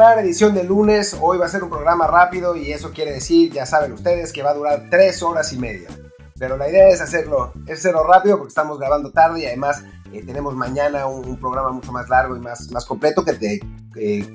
bar, 0.00 0.18
edición 0.18 0.54
de 0.54 0.64
lunes. 0.64 1.14
Hoy 1.20 1.36
va 1.36 1.44
a 1.44 1.48
ser 1.50 1.62
un 1.62 1.68
programa 1.68 2.06
rápido 2.06 2.56
y 2.56 2.72
eso 2.72 2.90
quiere 2.90 3.12
decir, 3.12 3.52
ya 3.52 3.66
saben 3.66 3.92
ustedes, 3.92 4.32
que 4.32 4.42
va 4.42 4.50
a 4.50 4.54
durar 4.54 4.86
tres 4.88 5.22
horas 5.22 5.52
y 5.52 5.58
media. 5.58 5.90
Pero 6.38 6.56
la 6.56 6.70
idea 6.70 6.88
es 6.88 7.02
hacerlo, 7.02 7.52
es 7.66 7.80
hacerlo 7.80 8.04
rápido 8.04 8.38
porque 8.38 8.48
estamos 8.48 8.78
grabando 8.78 9.12
tarde 9.12 9.40
y 9.40 9.46
además 9.46 9.84
eh, 10.10 10.22
tenemos 10.24 10.56
mañana 10.56 11.06
un, 11.06 11.38
programa 11.38 11.70
mucho 11.70 11.92
más 11.92 12.08
largo 12.08 12.34
y 12.34 12.40
más, 12.40 12.70
más 12.70 12.86
completo 12.86 13.22
que 13.22 13.34
de, 13.34 13.60
eh, 13.96 14.26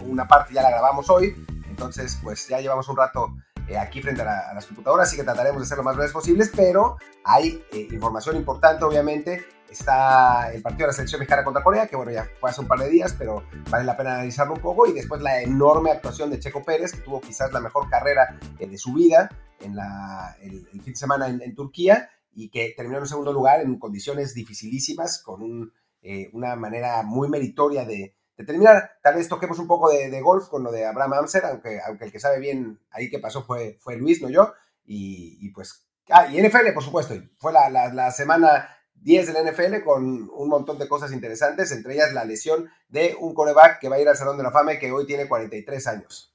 una 0.00 0.26
parte 0.26 0.54
ya 0.54 0.62
la 0.62 0.70
grabamos 0.70 1.10
hoy. 1.10 1.36
Entonces, 1.68 2.18
pues 2.22 2.48
ya 2.48 2.58
llevamos 2.60 2.88
un 2.88 2.96
rato 2.96 3.28
eh, 3.68 3.76
aquí 3.76 4.00
frente 4.00 4.22
a, 4.22 4.54
las 4.54 4.64
computadoras, 4.64 5.08
así 5.08 5.18
que 5.18 5.24
trataremos 5.24 5.60
de 5.60 5.68
ser 5.68 5.76
lo 5.76 5.84
más 5.84 5.96
breves 5.96 6.12
posibles, 6.12 6.50
pero 6.56 6.96
hay 7.24 7.62
información 7.90 8.36
importante, 8.36 8.86
obviamente, 8.86 9.44
Está 9.70 10.52
el 10.52 10.62
partido 10.62 10.86
de 10.86 10.88
la 10.88 10.92
selección 10.92 11.20
mexicana 11.20 11.44
contra 11.44 11.62
Corea, 11.62 11.86
que 11.86 11.94
bueno, 11.94 12.10
ya 12.10 12.28
fue 12.40 12.50
hace 12.50 12.60
un 12.60 12.66
par 12.66 12.80
de 12.80 12.90
días, 12.90 13.14
pero 13.16 13.44
vale 13.70 13.84
la 13.84 13.96
pena 13.96 14.14
analizarlo 14.14 14.54
un 14.54 14.60
poco. 14.60 14.86
Y 14.86 14.92
después 14.92 15.22
la 15.22 15.40
enorme 15.40 15.92
actuación 15.92 16.28
de 16.28 16.40
Checo 16.40 16.64
Pérez, 16.64 16.92
que 16.92 17.02
tuvo 17.02 17.20
quizás 17.20 17.52
la 17.52 17.60
mejor 17.60 17.88
carrera 17.88 18.36
eh, 18.58 18.66
de 18.66 18.76
su 18.76 18.92
vida 18.92 19.30
en 19.60 19.76
la, 19.76 20.36
el, 20.40 20.66
fin 20.66 20.92
de 20.92 20.96
semana 20.96 21.28
en, 21.28 21.54
Turquía 21.54 22.10
y 22.32 22.48
que 22.48 22.74
terminó 22.76 22.98
en 22.98 23.06
segundo 23.06 23.32
lugar 23.32 23.60
en 23.60 23.78
condiciones 23.78 24.34
dificilísimas, 24.34 25.22
con 25.22 25.72
eh, 26.02 26.30
una 26.32 26.56
manera 26.56 27.02
muy 27.04 27.28
meritoria 27.28 27.84
de, 27.84 28.16
terminar. 28.44 28.92
Tal 29.02 29.16
vez 29.16 29.28
toquemos 29.28 29.58
un 29.58 29.66
poco 29.66 29.90
de, 29.90 30.20
golf 30.20 30.48
con 30.48 30.64
lo 30.64 30.72
de 30.72 30.86
Abraham 30.86 31.12
Amser, 31.12 31.44
aunque, 31.44 31.78
aunque 31.86 32.06
el 32.06 32.12
que 32.12 32.18
sabe 32.18 32.40
bien 32.40 32.80
ahí 32.90 33.10
qué 33.10 33.18
pasó 33.18 33.44
fue, 33.44 33.76
fue 33.78 33.96
Luis, 33.96 34.20
no 34.20 34.30
yo. 34.30 34.52
Y, 34.84 35.50
pues, 35.50 35.86
ah, 36.08 36.26
y 36.26 36.40
NFL, 36.42 36.72
por 36.74 36.82
supuesto, 36.82 37.14
fue 37.38 37.52
la, 37.52 37.70
la, 37.70 37.92
la 37.92 38.10
semana 38.10 38.68
10 39.02 39.32
del 39.32 39.52
NFL 39.52 39.84
con 39.84 40.30
un 40.30 40.48
montón 40.48 40.78
de 40.78 40.88
cosas 40.88 41.12
interesantes, 41.12 41.72
entre 41.72 41.94
ellas 41.94 42.12
la 42.12 42.24
lesión 42.24 42.70
de 42.88 43.16
un 43.18 43.34
coreback 43.34 43.80
que 43.80 43.88
va 43.88 43.96
a 43.96 44.00
ir 44.00 44.08
al 44.08 44.16
Salón 44.16 44.36
de 44.36 44.42
la 44.42 44.50
Fama 44.50 44.74
y 44.74 44.78
que 44.78 44.92
hoy 44.92 45.06
tiene 45.06 45.28
43 45.28 45.86
años. 45.86 46.34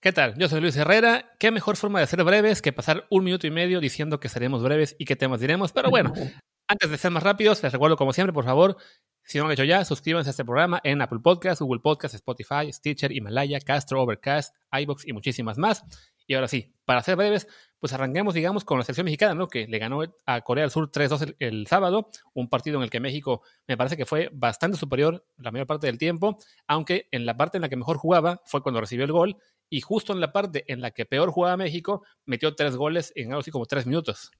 ¿Qué 0.00 0.12
tal? 0.12 0.34
Yo 0.36 0.48
soy 0.48 0.60
Luis 0.60 0.76
Herrera. 0.76 1.32
¿Qué 1.38 1.50
mejor 1.50 1.76
forma 1.76 2.00
de 2.00 2.06
ser 2.06 2.22
breves 2.24 2.60
que 2.60 2.74
pasar 2.74 3.06
un 3.10 3.24
minuto 3.24 3.46
y 3.46 3.50
medio 3.50 3.80
diciendo 3.80 4.20
que 4.20 4.28
seremos 4.28 4.62
breves 4.62 4.96
y 4.98 5.06
qué 5.06 5.16
temas 5.16 5.40
diremos? 5.40 5.72
Pero 5.72 5.88
bueno, 5.88 6.12
antes 6.68 6.90
de 6.90 6.98
ser 6.98 7.10
más 7.10 7.22
rápidos, 7.22 7.62
les 7.62 7.72
recuerdo 7.72 7.96
como 7.96 8.12
siempre, 8.12 8.34
por 8.34 8.44
favor, 8.44 8.76
si 9.22 9.38
no 9.38 9.44
lo 9.44 9.48
han 9.48 9.54
hecho 9.54 9.64
ya, 9.64 9.82
suscríbanse 9.84 10.28
a 10.28 10.32
este 10.32 10.44
programa 10.44 10.78
en 10.84 11.00
Apple 11.00 11.20
Podcasts, 11.22 11.62
Google 11.62 11.80
Podcasts, 11.80 12.16
Spotify, 12.16 12.70
Stitcher, 12.70 13.12
Himalaya, 13.12 13.58
Castro, 13.60 14.02
Overcast, 14.02 14.54
iBox 14.72 15.06
y 15.06 15.14
muchísimas 15.14 15.56
más. 15.56 15.82
Y 16.26 16.34
ahora 16.34 16.48
sí, 16.48 16.74
para 16.84 17.02
ser 17.02 17.16
breves, 17.16 17.48
pues 17.84 17.92
arranquemos, 17.92 18.32
digamos, 18.32 18.64
con 18.64 18.78
la 18.78 18.84
selección 18.84 19.04
mexicana, 19.04 19.34
¿no? 19.34 19.46
Que 19.46 19.66
le 19.66 19.78
ganó 19.78 20.00
a 20.24 20.40
Corea 20.40 20.62
del 20.62 20.70
Sur 20.70 20.90
3-2 20.90 21.36
el, 21.38 21.66
sábado, 21.66 22.08
un 22.32 22.48
partido 22.48 22.78
en 22.78 22.82
el 22.82 22.88
que 22.88 22.98
México 22.98 23.42
me 23.68 23.76
parece 23.76 23.98
que 23.98 24.06
fue 24.06 24.30
bastante 24.32 24.78
superior 24.78 25.26
la 25.36 25.50
mayor 25.50 25.66
parte 25.66 25.86
del 25.86 25.98
tiempo, 25.98 26.38
aunque 26.66 27.08
en 27.10 27.26
la 27.26 27.36
parte 27.36 27.58
en 27.58 27.60
la 27.60 27.68
que 27.68 27.76
mejor 27.76 27.98
jugaba 27.98 28.40
fue 28.46 28.62
cuando 28.62 28.80
recibió 28.80 29.04
el 29.04 29.12
gol, 29.12 29.36
y 29.68 29.82
justo 29.82 30.14
en 30.14 30.22
la 30.22 30.32
parte 30.32 30.64
en 30.72 30.80
la 30.80 30.92
que 30.92 31.04
peor 31.04 31.30
jugaba 31.30 31.58
México, 31.58 32.02
metió 32.24 32.56
tres 32.56 32.74
goles 32.74 33.12
en 33.16 33.32
algo 33.32 33.40
así 33.40 33.50
como 33.50 33.66
tres 33.66 33.84
minutos. 33.84 34.30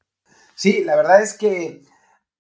Sí, 0.55 0.83
la 0.83 0.97
verdad 0.97 1.23
es 1.23 1.37
que, 1.37 1.83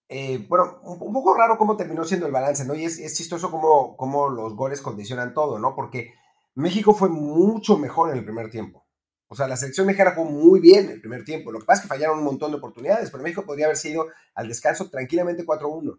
eh, 0.09 0.47
bueno, 0.49 0.81
un, 0.85 1.13
poco 1.13 1.35
raro 1.35 1.59
cómo 1.59 1.77
terminó 1.77 2.05
siendo 2.05 2.25
el 2.25 2.33
balance, 2.33 2.65
¿no? 2.65 2.75
Y 2.75 2.87
es, 2.87 2.99
es 2.99 3.15
chistoso 3.15 3.51
cómo, 3.51 3.95
cómo 3.99 4.31
los 4.31 4.57
goles 4.57 4.81
condicionan 4.81 5.35
todo, 5.35 5.59
¿no? 5.59 5.75
Porque 5.75 6.15
México 6.55 6.95
fue 6.95 7.11
mucho 7.11 7.77
mejor 7.77 8.11
en 8.11 8.17
el 8.17 8.25
primer 8.25 8.49
tiempo 8.49 8.84
o 9.29 9.35
sea, 9.35 9.49
la 9.49 9.57
selección 9.57 9.87
mexicana 9.87 10.15
jugó 10.15 10.31
muy 10.31 10.61
bien 10.61 10.91
el 10.91 11.01
primer 11.01 11.25
tiempo. 11.25 11.51
Lo 11.51 11.59
que 11.59 11.65
pasa 11.65 11.81
es 11.81 11.83
que 11.83 11.89
fallaron 11.89 12.19
un 12.19 12.25
montón 12.25 12.51
de 12.51 12.59
oportunidades, 12.59 13.11
pero 13.11 13.23
México 13.23 13.45
podría 13.45 13.67
haber 13.67 13.77
sido 13.77 14.07
al 14.35 14.49
descanso 14.49 14.91
tranquilamente 14.91 15.45
4-1. 15.45 15.99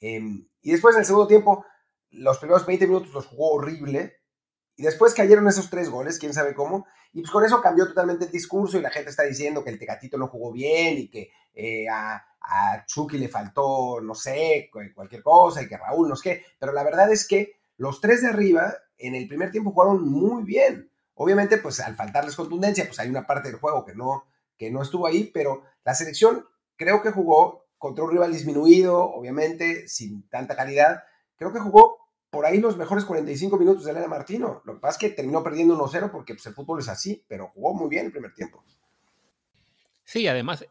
Em, 0.00 0.48
y 0.62 0.72
después 0.72 0.94
en 0.94 1.00
el 1.00 1.06
segundo 1.06 1.26
tiempo, 1.26 1.64
los 2.10 2.38
primeros 2.38 2.66
20 2.66 2.86
minutos 2.86 3.12
los 3.12 3.26
jugó 3.26 3.52
horrible. 3.52 4.16
Y 4.76 4.82
después 4.82 5.14
cayeron 5.14 5.46
esos 5.48 5.68
tres 5.70 5.90
goles, 5.90 6.18
quién 6.18 6.32
sabe 6.32 6.54
cómo. 6.54 6.86
Y 7.12 7.20
pues 7.20 7.30
con 7.30 7.44
eso 7.44 7.60
cambió 7.60 7.86
totalmente 7.86 8.24
el 8.24 8.32
discurso 8.32 8.78
y 8.78 8.80
la 8.80 8.90
gente 8.90 9.10
está 9.10 9.24
diciendo 9.24 9.62
que 9.62 9.70
el 9.70 9.78
Tecatito 9.78 10.16
no 10.16 10.28
jugó 10.28 10.50
bien 10.50 10.96
y 10.96 11.10
que 11.10 11.30
eh, 11.54 11.86
a, 11.88 12.24
a 12.40 12.84
Chucky 12.86 13.18
le 13.18 13.28
faltó, 13.28 14.00
no 14.00 14.14
sé, 14.14 14.70
cualquier 14.94 15.22
cosa 15.22 15.62
y 15.62 15.68
que 15.68 15.76
Raúl 15.76 16.08
no 16.08 16.16
sé 16.16 16.22
qué. 16.22 16.44
Pero 16.58 16.72
la 16.72 16.82
verdad 16.82 17.12
es 17.12 17.28
que 17.28 17.60
los 17.76 18.00
tres 18.00 18.22
de 18.22 18.28
arriba 18.28 18.74
en 18.96 19.14
el 19.14 19.28
primer 19.28 19.50
tiempo 19.50 19.72
jugaron 19.72 20.08
muy 20.08 20.42
bien. 20.44 20.90
Obviamente, 21.14 21.58
pues 21.58 21.80
al 21.80 21.96
faltarles 21.96 22.36
contundencia, 22.36 22.86
pues 22.86 22.98
hay 22.98 23.08
una 23.08 23.26
parte 23.26 23.50
del 23.50 23.60
juego 23.60 23.84
que 23.84 23.94
no, 23.94 24.26
que 24.56 24.70
no 24.70 24.82
estuvo 24.82 25.06
ahí, 25.06 25.30
pero 25.32 25.62
la 25.84 25.94
selección 25.94 26.46
creo 26.76 27.02
que 27.02 27.10
jugó 27.10 27.66
contra 27.78 28.04
un 28.04 28.10
rival 28.10 28.32
disminuido, 28.32 29.02
obviamente, 29.02 29.88
sin 29.88 30.28
tanta 30.28 30.56
calidad. 30.56 31.02
Creo 31.36 31.52
que 31.52 31.58
jugó 31.58 31.98
por 32.30 32.46
ahí 32.46 32.60
los 32.60 32.76
mejores 32.76 33.04
45 33.04 33.58
minutos 33.58 33.84
de 33.84 33.90
Elena 33.90 34.08
Martino. 34.08 34.62
Lo 34.64 34.74
que 34.74 34.80
pasa 34.80 34.92
es 34.92 34.98
que 34.98 35.16
terminó 35.16 35.42
perdiendo 35.42 35.76
1-0 35.76 36.10
porque 36.10 36.34
pues, 36.34 36.46
el 36.46 36.54
fútbol 36.54 36.80
es 36.80 36.88
así, 36.88 37.24
pero 37.28 37.48
jugó 37.48 37.74
muy 37.74 37.90
bien 37.90 38.06
el 38.06 38.12
primer 38.12 38.32
tiempo. 38.32 38.64
Sí, 40.04 40.26
además, 40.26 40.64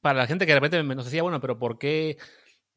para 0.00 0.20
la 0.20 0.26
gente 0.26 0.46
que 0.46 0.52
de 0.52 0.60
repente 0.60 0.82
nos 0.94 1.04
decía, 1.04 1.22
bueno, 1.22 1.40
pero 1.40 1.58
¿por 1.58 1.78
qué, 1.78 2.16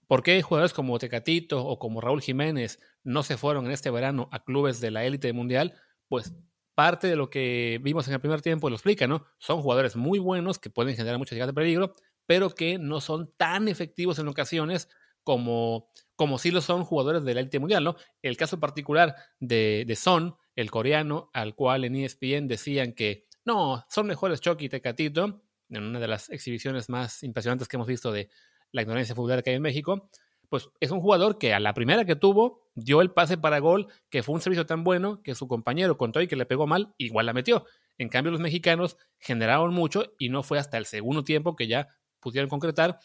¿por 0.08 0.24
qué 0.24 0.42
jugadores 0.42 0.74
como 0.74 0.98
Tecatito 0.98 1.66
o 1.66 1.78
como 1.78 2.02
Raúl 2.02 2.22
Jiménez 2.22 2.80
no 3.04 3.22
se 3.24 3.38
fueron 3.38 3.66
en 3.66 3.72
este 3.72 3.92
verano 3.92 4.30
a 4.32 4.44
clubes 4.44 4.80
de 4.82 4.92
la 4.92 5.04
élite 5.04 5.32
mundial? 5.32 5.80
Pues 6.08 6.34
parte 6.76 7.08
de 7.08 7.16
lo 7.16 7.30
que 7.30 7.80
vimos 7.82 8.08
en 8.08 8.14
el 8.14 8.20
primer 8.20 8.42
tiempo 8.42 8.70
lo 8.70 8.76
explica, 8.76 9.08
¿no? 9.08 9.26
Son 9.38 9.62
jugadores 9.62 9.96
muy 9.96 10.20
buenos 10.20 10.60
que 10.60 10.70
pueden 10.70 10.96
generar 10.96 11.18
muchas 11.18 11.34
llegadas 11.34 11.54
de 11.56 11.62
peligro, 11.62 11.94
pero 12.26 12.50
que 12.50 12.78
no 12.78 13.02
son 13.02 13.32
tan 13.38 13.68
efectivos 13.68 14.20
en 14.20 14.28
ocasiones 14.28 14.90
como, 15.24 15.90
como 16.16 16.38
sí 16.38 16.52
lo 16.52 16.62
son 16.62 16.84
jugadores 16.84 17.24
de 17.24 17.34
la 17.34 17.42
élite 17.42 17.60
mundial, 17.60 17.84
¿no? 17.84 17.96
El 18.22 18.38
caso 18.38 18.60
particular 18.60 19.16
de, 19.40 19.84
de 19.88 19.96
Son, 19.96 20.36
el 20.56 20.70
coreano, 20.70 21.30
al 21.34 21.56
cual 21.56 21.86
en 21.86 21.96
ESPN 21.96 22.48
decían 22.48 22.94
que 22.94 23.28
no, 23.46 23.86
son 23.90 24.08
mejores 24.08 24.42
Chucky 24.42 24.66
y 24.66 24.70
Tecatito, 24.70 25.44
en 25.70 25.84
una 25.84 26.00
de 26.00 26.08
las 26.08 26.30
exhibiciones 26.30 26.90
más 26.90 27.24
impresionantes 27.24 27.68
que 27.68 27.78
hemos 27.78 27.88
visto 27.88 28.12
de 28.12 28.30
la 28.72 28.82
ignorancia 28.82 29.16
futbolera 29.16 29.42
que 29.42 29.52
hay 29.52 29.56
en 29.58 29.62
México, 29.62 30.10
pues 30.50 30.70
es 30.80 30.92
un 30.92 31.02
jugador 31.02 31.38
que 31.38 31.54
a 31.54 31.60
la 31.60 31.74
primera 31.74 32.06
que 32.06 32.16
tuvo 32.16 32.63
dio 32.76 33.02
el 33.02 33.12
pase 33.12 33.38
para 33.38 33.60
gol, 33.60 33.88
que 34.10 34.24
fue 34.24 34.36
un 34.36 34.42
servicio 34.42 34.66
tan 34.66 34.84
bueno 34.84 35.22
que 35.24 35.36
su 35.36 35.48
compañero 35.48 35.98
contó 35.98 36.22
y 36.22 36.28
que 36.28 36.36
le 36.36 36.46
pegó 36.46 36.68
mal, 36.68 36.94
igual 36.98 37.26
la 37.26 37.34
metió. 37.34 37.66
En 37.98 38.10
cambio, 38.10 38.32
los 38.32 38.42
mexicanos 38.42 38.98
generaron 39.20 39.74
mucho 39.74 40.14
y 40.18 40.30
no 40.30 40.44
fue 40.44 40.60
hasta 40.60 40.78
el 40.78 40.86
segundo 40.86 41.24
tiempo 41.24 41.56
que 41.56 41.68
ya 41.68 41.88
pudieron 42.20 42.50
concretar. 42.50 43.00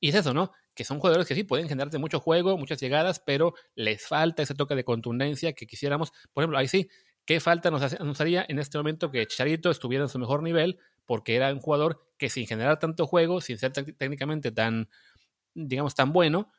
Y 0.00 0.10
es 0.10 0.14
eso, 0.14 0.34
¿no? 0.34 0.52
Que 0.74 0.84
son 0.84 0.98
jugadores 0.98 1.26
que 1.26 1.34
sí 1.34 1.44
pueden 1.44 1.68
generarte 1.68 1.98
mucho 1.98 2.20
juego, 2.20 2.56
muchas 2.58 2.80
llegadas, 2.80 3.20
pero 3.20 3.54
les 3.74 4.06
falta 4.06 4.42
ese 4.42 4.54
toque 4.54 4.74
de 4.74 4.84
contundencia 4.84 5.52
que 5.52 5.66
quisiéramos. 5.66 6.12
Por 6.32 6.42
ejemplo, 6.42 6.58
ahí 6.58 6.68
sí, 6.68 6.88
¿qué 7.24 7.40
falta 7.40 7.70
nos, 7.70 7.98
nos 8.00 8.20
haría 8.20 8.44
en 8.48 8.58
este 8.58 8.78
momento 8.78 9.10
que 9.10 9.26
Charito 9.26 9.70
estuviera 9.70 10.04
en 10.04 10.08
su 10.08 10.18
mejor 10.18 10.42
nivel? 10.42 10.78
Porque 11.06 11.36
era 11.36 11.52
un 11.52 11.60
jugador 11.60 12.00
que 12.18 12.28
sin 12.30 12.46
generar 12.46 12.78
tanto 12.78 13.06
juego, 13.06 13.40
sin 13.40 13.58
ser 13.58 13.72
técnicamente 13.72 14.50
tan, 14.52 14.88
digamos, 15.54 15.94
tan 15.94 16.12
bueno, 16.12 16.52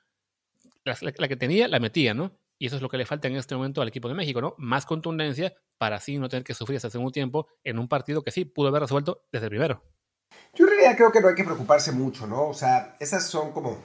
la, 0.86 1.28
que 1.28 1.36
tenía, 1.36 1.68
la 1.68 1.80
metía, 1.80 2.14
¿no? 2.14 2.32
Y 2.60 2.68
eso 2.68 2.76
es 2.76 2.82
lo 2.82 2.90
que 2.90 2.98
le 2.98 3.06
falta 3.06 3.28
en 3.28 3.36
este 3.36 3.56
momento 3.56 3.82
al 3.82 3.88
equipo 3.88 4.08
de 4.08 4.14
México, 4.14 4.42
¿no? 4.42 4.56
Más 4.58 4.86
contundencia 4.86 5.54
para 5.78 5.98
así 5.98 6.18
no 6.18 6.30
tener 6.30 6.44
que 6.44 6.54
sufrir 6.54 6.78
hasta 6.78 6.88
el 6.88 6.92
segundo 6.92 7.12
tiempo 7.12 7.48
en 7.64 7.80
un 7.80 7.88
partido 7.88 8.24
que 8.24 8.32
sí 8.32 8.46
pudo 8.46 8.70
haber 8.70 8.82
resuelto 8.82 9.26
desde 9.32 9.48
el 9.48 9.50
primero. 9.50 9.84
Yo 10.54 10.66
en 10.66 10.72
realidad 10.72 10.96
creo 10.96 11.12
que 11.12 11.22
no 11.22 11.28
hay 11.28 11.36
que 11.36 11.44
preocuparse 11.44 11.92
mucho, 11.92 12.28
¿no? 12.28 12.48
O 12.48 12.54
sea, 12.54 12.96
esas 13.00 13.28
son 13.28 13.52
como, 13.52 13.78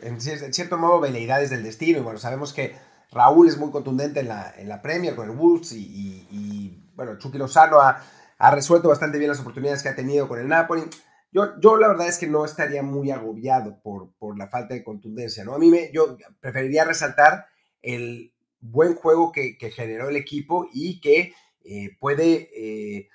en, 0.00 0.20
cierto 0.20 0.78
modo, 0.78 1.00
veleidades 1.00 1.50
del 1.50 1.62
destino. 1.62 1.98
Y 1.98 2.02
bueno, 2.02 2.18
sabemos 2.18 2.52
que 2.52 2.74
Raúl 3.10 3.48
es 3.48 3.58
muy 3.58 3.70
contundente 3.70 4.20
en 4.20 4.28
la, 4.28 4.54
en 4.56 4.68
la 4.68 4.82
Premier 4.82 5.14
con 5.14 5.28
el 5.28 5.36
Wolves 5.36 5.72
y, 5.72 6.78
bueno, 6.94 7.18
Chucky 7.18 7.38
Lozano 7.38 7.80
ha, 7.80 8.02
ha 8.38 8.50
resuelto 8.50 8.88
bastante 8.88 9.18
bien 9.18 9.30
las 9.30 9.40
oportunidades 9.40 9.82
que 9.82 9.88
ha 9.88 9.96
tenido 9.96 10.28
con 10.28 10.38
el 10.38 10.48
Napoli. 10.48 10.82
Yo, 11.34 11.76
la 11.78 11.88
verdad 11.88 12.06
es 12.06 12.18
que 12.18 12.28
no 12.28 12.44
estaría 12.44 12.84
muy 12.84 13.10
agobiado 13.10 13.80
por, 13.82 14.12
por 14.20 14.38
la 14.38 14.46
falta 14.46 14.72
de 14.72 14.84
contundencia, 14.84 15.44
¿no? 15.44 15.54
A 15.54 15.58
mí 15.58 15.68
me, 15.68 15.90
yo 15.92 16.16
preferiría 16.38 16.84
resaltar 16.84 17.46
el 17.82 18.32
buen 18.60 18.94
juego 18.94 19.32
que, 19.32 19.56
generó 19.74 20.08
el 20.08 20.14
equipo 20.14 20.68
y 20.72 21.00
que 21.00 21.34
eh, 21.64 21.96
puede, 21.98 22.50
eh, 22.54 23.08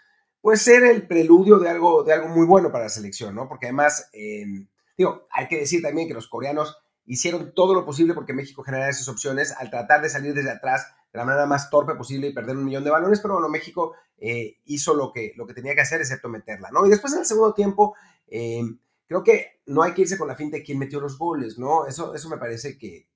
ser 0.55 0.83
el 0.83 1.07
preludio 1.07 1.59
de 1.59 1.69
algo, 1.69 2.03
de 2.03 2.11
algo 2.11 2.27
muy 2.27 2.45
bueno 2.45 2.73
para 2.73 2.83
la 2.85 2.89
selección, 2.89 3.33
¿no? 3.35 3.47
Porque 3.47 3.67
además, 3.67 4.09
em, 4.11 4.67
digo, 4.97 5.25
hay 5.31 5.47
que 5.47 5.57
decir 5.57 5.81
también 5.81 6.09
que 6.09 6.13
los 6.13 6.27
coreanos 6.27 6.77
hicieron 7.05 7.53
todo 7.55 7.73
lo 7.73 7.85
posible 7.85 8.13
porque 8.13 8.33
México 8.33 8.63
generara 8.63 8.89
esas 8.89 9.07
opciones 9.07 9.53
al 9.57 9.69
tratar 9.69 10.01
de 10.01 10.09
salir 10.09 10.33
desde 10.33 10.51
atrás 10.51 10.85
de 11.11 11.17
la 11.17 11.25
manera 11.25 11.45
más 11.45 11.69
torpe 11.69 11.95
posible 11.95 12.27
y 12.27 12.33
perder 12.33 12.55
un 12.55 12.65
millón 12.65 12.83
de 12.83 12.91
balones, 12.91 13.19
pero 13.19 13.35
bueno, 13.35 13.49
México 13.49 13.95
eh, 14.17 14.57
hizo 14.65 14.93
lo 14.93 15.11
que, 15.11 15.33
lo 15.35 15.47
que 15.47 15.53
tenía 15.53 15.73
que 15.73 15.81
hacer, 15.81 16.01
excepto 16.01 16.29
meterla, 16.29 16.69
¿no? 16.71 16.85
Y 16.85 16.89
después 16.89 17.13
en 17.13 17.19
el 17.19 17.25
segundo 17.25 17.53
tiempo, 17.53 17.95
eh, 18.27 18.61
creo 19.07 19.23
que 19.23 19.61
no 19.65 19.81
hay 19.81 19.93
que 19.93 20.01
irse 20.01 20.17
con 20.17 20.27
la 20.27 20.35
finta 20.35 20.57
de 20.57 20.63
quién 20.63 20.77
metió 20.77 20.99
los 20.99 21.17
goles, 21.17 21.57
¿no? 21.57 21.87
Eso, 21.87 22.13
eso 22.13 22.29
me 22.29 22.37
parece 22.37 22.77
que, 22.77 23.07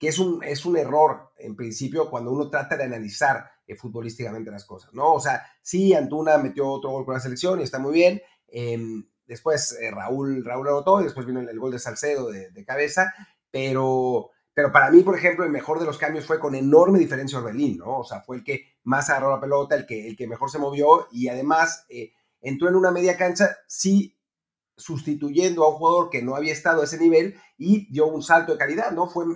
es, 0.00 0.18
un, 0.18 0.42
es 0.42 0.64
un 0.64 0.76
error, 0.76 1.32
en 1.36 1.54
principio, 1.54 2.08
cuando 2.08 2.32
uno 2.32 2.48
trata 2.48 2.76
de 2.76 2.84
analizar 2.84 3.50
eh, 3.66 3.74
futbolísticamente 3.74 4.50
las 4.50 4.64
cosas, 4.64 4.94
¿no? 4.94 5.12
O 5.12 5.20
sea, 5.20 5.42
sí, 5.60 5.92
Antuna 5.92 6.38
metió 6.38 6.66
otro 6.68 6.90
gol 6.90 7.04
con 7.04 7.14
la 7.14 7.20
selección 7.20 7.60
y 7.60 7.64
está 7.64 7.78
muy 7.78 7.92
bien. 7.92 8.22
Em, 8.46 9.06
después 9.26 9.76
Raúl, 9.90 10.42
Raúl 10.44 10.68
anotó 10.68 11.00
y 11.02 11.04
después 11.04 11.26
vino 11.26 11.40
el, 11.40 11.58
gol 11.58 11.72
de 11.72 11.78
Salcedo 11.78 12.30
de, 12.30 12.50
de 12.50 12.64
cabeza, 12.64 13.12
pero 13.50 14.30
Pero 14.58 14.72
para 14.72 14.90
mí, 14.90 15.04
por 15.04 15.16
ejemplo, 15.16 15.44
el 15.44 15.52
mejor 15.52 15.78
de 15.78 15.84
los 15.84 15.98
cambios 15.98 16.26
fue 16.26 16.40
con 16.40 16.52
enorme 16.56 16.98
diferencia 16.98 17.38
Orbelín, 17.38 17.78
¿no? 17.78 18.00
O 18.00 18.02
sea, 18.02 18.22
fue 18.22 18.38
el 18.38 18.42
que 18.42 18.64
más 18.82 19.08
agarró 19.08 19.30
la 19.30 19.40
pelota, 19.40 19.76
el 19.76 19.86
que, 19.86 20.08
el 20.08 20.16
que 20.16 20.26
mejor 20.26 20.50
se 20.50 20.58
movió 20.58 21.06
y 21.12 21.28
además 21.28 21.86
eh, 21.88 22.10
entró 22.40 22.68
en 22.68 22.74
una 22.74 22.90
media 22.90 23.16
cancha, 23.16 23.56
sí 23.68 24.18
sustituyendo 24.76 25.62
a 25.62 25.68
un 25.68 25.76
jugador 25.76 26.10
que 26.10 26.22
no 26.22 26.34
había 26.34 26.52
estado 26.52 26.80
a 26.80 26.86
ese 26.86 26.98
nivel 26.98 27.36
y 27.56 27.88
dio 27.92 28.08
un 28.08 28.20
salto 28.20 28.50
de 28.50 28.58
calidad, 28.58 28.90
¿no? 28.90 29.08
Fue, 29.08 29.26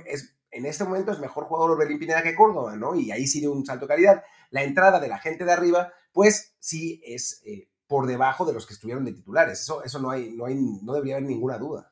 en 0.51 0.67
este 0.67 0.83
momento 0.83 1.13
es 1.13 1.21
mejor 1.21 1.45
jugador 1.45 1.71
Orbelín 1.71 2.01
Pineda 2.01 2.25
que 2.25 2.35
Córdoba, 2.35 2.75
¿no? 2.75 2.97
Y 2.97 3.13
ahí 3.13 3.29
sí 3.29 3.39
dio 3.39 3.53
un 3.53 3.65
salto 3.65 3.85
de 3.85 3.95
calidad. 3.95 4.25
La 4.51 4.65
entrada 4.65 4.99
de 4.99 5.07
la 5.07 5.21
gente 5.21 5.45
de 5.45 5.53
arriba, 5.53 5.93
pues 6.11 6.57
sí 6.59 7.01
es 7.07 7.43
eh, 7.47 7.69
por 7.87 8.09
debajo 8.09 8.45
de 8.45 8.55
los 8.55 8.67
que 8.67 8.75
estuvieron 8.75 9.05
de 9.05 9.13
titulares. 9.13 9.61
Eso, 9.61 9.85
eso 9.85 10.01
no, 10.01 10.11
hay, 10.11 10.33
no, 10.33 10.47
hay, 10.47 10.57
no 10.57 10.95
debería 10.95 11.15
haber 11.15 11.29
ninguna 11.29 11.59
duda. 11.59 11.92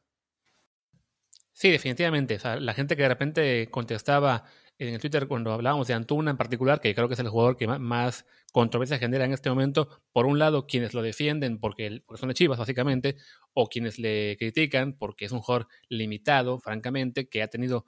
Sí, 1.60 1.70
definitivamente. 1.70 2.36
O 2.36 2.38
sea, 2.38 2.58
la 2.58 2.72
gente 2.72 2.96
que 2.96 3.02
de 3.02 3.08
repente 3.10 3.68
contestaba 3.70 4.44
en 4.78 4.94
el 4.94 5.00
Twitter 5.00 5.28
cuando 5.28 5.52
hablábamos 5.52 5.86
de 5.88 5.92
Antuna 5.92 6.30
en 6.30 6.38
particular, 6.38 6.80
que 6.80 6.94
creo 6.94 7.06
que 7.06 7.12
es 7.12 7.20
el 7.20 7.28
jugador 7.28 7.58
que 7.58 7.66
más 7.66 8.24
controversia 8.50 8.98
genera 8.98 9.26
en 9.26 9.32
este 9.34 9.50
momento, 9.50 10.00
por 10.12 10.24
un 10.24 10.38
lado 10.38 10.66
quienes 10.66 10.94
lo 10.94 11.02
defienden 11.02 11.60
porque, 11.60 12.02
son 12.14 12.28
de 12.30 12.34
Chivas 12.34 12.58
básicamente, 12.58 13.16
o 13.52 13.68
quienes 13.68 13.98
le 13.98 14.36
critican 14.38 14.94
porque 14.96 15.26
es 15.26 15.32
un 15.32 15.40
jugador 15.40 15.68
limitado, 15.90 16.58
francamente, 16.60 17.28
que 17.28 17.42
ha 17.42 17.48
tenido 17.48 17.84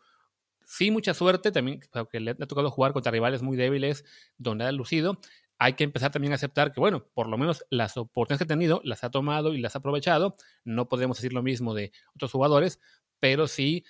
sí 0.66 0.90
mucha 0.90 1.14
suerte, 1.14 1.52
también 1.52 1.80
porque 1.92 2.20
le 2.20 2.32
ha 2.32 2.34
tocado 2.36 2.70
jugar 2.70 2.92
contra 2.92 3.12
rivales 3.12 3.42
muy 3.42 3.56
débiles 3.56 4.04
donde 4.38 4.64
ha 4.64 4.72
lucido. 4.72 5.18
Hay 5.58 5.74
que 5.74 5.84
empezar 5.84 6.10
también 6.10 6.32
a 6.32 6.36
aceptar 6.36 6.72
que, 6.72 6.80
bueno, 6.80 7.06
por 7.14 7.28
lo 7.28 7.38
menos 7.38 7.64
las 7.70 7.96
oportunidades 7.96 8.38
que 8.40 8.44
ha 8.52 8.56
tenido 8.56 8.80
las 8.84 9.04
ha 9.04 9.10
tomado 9.10 9.54
y 9.54 9.58
las 9.60 9.76
ha 9.76 9.78
aprovechado. 9.78 10.34
No 10.64 10.88
podemos 10.88 11.18
decir 11.18 11.32
lo 11.32 11.42
mismo 11.42 11.74
de 11.74 11.92
otros 12.16 12.32
jugadores, 12.32 12.80
pero 13.22 13.46
sí 13.46 13.84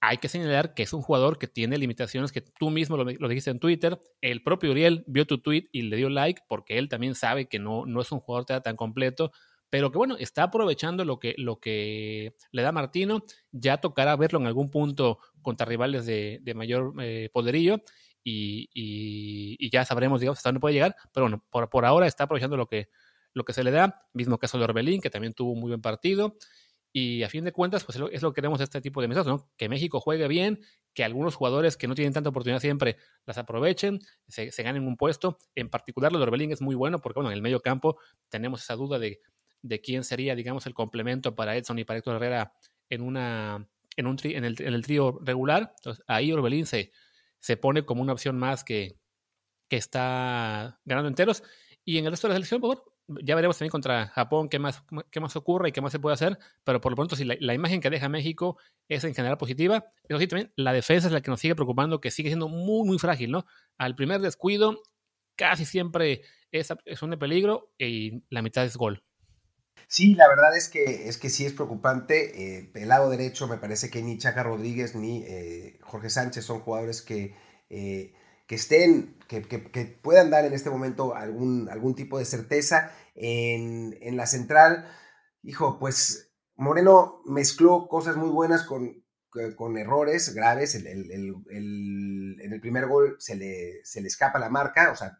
hay 0.00 0.18
que 0.18 0.28
señalar 0.28 0.74
que 0.74 0.82
es 0.82 0.92
un 0.92 1.00
jugador 1.00 1.38
que 1.38 1.46
tiene 1.46 1.78
limitaciones 1.78 2.32
que 2.32 2.40
tú 2.40 2.70
mismo 2.70 2.96
lo, 2.96 3.28
dijiste 3.28 3.50
en 3.50 3.60
Twitter. 3.60 4.00
El 4.20 4.42
propio 4.42 4.72
Uriel 4.72 5.04
vio 5.06 5.28
tu 5.28 5.38
tweet 5.38 5.68
y 5.70 5.82
le 5.82 5.96
dio 5.96 6.10
like 6.10 6.42
porque 6.48 6.76
él 6.76 6.88
también 6.88 7.14
sabe 7.14 7.46
que 7.46 7.60
no, 7.60 7.86
no 7.86 8.00
es 8.00 8.10
un 8.10 8.18
jugador 8.18 8.62
tan 8.62 8.74
completo, 8.74 9.30
pero 9.70 9.92
que 9.92 9.96
bueno, 9.98 10.16
está 10.18 10.42
aprovechando 10.42 11.04
lo 11.04 11.20
que, 11.20 11.36
lo 11.38 11.60
que 11.60 12.34
le 12.50 12.62
da 12.62 12.72
Martino. 12.72 13.22
Ya 13.52 13.76
tocará 13.76 14.16
verlo 14.16 14.40
en 14.40 14.48
algún 14.48 14.72
punto 14.72 15.20
contra 15.40 15.66
rivales 15.66 16.04
de, 16.04 16.52
mayor 16.56 16.94
eh, 17.00 17.30
poderío 17.32 17.80
y, 18.24 19.70
ya 19.70 19.84
sabremos, 19.84 20.20
digamos, 20.20 20.38
hasta 20.38 20.48
dónde 20.48 20.60
puede 20.60 20.74
llegar. 20.74 20.96
Pero 21.12 21.26
bueno, 21.26 21.44
por, 21.48 21.70
por 21.70 21.84
ahora 21.84 22.08
está 22.08 22.24
aprovechando 22.24 22.56
lo 22.56 22.66
que, 22.66 22.88
lo 23.34 23.44
que 23.44 23.52
se 23.52 23.62
le 23.62 23.70
da. 23.70 24.02
Mismo 24.12 24.36
caso 24.36 24.58
de 24.58 24.64
Orbelín, 24.64 25.00
que 25.00 25.10
también 25.10 25.32
tuvo 25.32 25.52
un 25.52 25.60
muy 25.60 25.68
buen 25.68 25.80
partido. 25.80 26.36
Y 26.96 27.24
a 27.24 27.28
fin 27.28 27.44
de 27.44 27.50
cuentas, 27.50 27.82
pues 27.82 27.98
es 28.12 28.22
lo 28.22 28.32
que 28.32 28.36
queremos 28.36 28.60
de 28.60 28.64
este 28.64 28.80
tipo 28.80 29.02
de 29.02 29.08
mensajes, 29.08 29.26
¿no? 29.26 29.50
Que 29.56 29.68
México 29.68 29.98
juegue 29.98 30.28
bien, 30.28 30.60
que 30.92 31.02
algunos 31.02 31.34
jugadores 31.34 31.76
que 31.76 31.88
no 31.88 31.96
tienen 31.96 32.12
tanta 32.12 32.30
oportunidad 32.30 32.60
siempre 32.60 32.98
las 33.26 33.36
aprovechen, 33.36 33.98
se, 34.28 34.50
ganen 34.62 34.86
un 34.86 34.96
puesto. 34.96 35.38
En 35.56 35.68
particular, 35.70 36.12
lo 36.12 36.18
de 36.18 36.22
Orbelín 36.22 36.52
es 36.52 36.62
muy 36.62 36.76
bueno 36.76 37.00
porque, 37.00 37.18
bueno, 37.18 37.30
en 37.30 37.34
el 37.34 37.42
medio 37.42 37.60
campo 37.62 37.98
tenemos 38.28 38.62
esa 38.62 38.76
duda 38.76 39.00
de, 39.00 39.20
de 39.60 39.80
quién 39.80 40.04
sería, 40.04 40.36
digamos, 40.36 40.66
el 40.66 40.74
complemento 40.74 41.34
para 41.34 41.56
Edson 41.56 41.80
y 41.80 41.84
para 41.84 41.98
Héctor 41.98 42.14
Herrera 42.14 42.52
en, 42.88 43.02
una, 43.02 43.68
en, 43.96 44.06
un 44.06 44.16
en, 44.22 44.44
el, 44.44 44.54
en 44.60 44.74
el 44.74 44.84
trío 44.84 45.18
regular. 45.20 45.74
Entonces, 45.78 46.04
ahí 46.06 46.30
Orbelín 46.30 46.64
se, 46.64 46.92
se 47.40 47.56
pone 47.56 47.84
como 47.84 48.02
una 48.02 48.12
opción 48.12 48.38
más 48.38 48.62
que, 48.62 49.00
que 49.68 49.78
está 49.78 50.80
ganando 50.84 51.08
enteros. 51.08 51.42
Y 51.84 51.98
en 51.98 52.06
el 52.06 52.10
resto 52.10 52.26
de 52.26 52.32
la 52.32 52.36
selección, 52.36 52.60
por 52.60 52.76
favor, 52.76 52.94
ya 53.22 53.34
veremos 53.34 53.58
también 53.58 53.70
contra 53.70 54.08
Japón 54.08 54.48
qué 54.48 54.58
más, 54.58 54.82
qué 55.10 55.20
más 55.20 55.36
ocurre 55.36 55.68
y 55.68 55.72
qué 55.72 55.80
más 55.80 55.92
se 55.92 55.98
puede 55.98 56.14
hacer, 56.14 56.38
pero 56.64 56.80
por 56.80 56.92
lo 56.92 56.96
pronto 56.96 57.16
si 57.16 57.24
la, 57.24 57.54
imagen 57.54 57.80
que 57.80 57.90
deja 57.90 58.08
México 58.08 58.56
es 58.88 59.04
en 59.04 59.14
general 59.14 59.36
positiva, 59.36 59.84
pero 60.08 60.18
sí 60.18 60.26
también 60.26 60.52
la 60.56 60.72
defensa 60.72 61.08
es 61.08 61.12
la 61.12 61.20
que 61.20 61.30
nos 61.30 61.40
sigue 61.40 61.54
preocupando, 61.54 62.00
que 62.00 62.10
sigue 62.10 62.30
siendo 62.30 62.48
muy, 62.48 62.86
muy 62.86 62.98
frágil, 62.98 63.30
¿no? 63.30 63.44
Al 63.76 63.94
primer 63.94 64.20
descuido 64.20 64.82
casi 65.36 65.64
siempre 65.64 66.22
es, 66.50 66.72
es 66.84 67.02
un 67.02 67.10
peligro 67.18 67.72
y 67.78 68.24
la 68.30 68.40
mitad 68.40 68.64
es 68.64 68.76
gol. 68.76 69.04
Sí, 69.86 70.14
la 70.14 70.28
verdad 70.28 70.56
es 70.56 70.68
que, 70.68 71.08
es 71.08 71.18
que 71.18 71.28
sí 71.28 71.44
es 71.44 71.52
preocupante. 71.52 72.58
Eh, 72.58 72.70
el 72.74 72.88
lado 72.88 73.10
derecho 73.10 73.46
me 73.46 73.58
parece 73.58 73.90
que 73.90 74.02
ni 74.02 74.18
Chaca 74.18 74.42
Rodríguez 74.42 74.94
ni 74.94 75.22
eh, 75.24 75.78
Jorge 75.82 76.10
Sánchez 76.10 76.44
son 76.44 76.60
jugadores 76.60 77.02
que... 77.02 77.34
Eh, 77.70 78.14
que 78.46 78.56
estén, 78.56 79.18
que, 79.28 79.40
puedan 80.02 80.30
dar 80.30 80.44
en 80.44 80.52
este 80.52 80.70
momento 80.70 81.14
algún, 81.14 81.68
algún 81.70 81.94
tipo 81.94 82.18
de 82.18 82.24
certeza 82.24 82.92
en, 83.14 84.16
la 84.16 84.26
central. 84.26 84.86
Hijo, 85.42 85.78
pues 85.78 86.32
Moreno 86.56 87.22
mezcló 87.24 87.88
cosas 87.88 88.16
muy 88.16 88.30
buenas 88.30 88.64
con, 88.64 89.02
con 89.56 89.78
errores 89.78 90.34
graves. 90.34 90.74
en 90.74 90.84
el 92.52 92.60
primer 92.60 92.86
gol 92.86 93.16
se 93.18 93.36
le, 93.36 93.80
se 93.84 94.00
le 94.00 94.08
escapa 94.08 94.38
la 94.38 94.50
marca, 94.50 94.90
o 94.92 94.96
sea, 94.96 95.18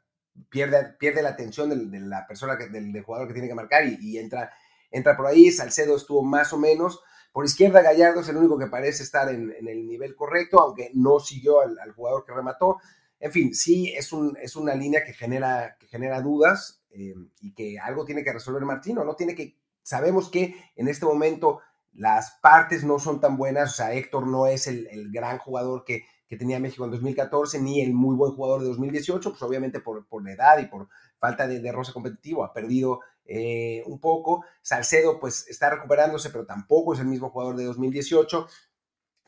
pierde, 0.50 0.94
pierde 0.98 1.22
la 1.22 1.30
atención 1.30 1.70
de, 1.70 2.00
la 2.00 2.26
persona, 2.26 2.56
del, 2.56 3.02
jugador 3.02 3.28
que 3.28 3.34
tiene 3.34 3.48
que 3.48 3.54
marcar 3.54 3.84
y, 3.86 4.18
entra, 4.18 4.52
entra 4.90 5.16
por 5.16 5.26
ahí. 5.26 5.50
Salcedo 5.50 5.96
estuvo 5.96 6.22
más 6.22 6.52
o 6.52 6.58
menos. 6.58 7.00
Por 7.32 7.44
izquierda, 7.44 7.82
Gallardo 7.82 8.20
es 8.20 8.28
el 8.28 8.36
único 8.36 8.58
que 8.58 8.66
parece 8.66 9.02
estar 9.02 9.28
en, 9.28 9.52
el 9.66 9.86
nivel 9.86 10.14
correcto, 10.14 10.60
aunque 10.60 10.90
no 10.94 11.18
siguió 11.18 11.60
al 11.60 11.92
jugador 11.92 12.24
que 12.24 12.34
remató. 12.34 12.78
En 13.20 13.32
fin, 13.32 13.54
sí 13.54 13.92
es, 13.96 14.12
un, 14.12 14.36
es 14.40 14.56
una 14.56 14.74
línea 14.74 15.04
que 15.04 15.12
genera, 15.12 15.76
que 15.78 15.86
genera 15.86 16.20
dudas 16.20 16.82
eh, 16.90 17.14
y 17.40 17.54
que 17.54 17.78
algo 17.78 18.04
tiene 18.04 18.22
que 18.22 18.32
resolver 18.32 18.62
Martino, 18.62 19.04
¿no? 19.04 19.16
Tiene 19.16 19.34
que, 19.34 19.56
sabemos 19.82 20.30
que 20.30 20.54
en 20.76 20.88
este 20.88 21.06
momento 21.06 21.60
las 21.92 22.32
partes 22.42 22.84
no 22.84 22.98
son 22.98 23.20
tan 23.20 23.36
buenas, 23.36 23.72
o 23.72 23.76
sea, 23.76 23.94
Héctor 23.94 24.26
no 24.26 24.46
es 24.46 24.66
el, 24.66 25.10
gran 25.12 25.38
jugador 25.38 25.84
que, 25.84 26.04
tenía 26.36 26.58
México 26.58 26.84
en 26.84 26.90
2014, 26.90 27.60
ni 27.60 27.80
el 27.80 27.94
muy 27.94 28.16
buen 28.16 28.32
jugador 28.32 28.60
de 28.60 28.66
2018, 28.66 29.30
pues 29.30 29.42
obviamente 29.42 29.78
por, 29.78 30.04
por 30.08 30.24
la 30.24 30.32
edad 30.32 30.58
y 30.58 30.66
por 30.66 30.88
falta 31.20 31.46
de, 31.46 31.60
de 31.60 31.70
roce 31.70 31.92
competitivo 31.92 32.42
ha 32.42 32.52
perdido 32.52 33.02
eh, 33.26 33.82
un 33.86 33.98
poco. 34.00 34.44
Salcedo 34.62 35.18
pues 35.18 35.46
está 35.48 35.70
recuperándose, 35.70 36.30
pero 36.30 36.46
tampoco 36.46 36.94
es 36.94 37.00
el 37.00 37.06
mismo 37.06 37.30
jugador 37.30 37.56
de 37.56 37.64
2018. 37.64 38.46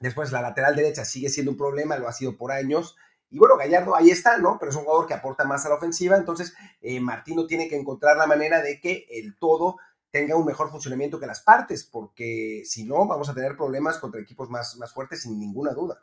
Después 0.01 0.33
la 0.33 0.43
lateral 0.43 0.77
derecha 0.77 1.05
sigue 1.05 1.31
siendo 1.31 1.53
un 1.53 1.57
problema, 1.57 1.97
lo 1.97 2.09
ha 2.09 2.13
sido 2.13 2.37
por 2.37 2.53
años. 2.53 2.97
Y 3.31 3.39
bueno, 3.39 3.57
Gallardo 3.57 3.97
ahí 3.97 4.11
está, 4.11 4.39
¿no? 4.39 4.57
Pero 4.59 4.71
es 4.71 4.77
un 4.77 4.85
jugador 4.85 5.07
que 5.07 5.15
aporta 5.15 5.45
más 5.45 5.67
a 5.67 5.69
la 5.69 5.75
ofensiva, 5.77 6.17
entonces 6.17 6.55
eh, 6.81 7.01
Martino 7.01 7.47
tiene 7.47 7.69
que 7.69 7.77
encontrar 7.77 8.17
la 8.17 8.27
manera 8.27 8.63
de 8.63 8.81
que 8.81 9.07
el 9.11 9.37
todo 9.39 9.77
tenga 10.11 10.37
un 10.37 10.47
mejor 10.47 10.71
funcionamiento 10.71 11.21
que 11.21 11.27
las 11.27 11.41
partes, 11.41 11.85
porque 11.85 12.63
si 12.65 12.85
no, 12.85 13.07
vamos 13.07 13.29
a 13.29 13.35
tener 13.35 13.57
problemas 13.57 13.99
contra 13.99 14.21
equipos 14.21 14.49
más, 14.49 14.77
más 14.77 14.93
fuertes 14.93 15.23
sin 15.23 15.39
ninguna 15.39 15.73
duda. 15.73 16.01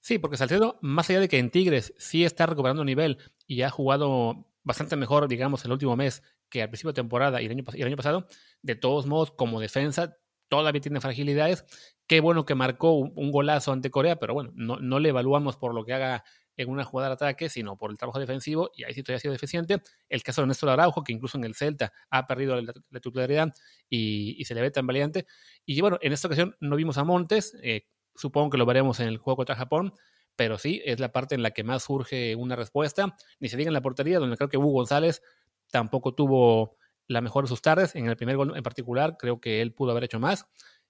Sí, 0.00 0.18
porque 0.18 0.36
Salcedo, 0.36 0.78
más 0.82 1.08
allá 1.08 1.20
de 1.20 1.28
que 1.28 1.38
en 1.38 1.50
Tigres 1.50 1.94
sí 1.98 2.24
está 2.24 2.46
recuperando 2.46 2.84
nivel 2.84 3.18
y 3.46 3.62
ha 3.62 3.70
jugado 3.70 4.46
bastante 4.62 4.96
mejor, 4.96 5.28
digamos, 5.28 5.64
el 5.64 5.72
último 5.72 5.96
mes 5.96 6.22
que 6.48 6.62
al 6.62 6.68
principio 6.68 6.90
de 6.92 6.96
temporada 6.96 7.40
y 7.40 7.46
el 7.46 7.52
año, 7.52 7.64
y 7.72 7.80
el 7.80 7.86
año 7.86 7.96
pasado, 7.96 8.26
de 8.62 8.74
todos 8.74 9.06
modos, 9.06 9.30
como 9.30 9.60
defensa, 9.60 10.18
todavía 10.48 10.80
tiene 10.80 11.00
fragilidades. 11.00 11.64
Qué 12.06 12.20
bueno 12.20 12.44
que 12.44 12.54
marcó 12.54 12.92
un, 12.92 13.30
golazo 13.30 13.72
ante 13.72 13.90
Corea, 13.90 14.16
pero 14.16 14.34
bueno, 14.34 14.50
no, 14.54 14.78
no, 14.78 14.98
le 14.98 15.08
evaluamos 15.08 15.56
por 15.56 15.74
lo 15.74 15.84
que 15.84 15.94
haga 15.94 16.24
en 16.56 16.68
una 16.68 16.84
jugada 16.84 17.10
de 17.10 17.14
ataque, 17.14 17.48
sino 17.48 17.76
por 17.76 17.90
el 17.90 17.96
trabajo 17.96 18.18
defensivo, 18.18 18.70
y 18.76 18.84
ahí 18.84 18.94
sí 18.94 19.02
todavía 19.02 19.16
ha 19.16 19.20
sido 19.20 19.32
deficiente. 19.32 19.82
El 20.08 20.22
caso 20.22 20.42
de 20.42 20.48
Néstor 20.48 20.68
Araujo, 20.70 21.02
que 21.02 21.12
incluso 21.12 21.38
en 21.38 21.44
el 21.44 21.54
Celta 21.54 21.92
ha 22.10 22.26
perdido 22.26 22.60
la, 22.60 23.00
titularidad 23.00 23.52
y, 23.88 24.44
se 24.44 24.54
le 24.54 24.60
ve 24.60 24.70
tan 24.70 24.86
valiente. 24.86 25.26
Y 25.64 25.80
bueno, 25.80 25.98
en 26.00 26.12
esta 26.12 26.28
ocasión 26.28 26.56
no 26.60 26.76
vimos 26.76 26.98
a 26.98 27.04
Montes, 27.04 27.56
eh, 27.62 27.86
supongo 28.14 28.50
que 28.50 28.58
lo 28.58 28.66
veremos 28.66 29.00
en 29.00 29.08
el 29.08 29.18
juego 29.18 29.38
contra 29.38 29.56
Japón, 29.56 29.94
pero 30.36 30.58
sí, 30.58 30.82
es 30.84 31.00
la 31.00 31.12
parte 31.12 31.34
en 31.34 31.42
la 31.42 31.52
que 31.52 31.64
más 31.64 31.84
surge 31.84 32.34
una 32.36 32.56
respuesta. 32.56 33.16
Ni 33.40 33.48
se 33.48 33.56
diga 33.56 33.68
en 33.68 33.74
la 33.74 33.82
portería, 33.82 34.18
donde 34.18 34.36
creo 34.36 34.48
que 34.48 34.56
Hugo 34.56 34.72
González 34.72 35.22
tampoco 35.70 36.14
tuvo 36.14 36.76
la 37.06 37.20
mejor 37.20 37.44
de 37.44 37.48
sus 37.48 37.62
tardes. 37.62 37.94
En 37.94 38.06
el 38.06 38.16
primer 38.16 38.36
gol 38.36 38.56
en 38.56 38.62
particular, 38.62 39.16
creo 39.18 39.40
que 39.40 39.60
él 39.60 39.72
pudo 39.72 39.92
haber 39.92 40.04
hecho 40.04 40.18
más. 40.18 40.46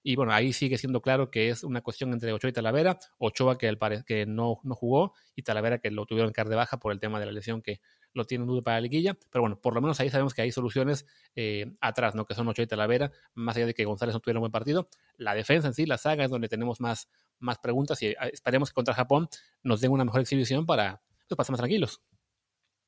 Y 0.07 0.15
bueno, 0.15 0.33
ahí 0.33 0.53
sigue 0.53 0.77
siendo 0.77 1.01
claro 1.01 1.31
que 1.31 1.49
es 1.49 1.63
una 1.63 1.81
cuestión 1.81 2.13
entre 2.13 2.31
Ochoa 2.31 2.51
y 2.51 2.53
Talavera. 2.53 2.99
Ochoa 3.17 3.57
que, 3.57 3.75
que 4.05 4.27
no, 4.27 4.59
no 4.61 4.75
jugó 4.75 5.13
y 5.35 5.41
Talavera 5.41 5.79
que 5.79 5.89
lo 5.89 6.05
tuvieron 6.05 6.31
dar 6.31 6.47
de 6.47 6.55
baja 6.55 6.77
por 6.77 6.91
el 6.91 6.99
tema 6.99 7.19
de 7.19 7.25
la 7.25 7.31
lesión 7.31 7.63
que 7.63 7.81
lo 8.13 8.23
tienen 8.25 8.45
duda 8.45 8.61
para 8.61 8.77
la 8.77 8.81
liguilla. 8.81 9.17
Pero 9.31 9.41
bueno, 9.41 9.59
por 9.59 9.73
lo 9.73 9.81
menos 9.81 9.99
ahí 9.99 10.11
sabemos 10.11 10.35
que 10.35 10.43
hay 10.43 10.51
soluciones 10.51 11.07
eh, 11.35 11.75
atrás, 11.81 12.13
¿no? 12.13 12.27
Que 12.27 12.35
son 12.35 12.47
Ochoa 12.47 12.61
y 12.61 12.67
Talavera, 12.67 13.11
más 13.33 13.55
allá 13.57 13.65
de 13.65 13.73
que 13.73 13.83
González 13.83 14.13
no 14.13 14.19
tuviera 14.19 14.37
un 14.37 14.43
buen 14.43 14.51
partido. 14.51 14.89
La 15.17 15.33
defensa 15.33 15.69
en 15.69 15.73
sí, 15.73 15.87
la 15.87 15.97
saga 15.97 16.23
es 16.23 16.29
donde 16.29 16.49
tenemos 16.49 16.79
más, 16.79 17.09
más 17.39 17.57
preguntas 17.57 17.99
y 18.03 18.09
eh, 18.09 18.17
esperemos 18.31 18.69
que 18.69 18.75
contra 18.75 18.93
Japón 18.93 19.27
nos 19.63 19.81
den 19.81 19.91
una 19.91 20.05
mejor 20.05 20.21
exhibición 20.21 20.67
para 20.67 21.01
pues, 21.27 21.35
pasar 21.35 21.53
más 21.53 21.61
tranquilos. 21.61 22.03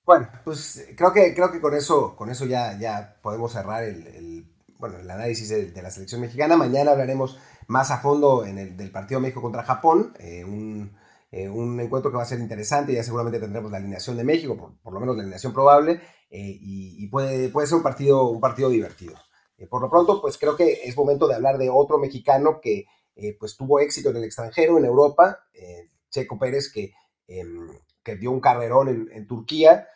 Bueno, 0.05 0.29
pues 0.43 0.87
creo 0.95 1.11
que, 1.11 1.33
creo 1.33 1.51
que 1.51 1.59
con 1.59 1.73
eso, 1.73 2.15
con 2.15 2.29
eso 2.29 2.45
ya, 2.45 2.77
ya 2.79 3.17
podemos 3.23 3.51
cerrar 3.51 3.85
el, 3.85 4.45
bueno, 4.79 4.97
el 4.99 5.09
análisis 5.09 5.49
de, 5.49 5.81
la 5.81 5.91
selección 5.91 6.21
mexicana. 6.21 6.55
Mañana 6.55 6.91
hablaremos 6.91 7.39
más 7.67 7.91
a 7.91 7.99
fondo 7.99 8.45
en 8.45 8.57
el 8.57 8.77
del 8.77 8.91
partido 8.91 9.19
México 9.19 9.41
contra 9.41 9.63
Japón, 9.63 10.13
eh, 10.19 10.45
eh, 11.31 11.49
un, 11.49 11.79
encuentro 11.79 12.11
que 12.11 12.17
va 12.17 12.23
a 12.23 12.27
ser 12.27 12.39
interesante, 12.39 12.93
ya 12.93 13.03
seguramente 13.03 13.39
tendremos 13.39 13.71
la 13.71 13.77
alineación 13.77 14.17
de 14.17 14.23
México, 14.23 14.77
por, 14.81 14.93
lo 14.93 14.99
menos 14.99 15.15
la 15.15 15.23
alineación 15.23 15.53
probable, 15.53 16.01
eh, 16.29 16.57
y, 16.61 17.07
puede, 17.07 17.49
puede 17.49 17.67
ser 17.67 17.77
un 17.77 17.83
partido, 17.83 18.25
un 18.29 18.39
partido 18.39 18.69
divertido. 18.69 19.15
por 19.69 19.81
lo 19.81 19.89
pronto, 19.89 20.21
pues 20.21 20.37
creo 20.37 20.55
que 20.55 20.81
es 20.83 20.95
momento 20.95 21.27
de 21.27 21.35
hablar 21.35 21.57
de 21.57 21.69
otro 21.69 21.97
mexicano 21.97 22.59
que 22.61 22.85
pues 23.39 23.57
tuvo 23.57 23.79
éxito 23.79 24.11
en 24.11 24.17
el 24.17 24.23
extranjero, 24.25 24.77
en 24.77 24.85
Europa. 24.85 25.39
Checo 26.11 26.37
Pérez 26.37 26.71
que, 26.71 26.93
em, 27.27 27.67
que 28.03 28.15
dio 28.15 28.29
un 28.29 28.39
carrerón 28.39 29.09
en, 29.11 29.27
Turquía. 29.27 29.87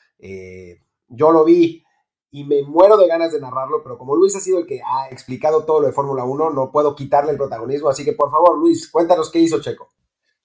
yo 1.08 1.32
lo 1.32 1.46
vi 1.46 1.84
y 2.32 2.46
me 2.46 2.64
muero 2.64 2.96
de 2.98 3.08
ganas 3.08 3.34
de 3.34 3.42
narrarlo, 3.42 3.84
pero 3.84 3.98
como 3.98 4.16
Luis 4.16 4.36
ha 4.38 4.40
sido 4.40 4.60
el 4.60 4.66
que 4.66 4.82
ha 4.82 5.10
explicado 5.10 5.66
todo 5.66 5.82
lo 5.82 5.88
de 5.88 5.94
Fórmula 5.94 6.24
1, 6.24 6.52
no 6.52 6.72
puedo 6.72 6.96
quitarle 6.96 7.32
el 7.32 7.38
protagonismo. 7.38 7.90
Así 7.90 8.06
que 8.06 8.14
por 8.14 8.32
favor, 8.32 8.58
Luis, 8.58 8.90
cuéntanos 8.90 9.30
qué 9.30 9.40
hizo 9.40 9.62
Checo. 9.62 9.90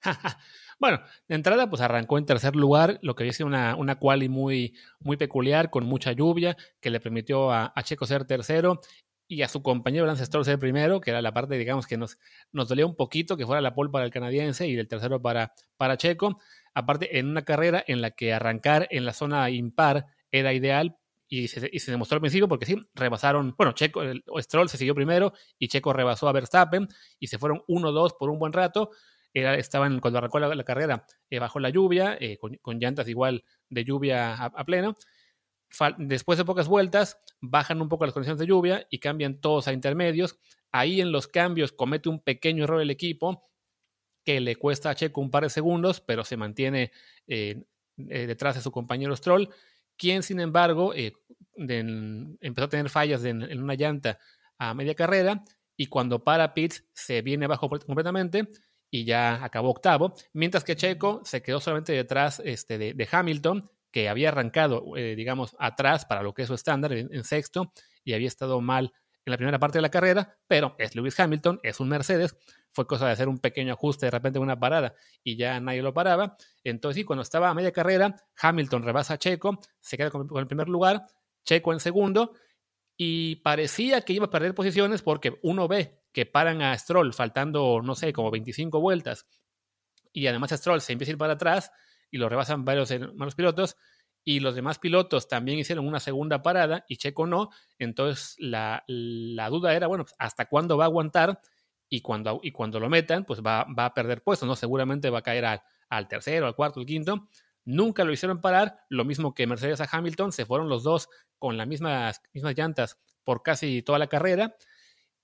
Bueno, 0.78 1.00
de 1.26 1.34
entrada, 1.34 1.70
pues 1.70 1.80
arrancó 1.80 2.18
en 2.18 2.26
tercer 2.26 2.54
lugar, 2.54 2.98
lo 3.00 3.14
que 3.14 3.24
dice 3.24 3.44
una, 3.44 3.76
una 3.76 3.98
quali 3.98 4.28
muy, 4.28 4.74
muy 5.00 5.16
peculiar, 5.16 5.70
con 5.70 5.86
mucha 5.86 6.12
lluvia, 6.12 6.54
que 6.80 6.90
le 6.90 7.00
permitió 7.00 7.50
a, 7.50 7.72
Checo 7.82 8.04
ser 8.04 8.26
tercero 8.26 8.80
y 9.26 9.40
a 9.40 9.48
su 9.48 9.62
compañero 9.62 10.04
Lance 10.04 10.26
Stroll 10.26 10.44
ser 10.44 10.58
primero, 10.58 11.00
que 11.00 11.12
era 11.12 11.22
la 11.22 11.32
parte, 11.32 11.56
digamos, 11.56 11.86
que 11.86 11.96
nos, 11.96 12.18
nos 12.52 12.68
dolía 12.68 12.84
un 12.84 12.94
poquito 12.94 13.38
que 13.38 13.46
fuera 13.46 13.62
la 13.62 13.74
pole 13.74 13.88
para 13.90 14.04
el 14.04 14.10
canadiense 14.10 14.68
y 14.68 14.76
el 14.76 14.86
tercero 14.86 15.22
para, 15.22 15.54
para 15.78 15.96
Checo. 15.96 16.40
Aparte, 16.74 17.18
en 17.18 17.30
una 17.30 17.46
carrera 17.46 17.82
en 17.86 18.02
la 18.02 18.10
que 18.10 18.34
arrancar 18.34 18.86
en 18.90 19.06
la 19.06 19.14
zona 19.14 19.48
impar 19.48 20.08
era 20.30 20.52
ideal 20.52 20.98
y 21.28 21.48
se, 21.48 21.90
demostró 21.90 22.16
al 22.16 22.20
principio 22.20 22.48
porque 22.48 22.66
sí, 22.66 22.76
rebasaron, 22.94 23.54
bueno, 23.56 23.72
Checo, 23.72 24.02
el, 24.02 24.22
Stroll 24.38 24.68
se 24.68 24.76
siguió 24.76 24.94
primero 24.94 25.32
y 25.58 25.68
Checo 25.68 25.92
rebasó 25.92 26.28
a 26.28 26.32
Verstappen 26.32 26.88
y 27.18 27.26
se 27.26 27.38
fueron 27.38 27.62
1-2 27.66 28.16
por 28.18 28.30
un 28.30 28.38
buen 28.38 28.52
rato 28.52 28.90
estaban, 29.36 30.00
cuando 30.00 30.18
arrancó 30.18 30.38
la, 30.38 30.64
carrera, 30.64 31.06
eh, 31.30 31.38
bajo 31.38 31.60
la 31.60 31.70
lluvia, 31.70 32.16
eh, 32.18 32.38
con, 32.38 32.78
llantas 32.78 33.08
igual 33.08 33.44
de 33.68 33.84
lluvia 33.84 34.34
a, 34.34 34.64
pleno. 34.64 34.96
después 35.98 36.38
de 36.38 36.44
pocas 36.44 36.68
vueltas, 36.68 37.20
bajan 37.40 37.82
un 37.82 37.88
poco 37.88 38.06
las 38.06 38.14
condiciones 38.14 38.38
de 38.38 38.46
lluvia 38.46 38.86
y 38.90 38.98
cambian 38.98 39.40
todos 39.40 39.68
a 39.68 39.72
intermedios. 39.72 40.38
Ahí 40.72 41.00
en 41.00 41.12
los 41.12 41.28
cambios 41.28 41.72
comete 41.72 42.08
un 42.08 42.20
pequeño 42.20 42.64
error 42.64 42.80
el 42.80 42.90
equipo 42.90 43.42
que 44.24 44.40
le 44.40 44.56
cuesta 44.56 44.90
a 44.90 44.94
Checo 44.94 45.20
un 45.20 45.30
par 45.30 45.44
de 45.44 45.50
segundos, 45.50 46.00
pero 46.00 46.24
se 46.24 46.36
mantiene 46.36 46.90
eh, 47.26 47.62
detrás 47.96 48.56
de 48.56 48.62
su 48.62 48.72
compañero 48.72 49.14
Stroll, 49.14 49.50
quien 49.96 50.22
sin 50.22 50.40
embargo 50.40 50.92
empezó 50.94 52.64
a 52.64 52.68
tener 52.68 52.90
fallas 52.90 53.24
en, 53.24 53.42
en, 53.42 53.62
una 53.62 53.74
llanta 53.74 54.18
a 54.58 54.74
media 54.74 54.94
carrera 54.94 55.42
y 55.76 55.86
cuando 55.86 56.22
para 56.22 56.54
Pitts 56.54 56.84
se 56.92 57.22
viene 57.22 57.44
abajo 57.44 57.68
completamente 57.68 58.48
y 58.90 59.04
ya 59.04 59.44
acabó 59.44 59.70
octavo, 59.70 60.14
mientras 60.32 60.64
que 60.64 60.76
Checo 60.76 61.20
se 61.24 61.42
quedó 61.42 61.60
solamente 61.60 61.92
detrás 61.92 62.40
este, 62.44 62.78
de, 62.78 63.08
Hamilton, 63.10 63.70
que 63.90 64.08
había 64.08 64.28
arrancado, 64.28 64.96
eh, 64.96 65.14
digamos, 65.16 65.56
atrás 65.58 66.04
para 66.04 66.22
lo 66.22 66.34
que 66.34 66.42
es 66.42 66.48
su 66.48 66.54
estándar 66.54 66.92
en, 66.92 67.24
sexto 67.24 67.72
y 68.04 68.12
había 68.14 68.28
estado 68.28 68.60
mal 68.60 68.92
en 69.26 69.32
la 69.32 69.36
primera 69.36 69.58
parte 69.58 69.78
de 69.78 69.82
la 69.82 69.90
carrera, 69.90 70.38
pero 70.46 70.76
es 70.78 70.94
Lewis 70.94 71.18
Hamilton, 71.18 71.58
es 71.64 71.80
un 71.80 71.88
Mercedes, 71.88 72.36
fue 72.70 72.86
cosa 72.86 73.06
de 73.06 73.12
hacer 73.12 73.28
un 73.28 73.38
pequeño 73.38 73.72
ajuste 73.72 74.06
de 74.06 74.10
repente 74.10 74.38
una 74.38 74.58
parada 74.58 74.94
y 75.24 75.36
ya 75.36 75.58
nadie 75.58 75.82
lo 75.82 75.92
paraba. 75.92 76.36
Entonces, 76.62 77.00
sí, 77.00 77.04
cuando 77.04 77.22
estaba 77.22 77.50
a 77.50 77.54
media 77.54 77.72
carrera, 77.72 78.14
Hamilton 78.40 78.84
rebasa 78.84 79.14
a 79.14 79.18
Checo, 79.18 79.58
se 79.80 79.96
queda 79.96 80.10
con 80.10 80.28
el 80.38 80.46
primer 80.46 80.68
lugar, 80.68 81.06
Checo 81.44 81.72
en 81.72 81.80
segundo, 81.80 82.34
y 82.96 83.36
parecía 83.36 84.02
que 84.02 84.12
iba 84.12 84.26
a 84.26 84.30
perder 84.30 84.54
posiciones 84.54 85.02
porque 85.02 85.38
uno 85.42 85.66
ve 85.66 86.00
que 86.12 86.24
paran 86.24 86.62
a 86.62 86.78
Stroll 86.78 87.12
faltando, 87.12 87.82
no 87.82 87.94
sé, 87.96 88.12
como 88.12 88.30
25 88.30 88.80
vueltas, 88.80 89.26
y 90.12 90.28
además 90.28 90.50
Stroll 90.50 90.80
se 90.80 90.92
empieza 90.92 91.10
a 91.10 91.14
ir 91.14 91.18
para 91.18 91.34
atrás 91.34 91.72
y 92.10 92.18
lo 92.18 92.28
rebasan 92.28 92.64
varios, 92.64 92.90
malos 93.14 93.34
pilotos, 93.34 93.76
y 94.28 94.40
los 94.40 94.56
demás 94.56 94.80
pilotos 94.80 95.28
también 95.28 95.56
hicieron 95.56 95.86
una 95.86 96.00
segunda 96.00 96.42
parada 96.42 96.84
y 96.88 96.96
Checo 96.96 97.28
no, 97.28 97.50
entonces 97.78 98.34
la, 98.40 98.82
duda 98.88 99.72
era, 99.72 99.86
bueno, 99.86 100.04
pues, 100.04 100.16
¿hasta 100.18 100.46
cuándo 100.46 100.76
va 100.76 100.82
a 100.82 100.88
aguantar? 100.88 101.40
Y 101.88 102.00
cuando, 102.00 102.40
y 102.42 102.50
cuando 102.50 102.80
lo 102.80 102.88
metan, 102.88 103.24
pues 103.24 103.40
va, 103.40 103.64
va 103.72 103.84
a 103.84 103.94
perder 103.94 104.24
puestos, 104.24 104.48
¿no? 104.48 104.56
Seguramente 104.56 105.10
va 105.10 105.20
a 105.20 105.22
caer 105.22 105.44
al, 105.44 105.62
al 105.88 106.08
tercero, 106.08 106.48
al 106.48 106.56
cuarto, 106.56 106.80
al 106.80 106.86
quinto. 106.86 107.28
Nunca 107.64 108.02
lo 108.02 108.12
hicieron 108.12 108.40
parar, 108.40 108.80
lo 108.88 109.04
mismo 109.04 109.32
que 109.32 109.46
Mercedes 109.46 109.80
a 109.80 109.88
Hamilton, 109.88 110.32
se 110.32 110.44
fueron 110.44 110.68
los 110.68 110.82
dos 110.82 111.08
con 111.38 111.56
las 111.56 111.68
mismas, 111.68 112.20
mismas 112.34 112.58
llantas 112.58 112.98
por 113.22 113.44
casi 113.44 113.82
toda 113.82 114.00
la 114.00 114.08
carrera. 114.08 114.56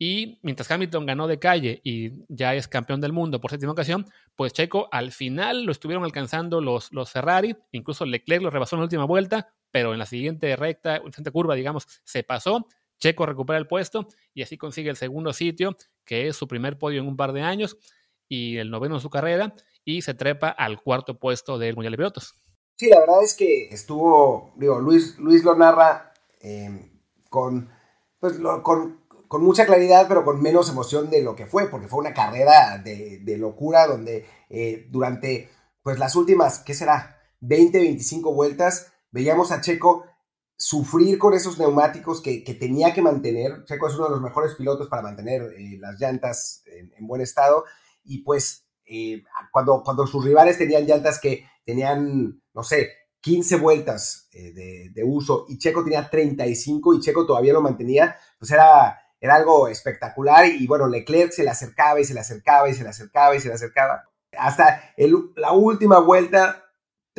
Y 0.04 0.40
mientras 0.42 0.68
Hamilton 0.68 1.06
ganó 1.06 1.28
de 1.28 1.38
calle 1.38 1.80
y 1.85 2.25
ya 2.26 2.56
es 2.56 2.66
campeón 2.66 3.00
del 3.00 3.12
mundo 3.12 3.40
por 3.40 3.52
séptima 3.52 3.71
ocasión, 3.71 4.04
pues 4.35 4.52
Checo 4.52 4.88
al 4.90 5.12
final 5.12 5.62
lo 5.62 5.71
estuvieron 5.71 6.02
alcanzando 6.02 6.61
los, 6.61 6.92
los 6.92 7.12
Ferrari, 7.12 7.56
incluso 7.71 8.04
Leclerc 8.04 8.42
lo 8.42 8.50
rebasó 8.50 8.75
en 8.75 8.80
la 8.80 8.87
última 8.87 9.04
vuelta, 9.04 9.54
pero 9.71 9.92
en 9.92 10.00
la 10.00 10.06
siguiente 10.06 10.56
recta, 10.56 10.97
en 10.97 11.04
la 11.04 11.11
siguiente 11.12 11.30
curva, 11.30 11.54
digamos, 11.54 11.87
se 12.02 12.25
pasó. 12.25 12.66
Checo 12.99 13.26
recupera 13.26 13.61
el 13.61 13.68
puesto 13.68 14.09
y 14.35 14.42
así 14.42 14.59
consigue 14.59 14.90
el 14.90 14.97
segundo 14.97 15.32
sitio, 15.32 15.76
que 16.04 16.26
es 16.26 16.35
su 16.35 16.49
primer 16.49 16.78
podio 16.78 17.00
en 17.00 17.06
un 17.06 17.16
par 17.16 17.32
de 17.32 17.42
años 17.42 17.76
y 18.28 18.56
el 18.56 18.73
noveno 18.73 18.97
en 18.97 19.00
su 19.00 19.09
carrera, 19.09 19.54
y 19.85 20.02
se 20.02 20.14
trepa 20.14 20.49
al 20.49 20.82
cuarto 20.82 21.21
puesto 21.21 21.59
del 21.59 21.76
Mundial 21.76 21.92
de 21.92 21.99
Pilotos. 21.99 22.35
Sí, 22.75 22.88
la 22.88 22.99
verdad 22.99 23.23
es 23.23 23.37
que 23.37 23.68
estuvo, 23.68 24.52
digo, 24.56 24.80
Luis, 24.80 25.16
Luis 25.21 25.44
lo 25.44 25.54
narra 25.54 26.12
eh, 26.40 26.90
con, 27.30 27.71
pues, 28.18 28.40
con 28.64 29.01
con 29.32 29.44
mucha 29.44 29.64
claridad, 29.64 30.04
pero 30.08 30.26
con 30.26 30.42
menos 30.42 30.68
emoción 30.68 31.08
de 31.08 31.22
lo 31.22 31.34
que 31.34 31.46
fue, 31.46 31.70
porque 31.70 31.88
fue 31.88 32.00
una 32.00 32.12
carrera 32.12 32.76
de, 32.76 33.36
locura 33.38 33.86
donde 33.86 34.26
eh, 34.50 34.86
durante 34.90 35.48
pues 35.82 35.98
las 35.98 36.16
últimas, 36.16 36.58
¿qué 36.58 36.74
será? 36.74 37.18
20, 37.40 37.78
25 37.78 38.34
vueltas, 38.34 38.92
veíamos 39.10 39.50
a 39.50 39.62
Checo 39.62 40.04
sufrir 40.54 41.18
con 41.18 41.32
esos 41.32 41.58
neumáticos 41.58 42.20
que, 42.20 42.42
tenía 42.60 42.92
que 42.92 43.00
mantener. 43.00 43.64
Checo 43.64 43.88
es 43.88 43.94
uno 43.94 44.04
de 44.04 44.10
los 44.10 44.20
mejores 44.20 44.54
pilotos 44.54 44.88
para 44.88 45.00
mantener 45.00 45.44
eh, 45.56 45.78
las 45.80 45.98
llantas 45.98 46.62
en, 46.66 47.06
buen 47.06 47.22
estado 47.22 47.64
y 48.04 48.18
pues 48.24 48.66
eh, 48.84 49.22
cuando, 49.50 49.82
cuando 49.82 50.06
sus 50.06 50.26
rivales 50.26 50.58
tenían 50.58 50.84
llantas 50.84 51.18
que 51.18 51.46
tenían, 51.64 52.42
no 52.52 52.62
sé, 52.62 52.90
15 53.22 53.56
vueltas 53.56 54.28
de, 54.30 54.90
de, 54.92 55.04
uso 55.04 55.46
y 55.48 55.56
Checo 55.56 55.84
tenía 55.84 56.10
35 56.10 56.94
y 56.94 57.00
Checo 57.00 57.24
todavía 57.24 57.52
lo 57.54 57.62
mantenía, 57.62 58.16
pues 58.38 58.50
era, 58.50 59.01
era 59.22 59.36
algo 59.36 59.68
espectacular 59.68 60.46
y 60.46 60.66
bueno, 60.66 60.88
Leclerc 60.88 61.30
se 61.30 61.44
le 61.44 61.50
acercaba 61.50 62.00
y 62.00 62.04
se 62.04 62.12
le 62.12 62.18
acercaba 62.18 62.68
y 62.68 62.74
se 62.74 62.82
le 62.82 62.88
acercaba 62.88 63.36
y 63.36 63.40
se 63.40 63.46
le 63.46 63.54
acercaba. 63.54 64.08
Hasta 64.36 64.92
la 65.36 65.52
última 65.52 66.00
vuelta, 66.00 66.64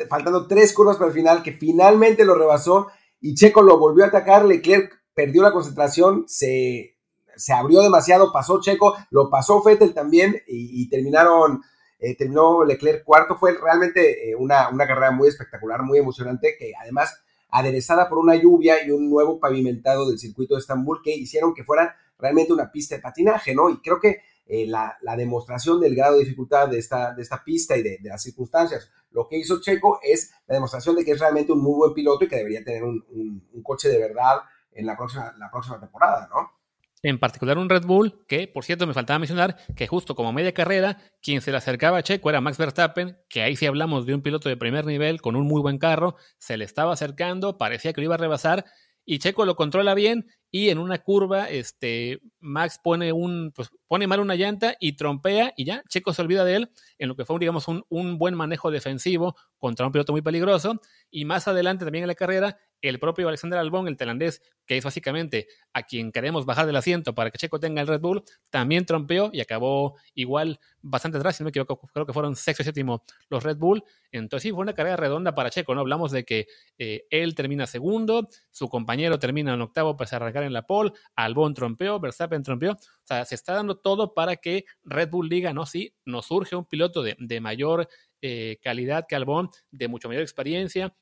faltando 0.09 0.45
tres 0.45 0.73
curvas 0.73 0.97
para 0.97 1.07
el 1.07 1.13
final, 1.13 1.43
que 1.43 1.53
finalmente 1.53 2.25
lo 2.25 2.35
rebasó 2.35 2.87
y 3.21 3.35
Checo 3.35 3.61
lo 3.61 3.79
volvió 3.79 4.03
a 4.03 4.07
atacar, 4.07 4.43
Leclerc 4.43 4.91
perdió 5.13 5.43
la 5.43 5.53
concentración, 5.53 6.25
se, 6.27 6.97
se 7.37 7.53
abrió 7.53 7.81
demasiado, 7.81 8.33
pasó 8.33 8.59
Checo, 8.59 8.97
lo 9.09 9.29
pasó 9.29 9.63
Fettel 9.63 9.93
también 9.93 10.41
y, 10.45 10.89
terminaron, 10.89 11.61
eh, 11.99 12.17
terminó 12.17 12.65
Leclerc 12.65 13.05
cuarto. 13.05 13.37
Fue 13.37 13.53
realmente 13.53 14.29
eh, 14.29 14.35
una, 14.35 14.67
una 14.67 14.85
carrera 14.85 15.11
muy 15.11 15.29
espectacular, 15.29 15.83
muy 15.83 15.99
emocionante, 15.99 16.57
que 16.59 16.73
además 16.81 17.22
aderezada 17.53 18.09
por 18.09 18.17
una 18.17 18.35
lluvia 18.35 18.83
y 18.83 18.89
un 18.89 19.09
nuevo 19.11 19.39
pavimentado 19.39 20.09
del 20.09 20.17
circuito 20.17 20.55
de 20.55 20.61
Estambul 20.61 21.01
que 21.03 21.15
hicieron 21.15 21.53
que 21.53 21.63
fuera 21.63 21.95
realmente 22.17 22.51
una 22.51 22.71
pista 22.71 22.95
de 22.95 23.01
patinaje, 23.01 23.53
¿no? 23.53 23.69
Y 23.69 23.79
creo 23.79 23.99
que 23.99 24.21
eh, 24.47 24.65
la, 24.65 24.97
demostración 25.15 25.79
del 25.79 25.95
grado 25.95 26.17
de 26.17 26.23
dificultad 26.23 26.67
de 26.67 26.79
esta, 26.79 27.13
de 27.13 27.21
esta 27.21 27.43
pista 27.43 27.77
y 27.77 27.83
de, 27.83 27.99
las 28.01 28.23
circunstancias, 28.23 28.89
lo 29.11 29.27
que 29.27 29.37
hizo 29.37 29.61
Checo 29.61 29.99
es 30.01 30.31
la 30.47 30.55
demostración 30.55 30.95
de 30.95 31.05
que 31.05 31.11
es 31.11 31.19
realmente 31.19 31.51
un 31.51 31.61
muy 31.61 31.75
buen 31.75 31.93
piloto 31.93 32.25
y 32.25 32.27
que 32.27 32.37
debería 32.37 32.63
tener 32.63 32.83
un, 32.83 33.05
un 33.07 33.63
coche 33.63 33.87
de 33.87 33.99
verdad 33.99 34.39
en 34.71 34.87
la 34.87 34.97
próxima, 34.97 35.31
la 35.37 35.51
próxima 35.51 35.79
temporada, 35.79 36.27
¿no? 36.33 36.62
En 37.03 37.19
particular 37.19 37.57
un 37.57 37.69
Red 37.69 37.85
Bull, 37.85 38.25
que 38.27 38.47
por 38.47 38.63
cierto 38.63 38.87
me 38.87 38.93
faltaba 38.93 39.19
mencionar 39.19 39.57
que 39.75 39.87
justo 39.87 40.15
como 40.15 40.31
media 40.31 40.53
carrera, 40.53 40.97
quien 41.21 41.41
se 41.41 41.51
le 41.51 41.57
acercaba 41.57 41.97
a 41.97 42.03
Checo 42.03 42.29
era 42.29 42.41
Max 42.41 42.57
Verstappen, 42.57 43.17
que 43.29 43.43
ahí 43.43 43.55
sí 43.57 43.65
hablamos 43.65 44.05
de 44.05 44.15
un 44.15 44.21
piloto 44.21 44.47
de 44.47 44.57
primer 44.57 44.85
nivel 44.85 45.21
con 45.21 45.35
un 45.35 45.45
muy 45.45 45.61
buen 45.61 45.77
carro, 45.77 46.15
se 46.37 46.57
le 46.57 46.63
estaba 46.63 46.93
acercando, 46.93 47.57
parecía 47.57 47.91
que 47.91 48.01
lo 48.01 48.05
iba 48.05 48.15
a 48.15 48.17
rebasar 48.17 48.65
y 49.05 49.19
Checo 49.19 49.45
lo 49.45 49.55
controla 49.55 49.93
bien 49.95 50.27
y 50.49 50.69
en 50.69 50.77
una 50.77 50.99
curva 50.99 51.49
este 51.49 52.21
Max 52.39 52.79
pone 52.81 53.11
un 53.11 53.51
pues, 53.53 53.69
pone 53.87 54.07
mal 54.07 54.21
una 54.21 54.35
llanta 54.35 54.75
y 54.79 54.95
trompea 54.95 55.53
y 55.57 55.65
ya 55.65 55.83
Checo 55.89 56.13
se 56.13 56.21
olvida 56.21 56.45
de 56.45 56.55
él 56.55 56.71
en 56.97 57.09
lo 57.09 57.15
que 57.17 57.25
fue 57.25 57.37
digamos 57.37 57.67
un, 57.67 57.83
un 57.89 58.17
buen 58.17 58.33
manejo 58.35 58.71
defensivo 58.71 59.35
contra 59.57 59.85
un 59.85 59.91
piloto 59.91 60.13
muy 60.13 60.21
peligroso 60.21 60.79
y 61.11 61.25
más 61.25 61.49
adelante 61.49 61.83
también 61.83 62.05
en 62.05 62.07
la 62.07 62.15
carrera 62.15 62.57
el 62.83 62.99
propio 62.99 63.29
Alexander 63.29 63.57
Albón, 63.57 63.87
el 63.87 63.95
tailandés, 63.95 64.41
que 64.65 64.77
es 64.77 64.83
básicamente 64.83 65.47
a 65.73 65.83
quien 65.83 66.11
queremos 66.11 66.45
bajar 66.45 66.65
del 66.65 66.75
asiento 66.75 67.15
para 67.15 67.31
que 67.31 67.37
Checo 67.37 67.59
tenga 67.59 67.81
el 67.81 67.87
Red 67.87 68.01
Bull, 68.01 68.23
también 68.49 68.85
trompeó 68.85 69.29
y 69.31 69.39
acabó 69.39 69.95
igual 70.13 70.59
bastante 70.81 71.17
atrás, 71.17 71.37
si 71.37 71.43
no 71.43 71.49
equivoco, 71.49 71.79
creo 71.93 72.05
que 72.05 72.11
fueron 72.11 72.35
sexto 72.35 72.61
y 72.61 72.65
séptimo 72.65 73.03
los 73.29 73.43
Red 73.43 73.57
Bull. 73.57 73.83
Entonces 74.11 74.43
sí, 74.43 74.51
fue 74.51 74.61
una 74.61 74.73
carrera 74.73 74.97
redonda 74.97 75.33
para 75.33 75.49
Checo, 75.49 75.73
¿no? 75.73 75.81
Hablamos 75.81 76.11
de 76.11 76.25
que 76.25 76.47
eh, 76.77 77.05
él 77.09 77.35
termina 77.35 77.65
segundo, 77.67 78.27
su 78.51 78.67
compañero 78.67 79.17
termina 79.17 79.53
en 79.53 79.61
octavo 79.61 79.95
para 79.95 80.17
arrancar 80.17 80.43
en 80.43 80.53
la 80.53 80.67
pole, 80.67 80.91
Albón 81.15 81.53
trompeó, 81.53 81.99
Verstappen 82.01 82.43
trompeó. 82.43 82.73
O 82.73 83.05
sea, 83.05 83.23
se 83.23 83.35
está 83.35 83.53
dando 83.53 83.77
todo 83.77 84.13
para 84.13 84.35
que 84.35 84.65
Red 84.83 85.09
Bull 85.09 85.29
diga, 85.29 85.53
no, 85.53 85.65
sí, 85.65 85.95
nos 86.05 86.25
surge 86.25 86.55
un 86.55 86.65
piloto 86.65 87.01
de, 87.01 87.39
mayor 87.39 87.87
eh, 88.21 88.59
calidad 88.61 89.05
que 89.07 89.15
Albón, 89.15 89.49
de 89.71 89.87
mucho 89.87 90.09
mayor 90.09 90.21
experiencia, 90.21 90.93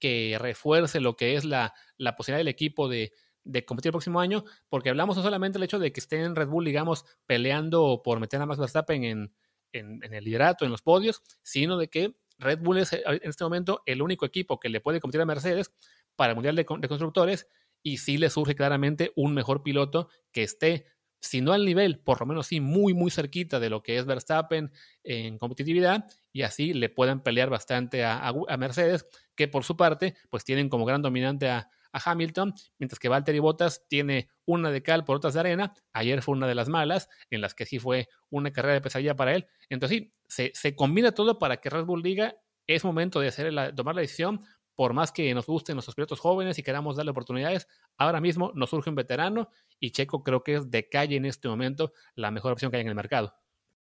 que 0.00 0.36
refuerce 0.40 1.00
lo 1.00 1.16
que 1.16 1.36
es 1.36 1.44
la, 1.44 1.74
la 1.96 2.16
posibilidad 2.16 2.40
del 2.40 2.48
equipo 2.48 2.88
de, 2.88 3.12
de 3.44 3.64
competir 3.64 3.88
el 3.88 3.92
próximo 3.92 4.20
año, 4.20 4.44
porque 4.68 4.90
hablamos 4.90 5.16
no 5.16 5.22
solamente 5.22 5.58
del 5.58 5.64
hecho 5.64 5.78
de 5.78 5.92
que 5.92 6.00
estén 6.00 6.34
Red 6.34 6.48
Bull, 6.48 6.64
digamos, 6.64 7.04
peleando 7.26 8.02
por 8.02 8.20
meter 8.20 8.40
a 8.40 8.46
Max 8.46 8.58
Verstappen 8.58 9.04
en, 9.04 9.34
en, 9.72 10.14
el 10.14 10.24
liderato, 10.24 10.64
en 10.64 10.70
los 10.70 10.82
podios, 10.82 11.22
sino 11.42 11.76
de 11.76 11.88
que 11.88 12.16
Red 12.38 12.60
Bull 12.60 12.78
es 12.78 12.92
eh, 12.92 13.02
en 13.06 13.28
este 13.28 13.44
momento 13.44 13.82
el 13.86 14.02
único 14.02 14.26
equipo 14.26 14.58
que 14.58 14.68
le 14.68 14.80
puede 14.80 15.00
competir 15.00 15.20
a 15.20 15.26
Mercedes 15.26 15.72
para 16.16 16.30
el 16.30 16.36
Mundial 16.36 16.56
de, 16.56 16.66
de 16.78 16.88
Constructores 16.88 17.46
y 17.82 17.98
sí 17.98 18.18
le 18.18 18.30
surge 18.30 18.54
claramente 18.54 19.12
un 19.16 19.34
mejor 19.34 19.62
piloto 19.62 20.08
que 20.32 20.42
esté 20.42 20.86
si 21.20 21.42
no 21.42 21.52
al 21.52 21.66
nivel, 21.66 21.98
por 21.98 22.20
lo 22.20 22.26
menos 22.26 22.46
sí 22.46 22.60
muy, 22.60 22.94
muy 22.94 23.10
cerquita 23.10 23.60
de 23.60 23.68
lo 23.68 23.82
que 23.82 23.98
es 23.98 24.06
Verstappen 24.06 24.72
en 25.04 25.38
competitividad, 25.38 26.06
y 26.32 26.42
así 26.42 26.72
le 26.72 26.88
pueden 26.88 27.20
pelear 27.20 27.50
bastante 27.50 28.04
a, 28.04 28.32
Mercedes, 28.58 29.06
que 29.34 29.48
por 29.48 29.64
su 29.64 29.76
parte, 29.76 30.14
pues 30.30 30.44
tienen 30.44 30.68
como 30.68 30.84
gran 30.84 31.02
dominante 31.02 31.48
a, 31.48 31.70
Hamilton, 31.92 32.54
mientras 32.78 33.00
que 33.00 33.08
Valtteri 33.08 33.40
Bottas 33.40 33.84
tiene 33.88 34.28
una 34.44 34.70
de 34.70 34.80
cal 34.80 35.04
por 35.04 35.16
otras 35.16 35.34
de 35.34 35.40
arena. 35.40 35.74
Ayer 35.92 36.22
fue 36.22 36.36
una 36.36 36.46
de 36.46 36.54
las 36.54 36.68
malas, 36.68 37.08
en 37.30 37.40
las 37.40 37.52
que 37.52 37.66
sí 37.66 37.80
fue 37.80 38.08
una 38.28 38.52
carrera 38.52 38.74
de 38.74 38.80
pesadilla 38.80 39.16
para 39.16 39.34
él. 39.34 39.48
Entonces 39.68 40.04
sí, 40.28 40.52
se, 40.54 40.76
combina 40.76 41.10
todo 41.10 41.40
para 41.40 41.56
que 41.56 41.68
Red 41.68 41.86
Bull 41.86 42.04
diga, 42.04 42.36
es 42.68 42.84
momento 42.84 43.18
de 43.18 43.26
hacer 43.26 43.52
la, 43.52 43.74
tomar 43.74 43.96
la 43.96 44.02
decisión, 44.02 44.44
por 44.80 44.94
más 44.94 45.12
que 45.12 45.34
nos 45.34 45.46
gusten 45.46 45.74
nuestros 45.74 45.94
pilotos 45.94 46.20
jóvenes 46.20 46.58
y 46.58 46.62
queramos 46.62 46.96
darle 46.96 47.10
oportunidades, 47.10 47.68
ahora 47.98 48.20
mismo 48.20 48.52
nos 48.54 48.70
surge 48.70 48.88
un 48.88 48.96
veterano 48.96 49.50
y 49.78 49.90
Checo 49.90 50.22
creo 50.22 50.42
que 50.42 50.54
es 50.54 50.70
de 50.70 50.88
calle 50.88 51.16
en 51.16 51.24
este 51.26 51.48
momento 51.48 51.92
la 52.14 52.30
mejor 52.30 52.52
opción 52.52 52.70
que 52.70 52.76
hay 52.76 52.82
en 52.82 52.88
el 52.88 52.94
mercado. 52.94 53.34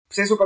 Pues 0.07 0.19
eso 0.19 0.38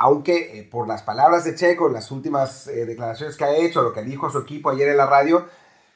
aunque 0.00 0.58
eh, 0.58 0.62
por 0.64 0.88
las 0.88 1.02
palabras 1.02 1.44
de 1.44 1.54
Checo, 1.54 1.90
las 1.90 2.10
últimas 2.10 2.66
eh, 2.68 2.86
declaraciones 2.86 3.36
que 3.36 3.44
ha 3.44 3.54
hecho, 3.54 3.82
lo 3.82 3.92
que 3.92 4.02
dijo 4.02 4.26
a 4.26 4.30
su 4.30 4.38
equipo 4.38 4.70
ayer 4.70 4.88
en 4.88 4.96
la 4.96 5.04
radio, 5.04 5.46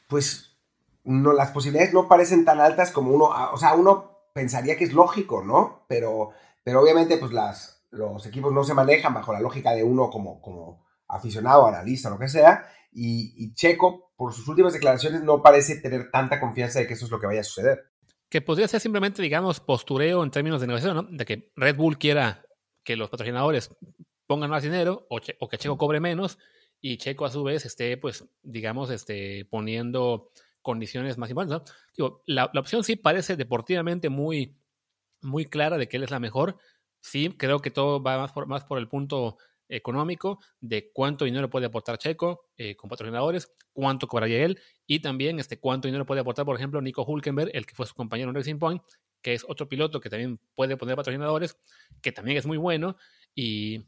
pues 0.08 0.58
no, 1.04 1.32
las 1.32 1.52
posibilidades 1.52 1.94
no 1.94 2.06
parecen 2.06 2.44
tan 2.44 2.60
altas 2.60 2.90
como 2.90 3.12
uno, 3.12 3.32
ah, 3.32 3.52
o 3.54 3.56
sea, 3.56 3.72
uno 3.72 4.28
pensaría 4.34 4.76
que 4.76 4.84
es 4.84 4.92
lógico, 4.92 5.42
¿no? 5.42 5.86
Pero, 5.88 6.32
pero 6.62 6.82
obviamente 6.82 7.16
pues 7.16 7.32
las, 7.32 7.86
los 7.92 8.26
equipos 8.26 8.52
no 8.52 8.62
se 8.62 8.74
manejan 8.74 9.14
bajo 9.14 9.32
la 9.32 9.40
lógica 9.40 9.72
de 9.72 9.82
uno 9.82 10.10
como, 10.10 10.42
como 10.42 10.84
aficionado, 11.08 11.66
analista, 11.66 12.10
lo 12.10 12.18
que 12.18 12.28
sea, 12.28 12.68
y, 12.92 13.54
Checo, 13.54 14.12
por 14.16 14.34
sus 14.34 14.46
últimas 14.48 14.74
declaraciones, 14.74 15.22
no 15.22 15.42
parece 15.42 15.76
tener 15.76 16.10
tanta 16.10 16.40
confianza 16.40 16.78
de 16.78 16.86
que 16.86 16.92
eso 16.92 17.06
es 17.06 17.10
lo 17.10 17.18
que 17.18 17.26
vaya 17.26 17.40
a 17.40 17.44
suceder. 17.44 17.90
Que 18.28 18.42
podría 18.42 18.68
ser 18.68 18.80
simplemente, 18.80 19.22
digamos, 19.22 19.60
postureo 19.60 20.22
en 20.22 20.30
términos 20.30 20.60
de 20.60 20.66
negociación, 20.66 20.96
¿no? 20.96 21.16
De 21.16 21.24
que 21.24 21.52
Red 21.56 21.76
Bull 21.76 21.98
quiera 21.98 22.44
que 22.84 22.96
los 22.96 23.10
patrocinadores 23.10 23.74
pongan 24.26 24.50
más 24.50 24.62
dinero 24.62 25.06
o, 25.08 25.20
que 25.20 25.58
Checo 25.58 25.78
cobre 25.78 26.00
menos 26.00 26.38
y 26.80 26.98
Checo 26.98 27.24
a 27.24 27.30
su 27.30 27.42
vez 27.42 27.64
esté, 27.64 27.96
pues, 27.96 28.26
digamos, 28.42 28.90
este, 28.90 29.46
poniendo 29.46 30.30
condiciones 30.62 31.18
más 31.18 31.30
importantes. 31.30 31.68
¿no? 31.68 31.74
Digo, 31.96 32.22
la, 32.26 32.50
la, 32.52 32.60
opción 32.60 32.84
sí 32.84 32.96
parece 32.96 33.36
deportivamente 33.36 34.08
muy, 34.08 34.56
muy 35.22 35.46
clara 35.46 35.78
de 35.78 35.88
que 35.88 35.96
él 35.96 36.04
es 36.04 36.10
la 36.10 36.20
mejor. 36.20 36.58
Sí, 37.00 37.34
creo 37.36 37.60
que 37.60 37.70
todo 37.70 38.02
va 38.02 38.18
más 38.18 38.32
por, 38.32 38.46
más 38.46 38.64
por 38.64 38.78
el 38.78 38.88
punto 38.88 39.38
económico 39.68 40.40
de 40.60 40.90
cuánto 40.92 41.24
dinero 41.24 41.50
puede 41.50 41.66
aportar 41.66 41.98
Checo 41.98 42.48
eh, 42.56 42.76
con 42.76 42.90
patrocinadores, 42.90 43.52
cuánto 43.72 44.06
cobraría 44.06 44.44
él 44.44 44.60
y 44.86 45.00
también 45.00 45.38
este, 45.38 45.58
cuánto 45.58 45.88
dinero 45.88 46.06
puede 46.06 46.20
aportar, 46.20 46.44
por 46.44 46.56
ejemplo, 46.56 46.80
Nico 46.80 47.04
Hulkenberg, 47.04 47.50
el 47.54 47.66
que 47.66 47.74
fue 47.74 47.86
su 47.86 47.94
compañero 47.94 48.30
en 48.30 48.36
Racing 48.36 48.58
Point, 48.58 48.82
que 49.24 49.32
es 49.32 49.44
otro 49.48 49.70
piloto 49.70 50.00
que 50.02 50.10
también 50.10 50.38
puede 50.54 50.76
poner 50.76 50.96
patrocinadores, 50.96 51.56
que 52.02 52.12
también 52.12 52.36
es 52.36 52.44
muy 52.44 52.58
bueno 52.58 52.98
y, 53.34 53.86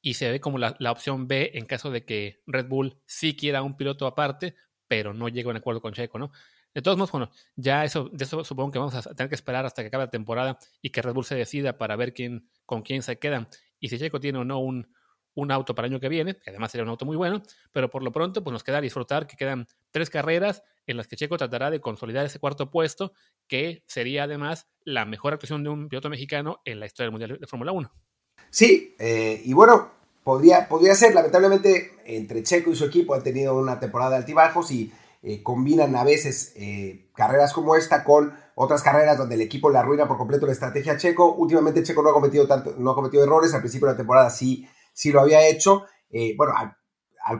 y 0.00 0.14
se 0.14 0.30
ve 0.30 0.40
como 0.40 0.56
la, 0.56 0.76
opción 0.88 1.26
B 1.26 1.50
en 1.54 1.66
caso 1.66 1.90
de 1.90 2.04
que 2.04 2.42
Red 2.46 2.68
Bull 2.68 2.96
sí 3.04 3.34
quiera 3.34 3.62
un 3.62 3.76
piloto 3.76 4.06
aparte, 4.06 4.54
pero 4.86 5.12
no 5.12 5.28
llegue 5.28 5.48
a 5.48 5.50
un 5.50 5.56
acuerdo 5.56 5.82
con 5.82 5.92
Checo, 5.92 6.16
¿no? 6.16 6.30
De 6.72 6.80
todos 6.80 6.96
modos, 6.96 7.10
bueno, 7.10 7.32
ya 7.56 7.84
eso, 7.84 8.08
de 8.12 8.24
eso 8.24 8.44
supongo 8.44 8.70
que 8.70 8.78
vamos 8.78 8.94
a 8.94 9.02
tener 9.14 9.28
que 9.28 9.34
esperar 9.34 9.66
hasta 9.66 9.82
que 9.82 9.88
acabe 9.88 10.04
la 10.04 10.10
temporada 10.10 10.56
y 10.80 10.90
que 10.90 11.02
Red 11.02 11.12
Bull 11.12 11.24
se 11.24 11.34
decida 11.34 11.76
para 11.76 11.96
ver 11.96 12.14
quién, 12.14 12.48
con 12.64 12.82
quién 12.82 13.02
se 13.02 13.18
quedan 13.18 13.48
y 13.80 13.88
si 13.88 13.98
Checo 13.98 14.20
tiene 14.20 14.38
o 14.38 14.44
no 14.44 14.60
un, 14.60 14.94
un 15.34 15.50
auto 15.50 15.74
para 15.74 15.88
el 15.88 15.94
año 15.94 16.00
que 16.00 16.08
viene, 16.08 16.36
que 16.36 16.50
además 16.50 16.70
sería 16.70 16.84
un 16.84 16.90
auto 16.90 17.04
muy 17.04 17.16
bueno, 17.16 17.42
pero 17.72 17.90
por 17.90 18.04
lo 18.04 18.12
pronto 18.12 18.44
pues 18.44 18.52
nos 18.52 18.62
queda 18.62 18.80
disfrutar 18.80 19.26
que 19.26 19.36
quedan 19.36 19.66
tres 19.90 20.08
carreras 20.08 20.62
en 20.86 20.96
las 20.96 21.06
que 21.06 21.16
Checo 21.16 21.36
tratará 21.36 21.70
de 21.70 21.80
consolidar 21.80 22.26
ese 22.26 22.38
cuarto 22.38 22.70
puesto, 22.70 23.12
que 23.48 23.82
sería 23.86 24.24
además 24.24 24.66
la 24.84 25.04
mejor 25.04 25.32
actuación 25.32 25.62
de 25.62 25.70
un 25.70 25.88
piloto 25.88 26.10
mexicano 26.10 26.60
en 26.64 26.80
la 26.80 26.86
historia 26.86 27.06
del 27.06 27.12
Mundial 27.12 27.38
de 27.40 27.46
Fórmula 27.46 27.72
1. 27.72 27.90
Sí, 28.50 28.94
eh, 28.98 29.40
y 29.44 29.52
bueno, 29.52 29.90
podría, 30.24 30.68
podría 30.68 30.94
ser, 30.94 31.14
lamentablemente 31.14 31.92
entre 32.04 32.42
Checo 32.42 32.70
y 32.70 32.76
su 32.76 32.84
equipo 32.84 33.14
han 33.14 33.22
tenido 33.22 33.56
una 33.56 33.80
temporada 33.80 34.12
de 34.12 34.16
altibajos 34.18 34.70
y 34.70 34.92
eh, 35.22 35.42
combinan 35.42 35.94
a 35.94 36.04
veces 36.04 36.52
eh, 36.56 37.10
carreras 37.14 37.52
como 37.52 37.76
esta 37.76 38.02
con 38.02 38.34
otras 38.54 38.82
carreras 38.82 39.16
donde 39.16 39.36
el 39.36 39.40
equipo 39.40 39.70
le 39.70 39.78
arruina 39.78 40.08
por 40.08 40.18
completo 40.18 40.46
la 40.46 40.52
estrategia 40.52 40.96
Checo. 40.96 41.34
Últimamente 41.34 41.82
Checo 41.82 42.02
no 42.02 42.10
ha 42.10 42.14
cometido, 42.14 42.46
tanto, 42.46 42.74
no 42.76 42.90
ha 42.90 42.94
cometido 42.94 43.22
errores, 43.22 43.54
al 43.54 43.60
principio 43.60 43.86
de 43.86 43.94
la 43.94 43.98
temporada 43.98 44.30
sí 44.30 44.68
si 44.92 45.10
lo 45.10 45.20
había 45.20 45.46
hecho. 45.48 45.86
Bueno, 46.36 46.52
al, 46.54 46.76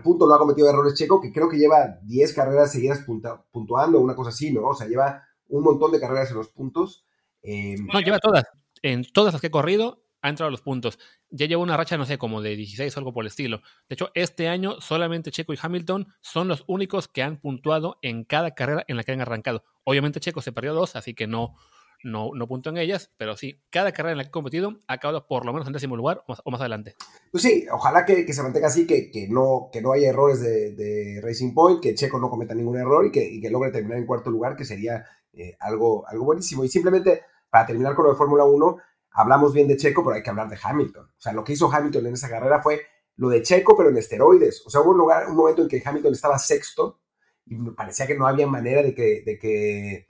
punto 0.03 0.27
no 0.27 0.35
ha 0.35 0.39
cometido 0.39 0.69
errores 0.69 0.95
Checo, 0.95 1.21
que 1.21 1.33
creo 1.33 1.49
que 1.49 1.59
lleva 1.59 1.99
10 2.03 2.35
carreras 2.35 2.73
seguidas 2.73 3.05
puntuando, 3.51 4.01
una 4.01 4.15
cosa 4.15 4.31
así, 4.31 4.53
¿no? 4.53 4.69
O 4.69 4.75
sea, 4.75 4.87
lleva 4.87 5.23
un 5.49 5.65
montón 5.65 5.93
de 5.93 6.01
carreras 6.01 6.31
en 6.31 6.37
los 6.37 6.49
puntos. 6.49 7.05
Eh, 7.43 7.77
no, 7.93 8.01
lleva 8.01 8.19
todas. 8.19 8.45
En 8.83 9.05
todas 9.05 9.35
las 9.35 9.41
que 9.41 9.49
he 9.49 9.51
corrido, 9.51 10.05
ha 10.23 10.29
entrado 10.29 10.49
a 10.49 10.51
los 10.51 10.63
puntos. 10.63 10.99
Ya 11.31 11.47
lleva 11.47 11.63
una 11.63 11.77
racha, 11.77 11.97
no 11.99 12.07
sé, 12.07 12.17
como 12.17 12.41
de 12.41 12.57
16 12.57 12.97
o 12.97 13.01
algo 13.01 13.13
por 13.13 13.25
el 13.25 13.29
estilo. 13.29 13.59
De 13.89 13.95
hecho, 13.95 14.11
este 14.15 14.49
año 14.49 14.81
solamente 14.81 15.31
Checo 15.31 15.53
y 15.53 15.59
Hamilton 15.61 16.07
son 16.21 16.49
los 16.49 16.65
únicos 16.69 17.09
que 17.09 17.23
han 17.23 17.39
puntuado 17.39 17.99
en 18.03 18.25
cada 18.25 18.55
carrera 18.55 18.85
en 18.87 18.97
la 18.97 19.03
que 19.03 19.13
han 19.13 19.21
arrancado. 19.21 19.65
Obviamente 19.85 20.21
Checo 20.21 20.41
se 20.41 20.53
perdió 20.53 20.75
dos, 20.75 20.97
así 20.97 21.15
que 21.15 21.27
no, 21.27 21.57
no, 22.03 22.31
no 22.35 22.49
punto 22.49 22.71
en 22.71 22.79
ellas, 22.79 23.11
pero 23.17 23.37
sí, 23.37 23.63
cada 23.71 23.93
carrera 23.93 24.13
en 24.13 24.19
la 24.19 24.25
que 24.25 24.29
he 24.29 24.33
competido 24.33 24.79
ha 24.89 24.95
acabado 24.95 25.27
por 25.27 25.47
lo 25.47 25.53
menos 25.53 25.67
en 25.67 25.73
décimo 25.73 25.97
lugar 25.97 26.25
o 26.27 26.51
más, 26.51 26.61
adelante. 26.61 26.97
Pues 27.31 27.43
sí, 27.43 27.67
ojalá 27.71 28.05
que, 28.05 28.31
se 28.33 28.43
mantenga 28.43 28.69
así, 28.69 28.87
que, 28.87 29.11
que, 29.11 29.29
no, 29.29 29.69
que 29.73 29.81
no 29.83 29.93
haya 29.93 30.11
errores 30.11 30.41
de, 30.41 31.21
Racing 31.23 31.55
Point, 31.55 31.81
que 31.81 31.95
Checo 31.95 32.19
no 32.19 32.31
cometa 32.31 32.55
ningún 32.55 32.79
error 32.79 33.07
y 33.07 33.13
que, 33.13 33.41
que 33.41 33.51
logre 33.51 33.71
terminar 33.71 33.99
en 33.99 34.07
cuarto 34.07 34.31
lugar, 34.31 34.57
que 34.57 34.65
sería 34.65 35.05
eh, 35.33 35.57
algo, 35.61 36.07
algo 36.09 36.25
buenísimo. 36.25 36.65
Y 36.65 36.69
simplemente, 36.69 37.23
para 37.51 37.67
terminar 37.67 37.95
con 37.95 38.05
lo 38.05 38.13
de 38.13 38.19
Fórmula 38.19 38.45
1, 38.45 38.77
hablamos 39.13 39.53
bien 39.53 39.69
de 39.69 39.77
Checo, 39.77 40.03
pero 40.03 40.17
hay 40.17 40.23
que 40.23 40.31
hablar 40.31 40.49
de 40.49 40.59
Hamilton. 40.63 41.05
O 41.05 41.21
sea, 41.21 41.33
lo 41.33 41.45
que 41.45 41.53
hizo 41.53 41.73
Hamilton 41.73 42.07
en 42.07 42.15
esa 42.15 42.29
carrera 42.29 42.63
fue 42.63 42.83
lo 43.17 43.29
de 43.29 43.43
Checo, 43.43 43.77
pero 43.77 43.91
en 43.91 43.97
esteroides. 43.97 44.63
O 44.67 44.71
sea, 44.71 44.81
hubo 44.81 44.91
un, 44.91 44.99
lugar, 44.99 45.29
un 45.29 45.37
momento 45.37 45.63
en 45.63 45.69
que 45.69 45.83
Hamilton 45.85 46.13
estaba 46.13 46.39
sexto 46.39 47.01
y 47.47 47.57
parecía 47.71 48.07
que 48.07 48.17
no 48.17 48.27
había 48.27 48.47
manera 48.47 48.83
de 48.83 48.95
que, 48.95 49.23
de 49.25 49.39
que 49.39 50.07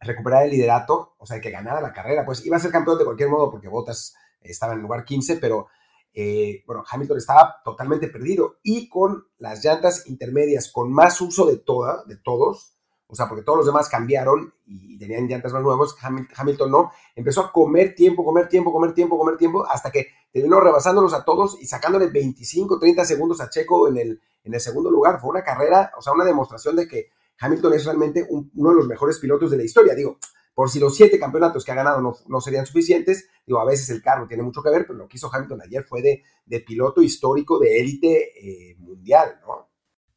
recuperar 0.00 0.44
el 0.44 0.50
liderato, 0.50 1.14
o 1.18 1.26
sea, 1.26 1.40
que 1.40 1.50
ganara 1.50 1.80
la 1.80 1.92
carrera. 1.92 2.24
Pues 2.24 2.44
iba 2.44 2.56
a 2.56 2.60
ser 2.60 2.70
campeón 2.70 2.98
de 2.98 3.04
cualquier 3.04 3.28
modo 3.28 3.50
porque 3.50 3.68
Bottas 3.68 4.14
estaba 4.40 4.72
en 4.72 4.78
el 4.78 4.82
lugar 4.82 5.04
15, 5.04 5.36
pero 5.36 5.68
eh, 6.18 6.64
bueno, 6.66 6.82
Hamilton 6.88 7.18
estaba 7.18 7.56
totalmente 7.64 8.08
perdido 8.08 8.56
y 8.62 8.88
con 8.88 9.26
las 9.38 9.62
llantas 9.62 10.06
intermedias 10.06 10.70
con 10.72 10.90
más 10.90 11.20
uso 11.20 11.44
de 11.46 11.58
toda, 11.58 12.04
de 12.06 12.16
todos, 12.16 12.74
o 13.08 13.14
sea, 13.14 13.28
porque 13.28 13.44
todos 13.44 13.58
los 13.58 13.66
demás 13.66 13.88
cambiaron 13.88 14.52
y 14.66 14.98
tenían 14.98 15.28
llantas 15.28 15.52
más 15.52 15.62
nuevas, 15.62 15.94
Hamilton 16.36 16.70
no, 16.70 16.90
empezó 17.14 17.42
a 17.42 17.52
comer 17.52 17.94
tiempo, 17.94 18.24
comer 18.24 18.48
tiempo, 18.48 18.72
comer 18.72 18.94
tiempo, 18.94 19.18
comer 19.18 19.36
tiempo, 19.36 19.66
hasta 19.66 19.90
que 19.90 20.08
terminó 20.32 20.58
rebasándolos 20.58 21.12
a 21.12 21.24
todos 21.24 21.60
y 21.60 21.66
sacándole 21.66 22.06
25, 22.06 22.78
30 22.78 23.04
segundos 23.04 23.40
a 23.40 23.50
Checo 23.50 23.86
en 23.86 23.98
el, 23.98 24.20
en 24.42 24.54
el 24.54 24.60
segundo 24.60 24.90
lugar. 24.90 25.20
Fue 25.20 25.30
una 25.30 25.44
carrera, 25.44 25.92
o 25.96 26.02
sea, 26.02 26.14
una 26.14 26.24
demostración 26.24 26.76
de 26.76 26.88
que 26.88 27.10
Hamilton 27.38 27.72
es 27.74 27.84
realmente 27.84 28.26
uno 28.28 28.70
de 28.70 28.76
los 28.76 28.86
mejores 28.86 29.18
pilotos 29.18 29.50
de 29.50 29.56
la 29.56 29.64
historia. 29.64 29.94
Digo, 29.94 30.18
por 30.54 30.70
si 30.70 30.80
los 30.80 30.96
siete 30.96 31.18
campeonatos 31.18 31.64
que 31.64 31.72
ha 31.72 31.74
ganado 31.74 32.00
no, 32.26 32.40
serían 32.40 32.64
suficientes, 32.64 33.28
digo, 33.46 33.60
a 33.60 33.66
veces 33.66 33.90
el 33.90 34.00
carro 34.00 34.26
tiene 34.26 34.42
mucho 34.42 34.62
que 34.62 34.70
ver, 34.70 34.86
pero 34.86 34.98
lo 34.98 35.06
que 35.06 35.18
hizo 35.18 35.30
Hamilton 35.32 35.60
ayer 35.62 35.84
fue 35.84 36.00
de, 36.00 36.60
piloto 36.60 37.02
histórico 37.02 37.58
de 37.58 37.78
élite 37.78 38.70
eh, 38.70 38.76
mundial, 38.78 39.38
¿no? 39.46 39.66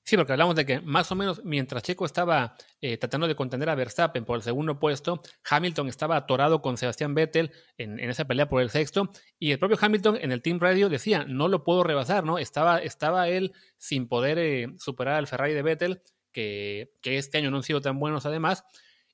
Sí, 0.09 0.17
porque 0.17 0.31
hablamos 0.31 0.55
de 0.55 0.65
que 0.65 0.81
más 0.81 1.11
o 1.11 1.15
menos 1.15 1.43
mientras 1.43 1.83
Checo 1.83 2.03
estaba 2.03 2.55
eh, 2.81 2.97
tratando 2.97 3.27
de 3.27 3.35
contender 3.35 3.69
a 3.69 3.75
Verstappen 3.75 4.25
por 4.25 4.37
el 4.37 4.41
segundo 4.41 4.79
puesto, 4.79 5.21
Hamilton 5.47 5.87
estaba 5.87 6.15
atorado 6.15 6.63
con 6.63 6.77
Sebastián 6.77 7.13
Vettel 7.13 7.51
en, 7.77 7.99
esa 7.99 8.25
pelea 8.25 8.49
por 8.49 8.63
el 8.63 8.71
sexto, 8.71 9.11
y 9.37 9.51
el 9.51 9.59
propio 9.59 9.77
Hamilton 9.79 10.17
en 10.19 10.31
el 10.31 10.41
Team 10.41 10.59
Radio 10.59 10.89
decía, 10.89 11.25
no 11.25 11.47
lo 11.47 11.63
puedo 11.63 11.83
rebasar, 11.83 12.23
¿no? 12.23 12.39
Estaba, 12.39 12.79
estaba 12.79 13.27
él 13.29 13.53
sin 13.77 14.07
poder 14.07 14.39
eh, 14.39 14.73
superar 14.77 15.13
al 15.13 15.27
Ferrari 15.27 15.53
de 15.53 15.61
Vettel, 15.61 16.01
que, 16.31 16.91
este 17.03 17.37
año 17.37 17.51
no 17.51 17.57
han 17.57 17.63
sido 17.63 17.81
tan 17.81 17.99
buenos 17.99 18.25
además, 18.25 18.63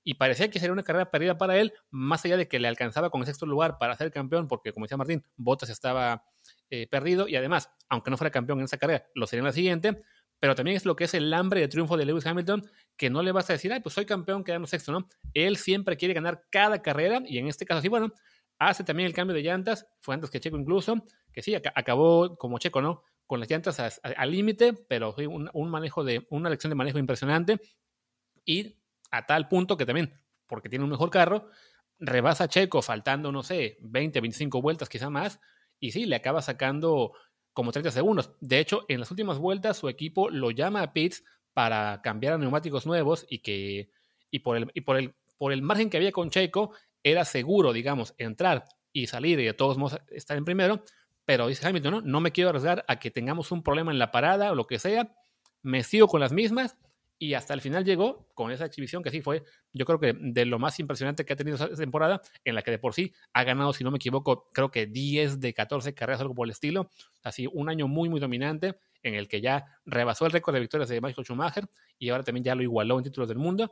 y 0.04 0.16
parecía 0.16 0.50
que 0.50 0.60
sería 0.60 0.74
una 0.74 0.84
carrera 0.84 1.10
perdida 1.10 1.38
para 1.38 1.58
él, 1.58 1.74
más 1.90 2.24
allá 2.26 2.38
de 2.38 2.48
que 2.48 2.60
le 2.60 2.68
alcanzaba 2.68 3.10
con 3.10 3.22
el 3.22 3.28
sexto 3.28 3.46
lugar 3.46 3.78
para 3.80 3.96
ser 3.96 4.12
campeón, 4.12 4.48
porque 4.48 4.72
como 4.72 4.86
decía 4.86 4.98
Martín, 4.98 5.24
Bottas 5.36 5.70
estaba 5.70 6.24
eh, 6.70 6.88
perdido, 6.88 7.28
y 7.28 7.36
además, 7.36 7.72
aunque 7.90 8.12
no 8.12 8.18
fuera 8.18 8.32
campeón 8.32 8.60
en 8.60 8.66
esa 8.66 8.78
carrera, 8.78 9.06
lo 9.16 9.26
sería 9.26 9.42
en 9.42 9.46
la 9.46 9.52
siguiente, 9.52 10.04
pero 10.40 10.54
también 10.54 10.78
es 10.78 10.86
lo 10.86 10.96
que 10.96 11.06
es 11.06 11.14
el 11.14 11.34
hambre 11.34 11.62
de 11.62 11.68
triunfo 11.68 11.98
de 11.98 12.06
Lewis 12.06 12.26
Hamilton, 12.26 12.64
que 12.98 13.10
no 13.10 13.24
le 13.24 13.32
vas 13.32 13.50
a 13.50 13.54
decir, 13.54 13.74
ay, 13.74 13.80
pues 13.80 13.96
soy 13.96 14.06
campeón 14.06 14.44
quedando 14.44 14.68
sexto, 14.68 14.92
¿no? 14.92 15.08
Él 15.34 15.58
siempre 15.58 15.98
quiere 15.98 16.14
ganar 16.14 16.44
cada 16.52 16.82
carrera, 16.82 17.22
y 17.26 17.40
en 17.40 17.48
este 17.48 17.66
caso 17.66 17.82
sí, 17.82 17.88
bueno, 17.88 18.12
hace 18.60 18.84
también 18.84 19.08
el 19.08 19.14
cambio 19.14 19.36
de 19.36 19.42
llantas, 19.42 19.88
fue 20.02 20.14
antes 20.14 20.30
que 20.30 20.40
Checo 20.40 20.58
incluso, 20.58 21.04
que 21.34 21.42
sí, 21.42 21.56
acabó 21.56 22.38
como 22.38 22.60
Checo, 22.60 22.82
¿no? 22.82 23.04
Con 23.28 23.40
las 23.40 23.50
llantas 23.50 24.00
al 24.04 24.32
límite, 24.32 24.74
pero 24.74 25.16
un, 25.18 25.50
un, 25.54 25.70
manejo 25.70 26.04
de, 26.04 26.26
una 26.30 26.50
lección 26.50 26.70
de 26.70 26.76
manejo 26.76 27.00
impresionante. 27.00 27.60
Y 28.46 28.78
a 29.12 29.26
tal 29.26 29.48
punto 29.48 29.78
que 29.78 29.86
también, 29.86 30.14
porque 30.48 30.70
tiene 30.70 30.84
un 30.84 30.92
mejor 30.92 31.10
carro, 31.10 31.50
rebasa 32.00 32.46
a 32.46 32.48
Checo 32.48 32.82
faltando, 32.82 33.32
no 33.32 33.44
sé, 33.44 33.78
20, 33.82 34.22
25 34.22 34.62
vueltas, 34.62 34.90
quizá 34.90 35.10
más, 35.10 35.40
y 35.80 35.92
sí, 35.92 36.06
le 36.06 36.16
acaba 36.16 36.42
sacando 36.42 37.14
como 37.54 37.72
30 37.72 37.92
segundos. 37.92 38.32
De 38.42 38.60
hecho, 38.60 38.86
en 38.90 39.00
las 39.00 39.12
últimas 39.12 39.40
vueltas 39.40 39.78
su 39.78 39.90
equipo 39.90 40.30
lo 40.30 40.52
llama 40.52 40.82
a 40.82 40.94
pits 40.94 41.24
para 41.54 42.02
cambiar 42.02 42.34
a 42.34 42.38
neumáticos 42.38 42.86
nuevos 42.86 43.26
y 43.30 43.40
que 43.40 43.90
y 44.30 44.40
por 44.40 44.58
el, 44.58 44.72
y 44.74 44.82
por 44.82 44.98
el, 44.98 45.16
por 45.38 45.54
el 45.54 45.62
margen 45.62 45.90
que 45.90 45.98
había 45.98 46.12
con 46.12 46.30
Checo 46.30 46.74
era 47.02 47.24
seguro, 47.24 47.72
digamos, 47.72 48.14
entrar 48.18 48.66
y 48.92 49.08
salir 49.08 49.40
y 49.40 49.46
de 49.46 49.54
todos 49.54 49.78
modos 49.78 50.00
estar 50.10 50.38
en 50.38 50.44
primero, 50.44 50.84
pero 51.26 51.48
dice 51.48 51.68
Hamilton, 51.68 51.92
no, 51.92 52.02
no 52.02 52.20
me 52.22 52.32
quiero 52.32 52.50
arriesgar 52.50 52.86
a 52.88 53.00
que 53.00 53.12
tengamos 53.12 53.52
un 53.52 53.64
problema 53.64 53.92
en 53.92 54.00
la 54.00 54.12
parada 54.12 54.52
o 54.52 54.56
lo 54.56 54.68
que 54.68 54.80
sea, 54.80 55.16
me 55.62 55.84
sigo 55.84 56.08
con 56.08 56.20
las 56.22 56.32
mismas 56.32 56.78
y 57.18 57.34
hasta 57.34 57.54
el 57.54 57.62
final 57.62 57.86
llegó 57.86 58.28
con 58.34 58.52
esa 58.52 58.66
exhibición 58.66 59.02
que 59.02 59.10
sí 59.10 59.22
fue, 59.22 59.44
yo 59.72 59.86
creo 59.86 60.00
que 60.00 60.14
de 60.20 60.46
lo 60.46 60.60
más 60.60 60.80
impresionante 60.80 61.26
que 61.26 61.34
ha 61.34 61.36
tenido 61.36 61.56
esa 61.56 61.70
temporada, 61.70 62.22
en 62.44 62.56
la 62.56 62.62
que 62.62 62.72
de 62.72 62.80
por 62.80 62.94
sí 62.94 63.14
ha 63.34 63.44
ganado, 63.44 63.72
si 63.74 63.84
no 63.84 63.92
me 63.92 63.98
equivoco, 63.98 64.50
creo 64.54 64.70
que 64.70 64.86
10 64.86 65.40
de 65.40 65.54
14 65.54 65.94
carreras, 65.94 66.22
algo 66.22 66.36
por 66.36 66.46
el 66.46 66.52
estilo. 66.52 66.90
Así, 67.24 67.48
un 67.52 67.70
año 67.70 67.88
muy, 67.88 68.10
muy 68.10 68.20
dominante, 68.20 68.80
en 69.02 69.16
el 69.16 69.28
que 69.28 69.40
ya 69.40 69.66
rebasó 69.86 70.26
el 70.26 70.34
récord 70.34 70.56
de 70.56 70.60
victorias 70.60 70.90
de 70.90 71.00
Michael 71.00 71.26
Schumacher 71.26 71.70
y 71.98 72.10
ahora 72.10 72.24
también 72.24 72.44
ya 72.44 72.56
lo 72.56 72.64
igualó 72.64 72.98
en 72.98 73.04
títulos 73.06 73.30
del 73.30 73.38
mundo. 73.38 73.72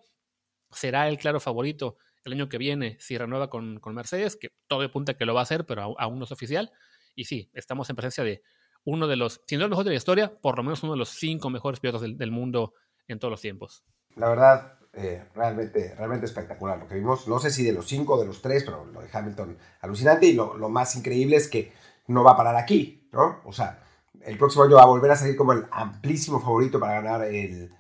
Será 0.72 1.10
el 1.10 1.18
claro 1.18 1.40
favorito 1.40 1.98
el 2.24 2.34
año 2.34 2.48
que 2.48 2.58
viene 2.58 2.98
si 3.00 3.18
renueva 3.18 3.50
con, 3.50 3.82
Mercedes, 3.94 4.38
que 4.38 4.54
todo 4.68 4.84
apunta 4.84 5.16
que 5.16 5.26
lo 5.26 5.34
va 5.34 5.42
a 5.42 5.44
hacer, 5.44 5.66
pero 5.66 6.00
aún 6.00 6.20
no 6.20 6.26
es 6.26 6.32
oficial. 6.32 6.72
Y 7.16 7.26
sí, 7.26 7.50
estamos 7.54 7.90
en 7.90 7.96
presencia 7.96 8.24
de 8.24 8.42
uno 8.86 9.08
de 9.08 9.16
los, 9.16 9.42
si 9.48 9.58
no 9.58 9.64
el 9.64 9.70
mejor 9.70 9.86
de 9.86 9.92
la 9.92 9.98
historia, 9.98 10.34
por 10.42 10.58
lo 10.58 10.64
menos 10.64 10.84
uno 10.84 10.94
de 10.94 11.00
los 11.00 11.10
cinco 11.10 11.50
mejores 11.50 11.80
pilotos 11.80 12.02
del, 12.02 12.32
mundo 12.32 12.74
en 13.08 13.20
todos 13.20 13.32
los 13.32 13.42
tiempos. 13.42 13.84
La 14.16 14.30
verdad, 14.30 14.80
eh, 14.94 15.26
realmente, 15.34 15.96
realmente 15.96 16.26
espectacular 16.26 16.78
lo 16.78 16.88
que 16.88 16.96
vimos. 16.96 17.28
No 17.28 17.40
sé 17.40 17.50
si 17.50 17.64
de 17.64 17.72
los 17.72 17.88
cinco 17.88 18.16
o 18.16 18.20
de 18.20 18.28
los 18.28 18.42
tres, 18.42 18.64
pero 18.64 18.86
lo 18.86 19.02
de 19.02 19.10
Hamilton 19.12 19.58
alucinante. 19.82 20.28
Y 20.28 20.34
lo, 20.34 20.58
lo, 20.58 20.70
más 20.70 20.96
increíble 20.96 21.38
es 21.38 21.48
que 21.48 21.74
no 22.08 22.24
va 22.24 22.32
a 22.32 22.38
parar 22.38 22.56
aquí, 22.56 23.08
¿no? 23.12 23.42
O 23.46 23.54
sea, 23.54 23.82
el 24.22 24.38
próximo 24.38 24.66
año 24.66 24.76
va 24.76 24.84
a 24.84 24.88
volver 24.88 25.12
a 25.12 25.16
salir 25.16 25.36
como 25.36 25.54
el 25.54 25.66
amplísimo 25.72 26.40
favorito 26.40 26.80
para 26.80 27.02
ganar 27.02 27.24
el, 27.26 27.74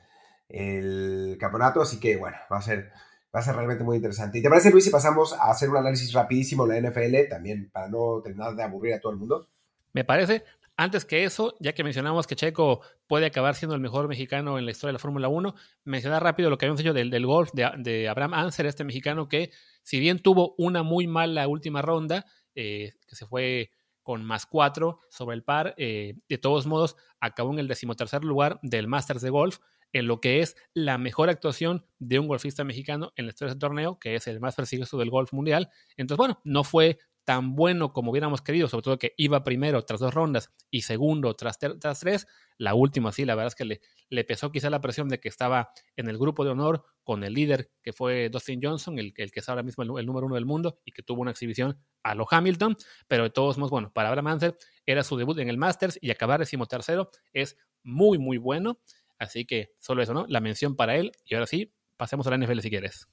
el 0.47 1.37
campeonato. 1.39 1.81
Así 1.81 1.99
que, 1.99 2.15
bueno, 2.15 2.37
va 2.51 2.57
a 2.57 2.61
ser. 2.61 2.91
Va 3.35 3.39
a 3.39 3.43
ser 3.43 3.55
realmente 3.55 3.83
muy 3.83 3.97
interesante. 3.97 4.37
¿Y 4.37 4.41
te 4.41 4.49
parece, 4.49 4.69
Luis, 4.69 4.83
si 4.83 4.91
pasamos 4.91 5.33
a 5.33 5.49
hacer 5.49 5.69
un 5.69 5.77
análisis 5.77 6.13
rapidísimo 6.13 6.67
de 6.67 6.81
la 6.81 6.89
NFL, 6.89 7.29
también 7.29 7.69
para 7.71 7.87
no 7.87 8.21
terminar 8.21 8.55
de 8.55 8.63
aburrir 8.63 8.93
a 8.93 8.99
todo 8.99 9.11
el 9.11 9.17
mundo? 9.17 9.47
Me 9.91 10.03
parece. 10.03 10.43
Antes 10.75 11.05
que 11.05 11.23
eso, 11.23 11.55
ya 11.59 11.73
que 11.73 11.83
mencionamos 11.83 12.25
que 12.25 12.35
Checo 12.35 12.81
puede 13.07 13.27
acabar 13.27 13.53
siendo 13.53 13.75
el 13.75 13.81
mejor 13.81 14.07
mexicano 14.07 14.57
en 14.57 14.65
la 14.65 14.71
historia 14.71 14.89
de 14.89 14.93
la 14.93 14.99
Fórmula 14.99 15.27
1, 15.27 15.53
mencionar 15.83 16.23
rápido 16.23 16.49
lo 16.49 16.57
que 16.57 16.65
habíamos 16.65 16.79
dicho 16.79 16.93
del, 16.93 17.11
del 17.11 17.27
golf 17.27 17.51
de, 17.53 17.69
de, 17.77 18.09
Abraham 18.09 18.33
Anser, 18.33 18.65
este 18.65 18.83
mexicano 18.83 19.27
que, 19.27 19.51
si 19.83 19.99
bien 19.99 20.19
tuvo 20.19 20.55
una 20.57 20.81
muy 20.81 21.05
mala 21.05 21.47
última 21.47 21.83
ronda, 21.83 22.25
eh, 22.55 22.93
que 23.07 23.15
se 23.15 23.27
fue 23.27 23.69
con 24.01 24.25
más 24.25 24.47
cuatro 24.47 24.99
sobre 25.09 25.35
el 25.35 25.43
par, 25.43 25.75
eh, 25.77 26.15
de 26.27 26.37
todos 26.37 26.65
modos 26.65 26.95
acabó 27.19 27.53
en 27.53 27.59
el 27.59 27.67
decimotercer 27.67 28.23
lugar 28.23 28.59
del 28.63 28.87
Masters 28.87 29.21
de 29.21 29.29
Golf, 29.29 29.59
en 29.93 30.07
lo 30.07 30.19
que 30.19 30.41
es 30.41 30.57
la 30.73 30.97
mejor 30.97 31.29
actuación 31.29 31.85
de 31.99 32.19
un 32.19 32.27
golfista 32.27 32.63
mexicano 32.63 33.13
en 33.15 33.25
la 33.25 33.29
historia 33.29 33.49
de 33.49 33.53
este 33.53 33.59
torneo, 33.59 33.99
que 33.99 34.15
es 34.15 34.27
el 34.27 34.39
más 34.39 34.55
prestigioso 34.55 34.97
del 34.97 35.09
golf 35.09 35.31
mundial. 35.31 35.69
Entonces, 35.95 36.17
bueno, 36.17 36.41
no 36.43 36.63
fue 36.63 36.99
tan 37.23 37.55
bueno 37.55 37.93
como 37.93 38.11
hubiéramos 38.11 38.41
querido, 38.41 38.67
sobre 38.67 38.83
todo 38.83 38.99
que 38.99 39.13
iba 39.17 39.43
primero 39.43 39.83
tras 39.83 39.99
dos 39.99 40.13
rondas 40.13 40.51
y 40.69 40.81
segundo 40.81 41.33
tras, 41.35 41.57
tras 41.57 41.99
tres. 41.99 42.27
La 42.57 42.73
última, 42.75 43.11
sí, 43.11 43.25
la 43.25 43.35
verdad 43.35 43.47
es 43.47 43.55
que 43.55 43.65
le, 43.65 43.81
le, 44.09 44.23
pesó 44.23 44.51
quizá 44.51 44.69
la 44.69 44.81
presión 44.81 45.09
de 45.09 45.19
que 45.19 45.29
estaba 45.29 45.71
en 45.95 46.09
el 46.09 46.17
grupo 46.17 46.43
de 46.43 46.51
honor 46.51 46.83
con 47.03 47.23
el 47.23 47.33
líder 47.33 47.71
que 47.81 47.93
fue 47.93 48.29
Dustin 48.29 48.59
Johnson, 48.61 48.99
el, 48.99 49.13
que 49.13 49.31
es 49.33 49.49
ahora 49.49 49.63
mismo 49.63 49.83
el, 49.83 50.05
número 50.05 50.25
uno 50.25 50.35
del 50.35 50.45
mundo 50.45 50.79
y 50.85 50.91
que 50.91 51.03
tuvo 51.03 51.21
una 51.21 51.31
exhibición 51.31 51.79
a 52.03 52.15
lo 52.15 52.25
Hamilton, 52.29 52.77
pero 53.07 53.23
de 53.23 53.29
todos 53.29 53.57
modos, 53.57 53.71
bueno, 53.71 53.91
para 53.93 54.09
Abraham 54.09 54.39
era 54.85 55.03
su 55.03 55.17
debut 55.17 55.39
en 55.39 55.49
el 55.49 55.57
Masters 55.57 55.97
y 56.01 56.11
acabar 56.11 56.39
decimotercero 56.39 57.09
es 57.31 57.57
muy, 57.83 58.17
muy 58.17 58.37
bueno. 58.37 58.79
Así 59.19 59.45
que 59.45 59.69
solo 59.79 60.01
eso, 60.01 60.13
¿no? 60.13 60.25
La 60.27 60.41
mención 60.41 60.75
para 60.75 60.95
él. 60.95 61.11
Y 61.25 61.35
ahora 61.35 61.47
sí, 61.47 61.73
pasemos 61.97 62.27
a 62.27 62.31
la 62.31 62.37
NFL 62.37 62.59
si 62.59 62.69
quieres. 62.69 63.07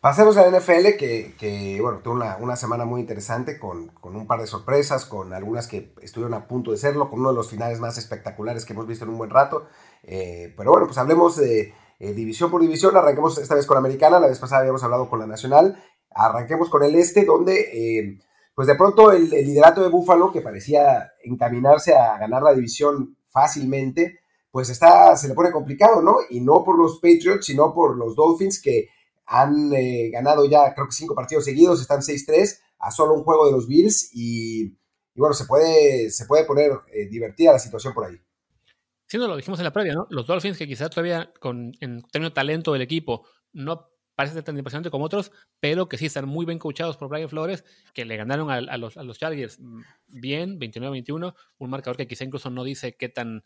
Pasemos 0.00 0.36
a 0.36 0.48
la 0.48 0.56
NFL, 0.56 0.96
que, 0.96 1.34
que 1.36 1.80
bueno, 1.80 1.98
tuvo 1.98 2.14
una, 2.14 2.36
una, 2.36 2.54
semana 2.54 2.84
muy 2.84 3.00
interesante 3.00 3.58
con, 3.58 3.88
con, 3.88 4.14
un 4.14 4.28
par 4.28 4.40
de 4.40 4.46
sorpresas, 4.46 5.04
con 5.04 5.32
algunas 5.32 5.66
que 5.66 5.92
estuvieron 6.00 6.34
a 6.34 6.46
punto 6.46 6.70
de 6.70 6.76
serlo, 6.76 7.10
con 7.10 7.18
uno 7.18 7.30
de 7.30 7.34
los 7.34 7.50
finales 7.50 7.80
más 7.80 7.98
espectaculares 7.98 8.64
que 8.64 8.74
hemos 8.74 8.86
visto 8.86 9.04
en 9.04 9.10
un 9.10 9.18
buen 9.18 9.30
rato. 9.30 9.66
Eh, 10.04 10.54
pero 10.56 10.70
bueno, 10.70 10.86
pues 10.86 10.98
hablemos 10.98 11.36
de 11.36 11.74
eh, 11.98 12.12
división 12.12 12.48
por 12.48 12.60
división. 12.60 12.96
Arranquemos 12.96 13.38
esta 13.38 13.56
vez 13.56 13.66
con 13.66 13.74
la 13.74 13.80
americana, 13.80 14.20
la 14.20 14.28
vez 14.28 14.38
pasada 14.38 14.60
habíamos 14.60 14.84
hablado 14.84 15.10
con 15.10 15.18
la 15.18 15.26
nacional. 15.26 15.82
Arranquemos 16.10 16.70
con 16.70 16.84
el 16.84 16.94
este, 16.94 17.24
donde 17.24 17.58
eh, 17.72 18.18
pues 18.54 18.68
de 18.68 18.76
pronto 18.76 19.10
el, 19.10 19.32
el, 19.34 19.46
liderato 19.46 19.82
de 19.82 19.88
Buffalo, 19.88 20.30
que 20.30 20.42
parecía 20.42 21.10
encaminarse 21.24 21.96
a 21.96 22.18
ganar 22.18 22.42
la 22.42 22.54
división 22.54 23.16
fácilmente, 23.30 24.20
pues 24.50 24.70
está, 24.70 25.16
se 25.16 25.28
le 25.28 25.34
pone 25.34 25.52
complicado, 25.52 26.02
¿no? 26.02 26.16
Y 26.30 26.40
no 26.40 26.64
por 26.64 26.78
los 26.78 26.96
Patriots, 27.00 27.46
sino 27.46 27.74
por 27.74 27.96
los 27.96 28.16
Dolphins 28.16 28.60
que 28.60 28.88
han 29.26 29.72
eh, 29.74 30.10
ganado 30.10 30.46
ya 30.46 30.72
creo 30.74 30.86
que 30.86 30.94
cinco 30.94 31.14
partidos 31.14 31.44
seguidos, 31.44 31.80
están 31.80 32.00
6-3 32.00 32.60
a 32.78 32.90
solo 32.90 33.14
un 33.14 33.24
juego 33.24 33.46
de 33.46 33.52
los 33.52 33.66
Bills 33.68 34.10
y, 34.14 34.74
bueno, 35.14 35.34
se 35.34 35.44
puede, 35.44 36.10
se 36.10 36.24
puede 36.26 36.44
poner 36.44 36.72
eh, 36.92 37.08
divertida 37.08 37.52
la 37.52 37.58
situación 37.58 37.92
por 37.92 38.06
ahí. 38.06 38.16
Sí, 39.06 39.18
no 39.18 39.26
lo 39.26 39.36
dijimos 39.36 39.58
en 39.60 39.64
la 39.64 39.72
previa, 39.72 39.94
¿no? 39.94 40.06
Los 40.10 40.26
Dolphins 40.26 40.58
que 40.58 40.66
quizás 40.66 40.90
todavía 40.90 41.32
con, 41.40 41.72
en 41.80 42.02
términos 42.10 42.30
de 42.30 42.34
talento 42.34 42.72
del 42.72 42.82
equipo 42.82 43.26
no 43.52 43.88
parece 44.14 44.42
tan 44.42 44.56
impresionante 44.56 44.90
como 44.90 45.04
otros, 45.04 45.30
pero 45.60 45.88
que 45.88 45.96
sí 45.96 46.06
están 46.06 46.26
muy 46.26 46.44
bien 46.44 46.58
coachados 46.58 46.96
por 46.96 47.08
Brian 47.08 47.28
Flores, 47.28 47.64
que 47.94 48.04
le 48.04 48.16
ganaron 48.16 48.50
a, 48.50 48.56
a 48.56 48.76
los, 48.76 48.96
a 48.96 49.02
los 49.02 49.18
Chargers 49.18 49.60
bien, 50.08 50.58
29-21, 50.58 51.34
un 51.58 51.70
marcador 51.70 51.96
que 51.96 52.08
quizá 52.08 52.24
incluso 52.24 52.50
no 52.50 52.64
dice 52.64 52.96
qué 52.96 53.08
tan 53.08 53.44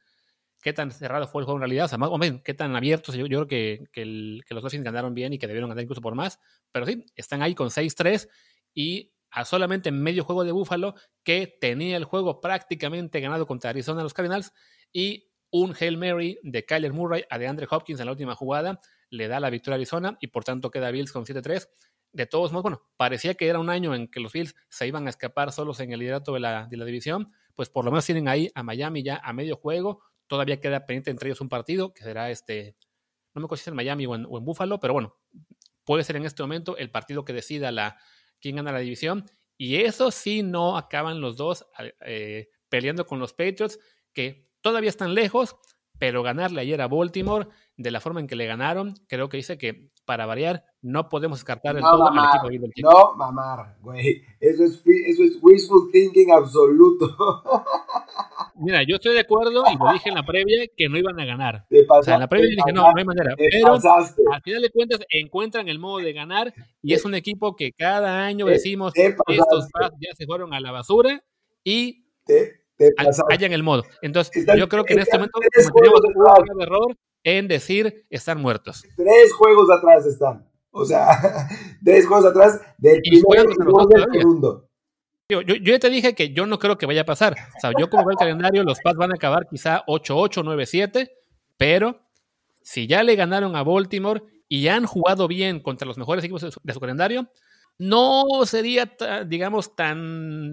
qué 0.63 0.73
tan 0.73 0.91
cerrado 0.91 1.27
fue 1.27 1.43
el 1.43 1.45
juego 1.45 1.59
en 1.59 1.63
realidad, 1.63 1.85
o 1.87 1.89
sea, 1.89 1.99
más 1.99 2.11
o 2.11 2.17
menos, 2.17 2.41
qué 2.43 2.55
tan 2.55 2.75
abiertos. 2.75 3.15
Yo, 3.15 3.27
creo 3.27 3.47
que, 3.47 4.45
los 4.49 4.63
Dolphins 4.63 4.85
ganaron 4.85 5.13
bien 5.13 5.33
y 5.33 5.39
que 5.39 5.47
debieron 5.47 5.69
ganar 5.69 5.83
incluso 5.83 6.01
por 6.01 6.15
más, 6.15 6.39
pero 6.71 6.87
sí, 6.87 7.05
están 7.17 7.43
ahí 7.43 7.55
con 7.55 7.69
6-3 7.69 8.29
y 8.73 9.13
a 9.31 9.45
solamente 9.45 9.91
medio 9.91 10.25
juego 10.25 10.45
de 10.45 10.53
Búfalo, 10.53 10.95
que 11.25 11.59
tenía 11.61 11.97
el 11.97 12.05
juego 12.05 12.41
prácticamente 12.41 13.21
ganado 13.21 13.47
contra 13.47 13.71
Arizona 13.71 14.03
los 14.03 14.15
Cardinals 14.15 14.53
y 14.93 15.31
un 15.51 15.75
Hail 15.79 15.99
Mary 15.99 16.39
de 16.43 16.65
Kyler 16.65 16.93
Murray 16.93 17.25
a 17.29 17.39
DeAndre 17.39 17.67
Hopkins 17.69 18.01
en 18.01 18.07
la 18.07 18.13
última 18.13 18.35
jugada 18.35 18.81
le 19.13 19.29
da 19.29 19.39
la 19.41 19.51
victoria 19.51 19.75
a 19.75 19.77
Arizona 19.77 20.17
y 20.21 20.29
por 20.29 20.43
tanto 20.43 20.71
queda 20.71 20.91
Bills 20.91 21.13
con 21.13 21.25
7-3. 21.25 21.69
De 22.13 22.27
todos 22.27 22.53
modos, 22.53 22.63
bueno, 22.63 22.83
parecía 22.97 23.35
que 23.35 23.47
era 23.47 23.59
un 23.59 23.71
año 23.71 23.95
en 23.95 24.09
que 24.09 24.21
los 24.21 24.33
Bills 24.33 24.55
se 24.69 24.87
iban 24.87 25.07
a 25.07 25.11
escapar 25.11 25.53
solos 25.53 25.81
en 25.81 25.93
el 25.93 26.01
liderato 26.01 26.35
de 26.35 26.41
la, 26.41 26.67
de 26.67 26.77
la 26.77 26.85
división, 26.85 27.33
pues 27.55 27.69
por 27.69 27.85
lo 27.85 27.91
menos 27.91 28.05
tienen 28.05 28.29
ahí 28.29 28.51
a 28.55 28.63
Miami 28.63 29.03
ya 29.03 29.21
a 29.23 29.33
medio 29.33 29.57
juego, 29.57 30.03
Todavía 30.27 30.61
queda 30.61 30.87
pendiente 30.87 31.11
entre 31.11 31.29
ellos 31.29 31.41
un 31.41 31.49
partido 31.49 31.93
que 31.93 32.03
será 32.03 32.31
este, 32.31 32.77
no 33.35 33.41
me 33.41 33.45
acuerdo 33.47 33.59
si 33.59 33.63
es 33.63 33.69
en 33.69 33.77
Miami 33.77 34.07
o 34.07 34.15
en, 34.15 34.27
o 34.29 34.39
en 34.39 34.45
Buffalo, 34.45 34.81
pero 34.81 34.93
bueno, 34.93 35.17
puede 35.85 36.05
ser 36.05 36.17
en 36.17 36.25
este 36.25 36.43
momento 36.43 36.77
el 36.77 36.91
partido 36.91 37.25
que 37.25 37.33
decida 37.33 37.73
la, 37.73 37.99
quién 38.41 38.57
gana 38.57 38.73
la 38.73 38.79
división. 38.81 39.25
Y 39.57 39.77
eso 39.77 40.11
sí 40.11 40.43
no 40.43 40.77
acaban 40.77 41.21
los 41.21 41.37
dos 41.37 41.67
eh, 42.05 42.51
peleando 42.69 43.07
con 43.07 43.19
los 43.19 43.33
Patriots, 43.33 43.79
que 44.13 44.51
todavía 44.61 44.91
están 44.91 45.15
lejos, 45.15 45.57
pero 45.99 46.23
ganarle 46.23 46.61
ayer 46.63 46.81
a 46.81 46.89
Baltimore 46.89 47.49
de 47.77 47.91
la 47.91 48.01
forma 48.01 48.21
en 48.21 48.27
que 48.27 48.35
le 48.35 48.47
ganaron, 48.47 48.95
creo 49.09 49.29
que 49.29 49.37
dice 49.37 49.59
que 49.59 49.93
para 50.05 50.27
variar 50.27 50.65
no 50.81 51.09
podemos 51.09 51.39
descartar 51.39 51.77
el 51.77 51.83
no, 51.83 51.93
todo 51.93 52.05
mamar, 52.05 52.41
al 52.41 52.49
equipo 52.49 52.67
de 52.67 52.83
No, 52.83 53.15
mamar, 53.17 53.77
güey. 53.81 54.23
Eso 54.41 54.65
es, 54.65 54.83
eso 54.85 55.23
es 55.23 55.39
wishful 55.41 55.91
thinking 55.93 56.33
absoluto. 56.33 57.17
Mira, 58.57 58.83
yo 58.83 58.97
estoy 58.97 59.15
de 59.15 59.21
acuerdo 59.21 59.65
y 59.73 59.79
lo 59.79 59.93
dije 59.93 60.09
en 60.09 60.15
la 60.15 60.25
previa 60.25 60.67
que 60.77 60.89
no 60.89 60.99
iban 60.99 61.19
a 61.19 61.25
ganar. 61.25 61.67
o 61.89 62.03
sea, 62.03 62.15
en 62.15 62.21
la 62.21 62.29
previa 62.29 62.49
dije, 62.49 62.59
pasaste, 62.59 62.73
no, 62.75 62.93
no 62.93 62.99
hay 62.99 63.05
manera. 63.05 63.35
Pero 63.37 63.75
pasaste. 63.75 64.23
al 64.31 64.43
final 64.43 64.63
de 64.63 64.71
cuentas 64.71 65.01
encuentran 65.11 65.69
el 65.69 65.79
modo 65.79 65.99
de 65.99 66.13
ganar 66.13 66.53
y 66.83 66.95
es 66.95 67.05
un 67.05 67.15
equipo 67.15 67.57
que 67.57 67.73
cada 67.73 68.25
año 68.25 68.47
decimos 68.47 68.93
estos 68.97 69.69
ya 70.01 70.15
se 70.15 70.27
fueron 70.27 70.55
a 70.55 70.61
la 70.61 70.73
basura 70.73 71.23
y 71.65 72.05
hallan 73.29 73.53
el 73.53 73.63
modo. 73.63 73.85
Entonces, 74.03 74.37
Están, 74.37 74.59
yo 74.59 74.69
creo 74.69 74.85
que 74.85 74.95
en 74.95 75.01
este 75.01 75.17
momento 75.17 75.39
cometeríamos 75.73 76.01
un 76.55 76.63
error 76.63 76.97
en 77.25 77.49
decir 77.49 78.07
están 78.11 78.41
muertos. 78.41 78.85
Tres 78.97 79.33
juegos 79.33 79.71
atrás 79.71 80.07
están. 80.07 80.49
O 80.71 80.85
sea, 80.85 81.07
tres 81.85 82.07
juegos 82.07 82.27
atrás 82.27 82.61
del 82.79 83.01
primer 83.01 83.47
y 83.47 83.95
del 83.95 84.21
segundo. 84.21 84.69
Yo, 85.41 85.57
yo, 85.57 85.79
te 85.79 85.89
dije 85.89 86.15
que 86.15 86.33
yo 86.33 86.47
no 86.47 86.59
creo 86.59 86.77
que 86.77 86.87
vaya 86.87 87.03
a 87.03 87.07
pasar. 87.07 87.37
Yo 87.79 87.89
como 87.89 88.05
veo 88.05 88.13
el 88.13 88.17
calendario, 88.19 88.65
los 88.65 88.81
Pats 88.81 88.97
van 88.97 89.13
a 89.13 89.15
acabar 89.15 89.47
quizá 89.49 89.85
8-8, 89.87 90.43
9-7, 90.43 91.11
pero 91.57 92.03
si 92.61 92.87
ya 92.87 93.03
le 93.03 93.17
ganaron 93.17 93.57
a 93.57 93.63
Baltimore 93.63 94.23
y 94.49 94.63
ya 94.63 94.77
han 94.77 94.87
jugado 94.87 95.29
bien 95.29 95.61
contra 95.61 95.87
los 95.87 95.97
mejores 95.97 96.25
equipos 96.25 96.43
de 96.43 96.53
su, 96.53 96.61
de 96.63 96.73
su 96.75 96.81
calendario, 96.81 97.31
no 97.79 98.25
sería, 98.45 98.93
digamos, 99.27 99.75
tan... 99.75 100.53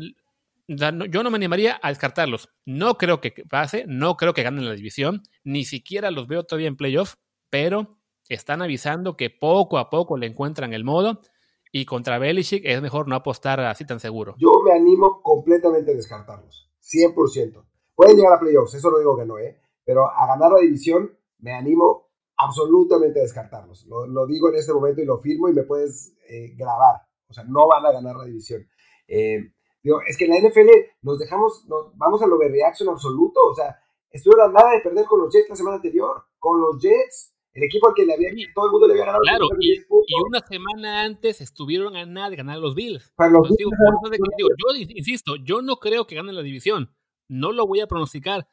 Yo 0.67 1.23
no 1.23 1.31
me 1.31 1.35
animaría 1.35 1.79
a 1.81 1.89
descartarlos. 1.89 2.49
No 2.65 2.97
creo 2.97 3.19
que 3.21 3.31
pase, 3.49 3.85
no 3.87 4.17
creo 4.17 4.33
que 4.33 4.43
ganen 4.43 4.65
la 4.65 4.75
división, 4.75 5.23
ni 5.43 5.65
siquiera 5.65 6.11
los 6.11 6.27
veo 6.27 6.43
todavía 6.43 6.67
en 6.67 6.77
playoff, 6.77 7.15
pero 7.49 7.97
están 8.29 8.61
avisando 8.61 9.17
que 9.17 9.31
poco 9.31 9.79
a 9.79 9.89
poco 9.89 10.17
le 10.17 10.27
encuentran 10.27 10.73
el 10.73 10.83
modo 10.83 11.21
y 11.71 11.85
contra 11.85 12.17
Belichick 12.17 12.63
es 12.65 12.81
mejor 12.81 13.07
no 13.07 13.15
apostar 13.15 13.59
así 13.61 13.85
tan 13.85 13.99
seguro. 13.99 14.35
Yo 14.37 14.61
me 14.63 14.73
animo 14.73 15.21
completamente 15.21 15.91
a 15.91 15.95
descartarlos, 15.95 16.71
100%. 16.81 17.63
Pueden 17.95 18.17
llegar 18.17 18.33
a 18.33 18.39
playoffs, 18.39 18.73
eso 18.73 18.89
no 18.91 18.99
digo 18.99 19.17
que 19.17 19.25
no, 19.25 19.37
¿eh? 19.37 19.59
Pero 19.85 20.09
a 20.09 20.27
ganar 20.27 20.51
la 20.51 20.59
división 20.59 21.17
me 21.39 21.53
animo 21.53 22.09
absolutamente 22.37 23.19
a 23.19 23.23
descartarlos. 23.23 23.85
Lo, 23.85 24.25
digo 24.25 24.49
en 24.49 24.55
este 24.55 24.73
momento 24.73 25.01
y 25.01 25.05
lo 25.05 25.19
firmo 25.19 25.49
y 25.49 25.53
me 25.53 25.63
puedes 25.63 26.15
eh, 26.29 26.55
grabar. 26.55 27.01
O 27.27 27.33
sea, 27.33 27.43
no 27.43 27.67
van 27.67 27.85
a 27.85 27.91
ganar 27.91 28.15
la 28.15 28.25
división. 28.25 28.65
Eh, 29.07 29.51
digo, 29.83 29.99
es 30.07 30.17
que 30.17 30.25
en 30.25 30.31
la 30.31 30.49
NFL 30.49 30.69
nos 31.01 31.19
dejamos, 31.19 31.65
nos, 31.67 31.95
vamos 31.97 32.21
a 32.21 32.27
lo 32.27 32.37
de 32.37 32.47
reaction 32.47 32.89
absoluto. 32.89 33.45
O 33.45 33.53
sea, 33.53 33.77
estuvieron 34.09 34.53
nada 34.53 34.71
de 34.71 34.81
perder 34.81 35.05
con 35.05 35.19
los 35.19 35.33
Jets 35.33 35.49
la 35.49 35.55
semana 35.55 35.75
anterior. 35.75 36.23
Con 36.39 36.61
los 36.61 36.81
Jets 36.81 37.33
el 37.59 37.65
equipo 37.65 37.89
al 37.89 37.93
que 37.93 38.05
le 38.05 38.13
había, 38.13 38.31
todo 38.55 38.65
el 38.67 38.71
mundo 38.71 38.87
le 38.87 38.93
había 38.93 39.05
ganado. 39.05 39.21
Claro, 39.23 39.45
y, 39.59 39.83
una 40.25 40.39
semana 40.39 41.03
antes 41.03 41.41
estuvieron 41.41 41.95
a 41.95 42.05
nada 42.05 42.29
de 42.29 42.37
ganar 42.37 42.57
los 42.59 42.73
Bills. 42.73 43.13
yo 43.17 44.75
insisto, 44.87 45.35
yo 45.35 45.61
no 45.61 45.75
creo 45.75 46.07
que 46.07 46.15
ganen 46.15 46.35
la 46.35 46.41
división. 46.41 46.89
No 47.27 47.51
lo 47.51 47.67
voy 47.67 47.81
a 47.81 47.87
pronosticar, 47.87 48.47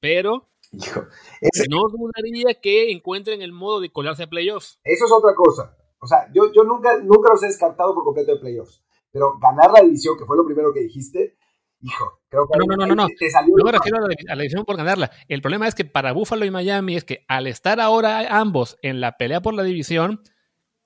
pero 0.00 0.48
no 0.72 1.88
dudaría 1.88 2.60
que 2.60 2.92
encuentren 2.92 3.42
el 3.42 3.52
modo 3.52 3.80
de 3.80 3.90
colarse 3.90 4.22
a 4.22 4.30
playoffs. 4.30 4.78
Eso 4.84 5.06
es 5.06 5.12
otra 5.12 5.34
cosa. 5.34 5.76
O 5.98 6.06
sea, 6.06 6.30
yo, 6.32 6.52
yo 6.52 6.62
nunca, 6.64 6.98
nunca 6.98 7.30
los 7.30 7.42
he 7.42 7.46
descartado 7.46 7.94
por 7.94 8.04
completo 8.04 8.32
de 8.32 8.40
playoffs. 8.40 8.82
Pero 9.10 9.38
ganar 9.40 9.72
la 9.72 9.82
división, 9.82 10.16
que 10.16 10.24
fue 10.24 10.36
lo 10.36 10.46
primero 10.46 10.72
que 10.72 10.80
dijiste, 10.80 11.36
hijo, 11.82 12.20
creo 12.28 12.46
que... 12.46 12.58
No, 12.58 12.66
no, 12.66 12.76
no, 12.76 12.86
no, 12.86 12.94
no. 12.94 13.06
no 13.06 13.64
me 13.64 13.72
refiero 13.72 13.98
a 13.98 14.34
la, 14.34 14.42
división 14.42 14.64
por 14.64 14.76
ganarla. 14.76 15.10
El 15.28 15.42
problema 15.42 15.68
es 15.68 15.74
que 15.74 15.84
para 15.84 16.12
Buffalo 16.12 16.44
y 16.44 16.50
Miami 16.50 16.96
es 16.96 17.04
que 17.04 17.24
al 17.28 17.46
estar 17.46 17.80
ahora 17.80 18.38
ambos 18.38 18.78
en 18.82 19.00
la 19.00 19.16
pelea 19.16 19.42
por 19.42 19.54
la 19.54 19.62
división, 19.62 20.22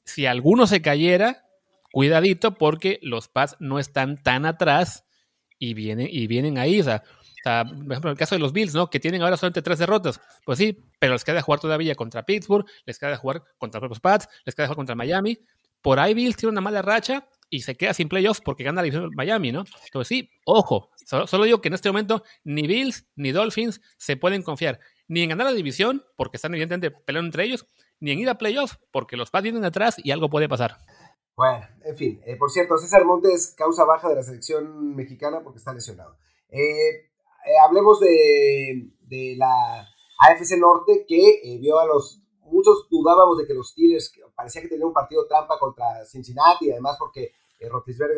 si 0.05 0.27
alguno 0.27 0.67
se 0.67 0.83
cayera, 0.83 1.45
cuidadito 1.93 2.55
porque 2.55 2.99
los 3.03 3.29
Pats 3.29 3.57
no 3.61 3.79
están 3.79 4.23
tan 4.23 4.47
atrás 4.47 5.05
y 5.59 5.75
vienen, 5.75 6.09
y 6.11 6.27
vienen 6.27 6.59
ahí. 6.59 6.81
O 6.81 6.85
sea, 6.85 7.03
por 7.65 7.93
ejemplo, 7.93 8.11
el 8.11 8.17
caso 8.17 8.35
de 8.35 8.41
los 8.41 8.53
Bills, 8.53 8.75
¿no? 8.75 8.91
Que 8.91 8.99
tienen 8.99 9.23
ahora 9.23 9.37
solamente 9.37 9.63
tres 9.63 9.79
derrotas. 9.79 10.21
Pues 10.45 10.59
sí, 10.59 10.79
pero 10.99 11.13
les 11.13 11.25
queda 11.25 11.43
jugar 11.43 11.61
todavía 11.61 11.95
contra 11.95 12.25
Pittsburgh, 12.25 12.67
les 12.85 12.99
queda 12.99 13.17
jugar 13.17 13.43
contra 13.59 13.81
los 13.81 14.01
Pats, 14.01 14.29
les 14.45 14.55
queda 14.55 14.67
jugar 14.67 14.77
contra 14.77 14.95
Miami. 14.95 15.39
Por 15.81 16.01
ahí 16.01 16.15
Bills 16.15 16.37
tiene 16.37 16.51
una 16.51 16.61
mala 16.61 16.83
racha 16.83 17.29
y 17.51 17.61
se 17.61 17.77
queda 17.77 17.95
sin 17.95 18.09
playoffs 18.09 18.41
porque 18.41 18.65
gana 18.65 18.81
la 18.81 18.85
división 18.85 19.11
Miami, 19.15 19.53
¿no? 19.53 19.65
Entonces 19.85 20.09
sí, 20.09 20.31
ojo, 20.45 20.91
solo, 21.05 21.45
digo 21.45 21.61
que 21.61 21.69
en 21.69 21.75
este 21.75 21.89
momento 21.89 22.23
ni 22.45 22.67
Bills 22.67 23.07
ni 23.15 23.33
Dolphins 23.33 23.81
se 23.97 24.17
pueden 24.17 24.43
confiar 24.43 24.81
ni 25.09 25.23
en 25.23 25.31
ganar 25.31 25.47
la 25.47 25.53
división, 25.53 26.05
porque 26.17 26.37
están 26.37 26.53
evidentemente 26.53 26.91
peleando 26.91 27.29
entre 27.29 27.45
ellos, 27.45 27.67
ni 28.01 28.11
en 28.11 28.19
ir 28.19 28.29
a 28.29 28.39
playoffs, 28.39 28.79
porque 28.91 29.17
los 29.17 29.31
Pats 29.31 29.45
vienen 29.45 29.65
atrás 29.65 29.97
y 30.03 30.11
algo 30.11 30.29
puede 30.29 30.49
pasar. 30.49 30.79
Bueno, 31.37 31.67
en 31.85 31.97
fin, 31.97 32.21
eh, 32.27 32.37
por 32.37 32.51
cierto, 32.51 32.79
César 32.79 33.05
Montes 33.05 33.55
causa 33.57 33.85
baja 33.85 34.09
de 34.09 34.17
la 34.17 34.23
selección 34.23 34.97
mexicana 34.97 35.43
porque 35.43 35.59
está 35.59 35.73
lesionado. 35.73 36.17
Eh, 36.49 36.91
eh, 36.91 37.59
hablemos 37.63 38.01
de, 38.01 38.91
de, 39.03 39.35
la 39.37 39.87
AFC 40.19 40.57
Norte 40.59 41.05
que 41.07 41.59
vio 41.61 41.79
a 41.79 41.87
los 41.87 42.23
muchos 42.47 42.89
dudábamos 42.89 43.39
de 43.39 43.47
que 43.47 43.55
los 43.55 43.71
Steelers 43.71 44.13
parecía 44.35 44.63
que 44.63 44.69
tenían 44.69 44.89
un 44.89 44.95
partido 44.95 45.27
trampa 45.27 45.59
contra 45.59 46.05
Cincinnati, 46.05 46.71
además 46.71 46.97
porque 46.99 47.33
eh, 47.59 47.69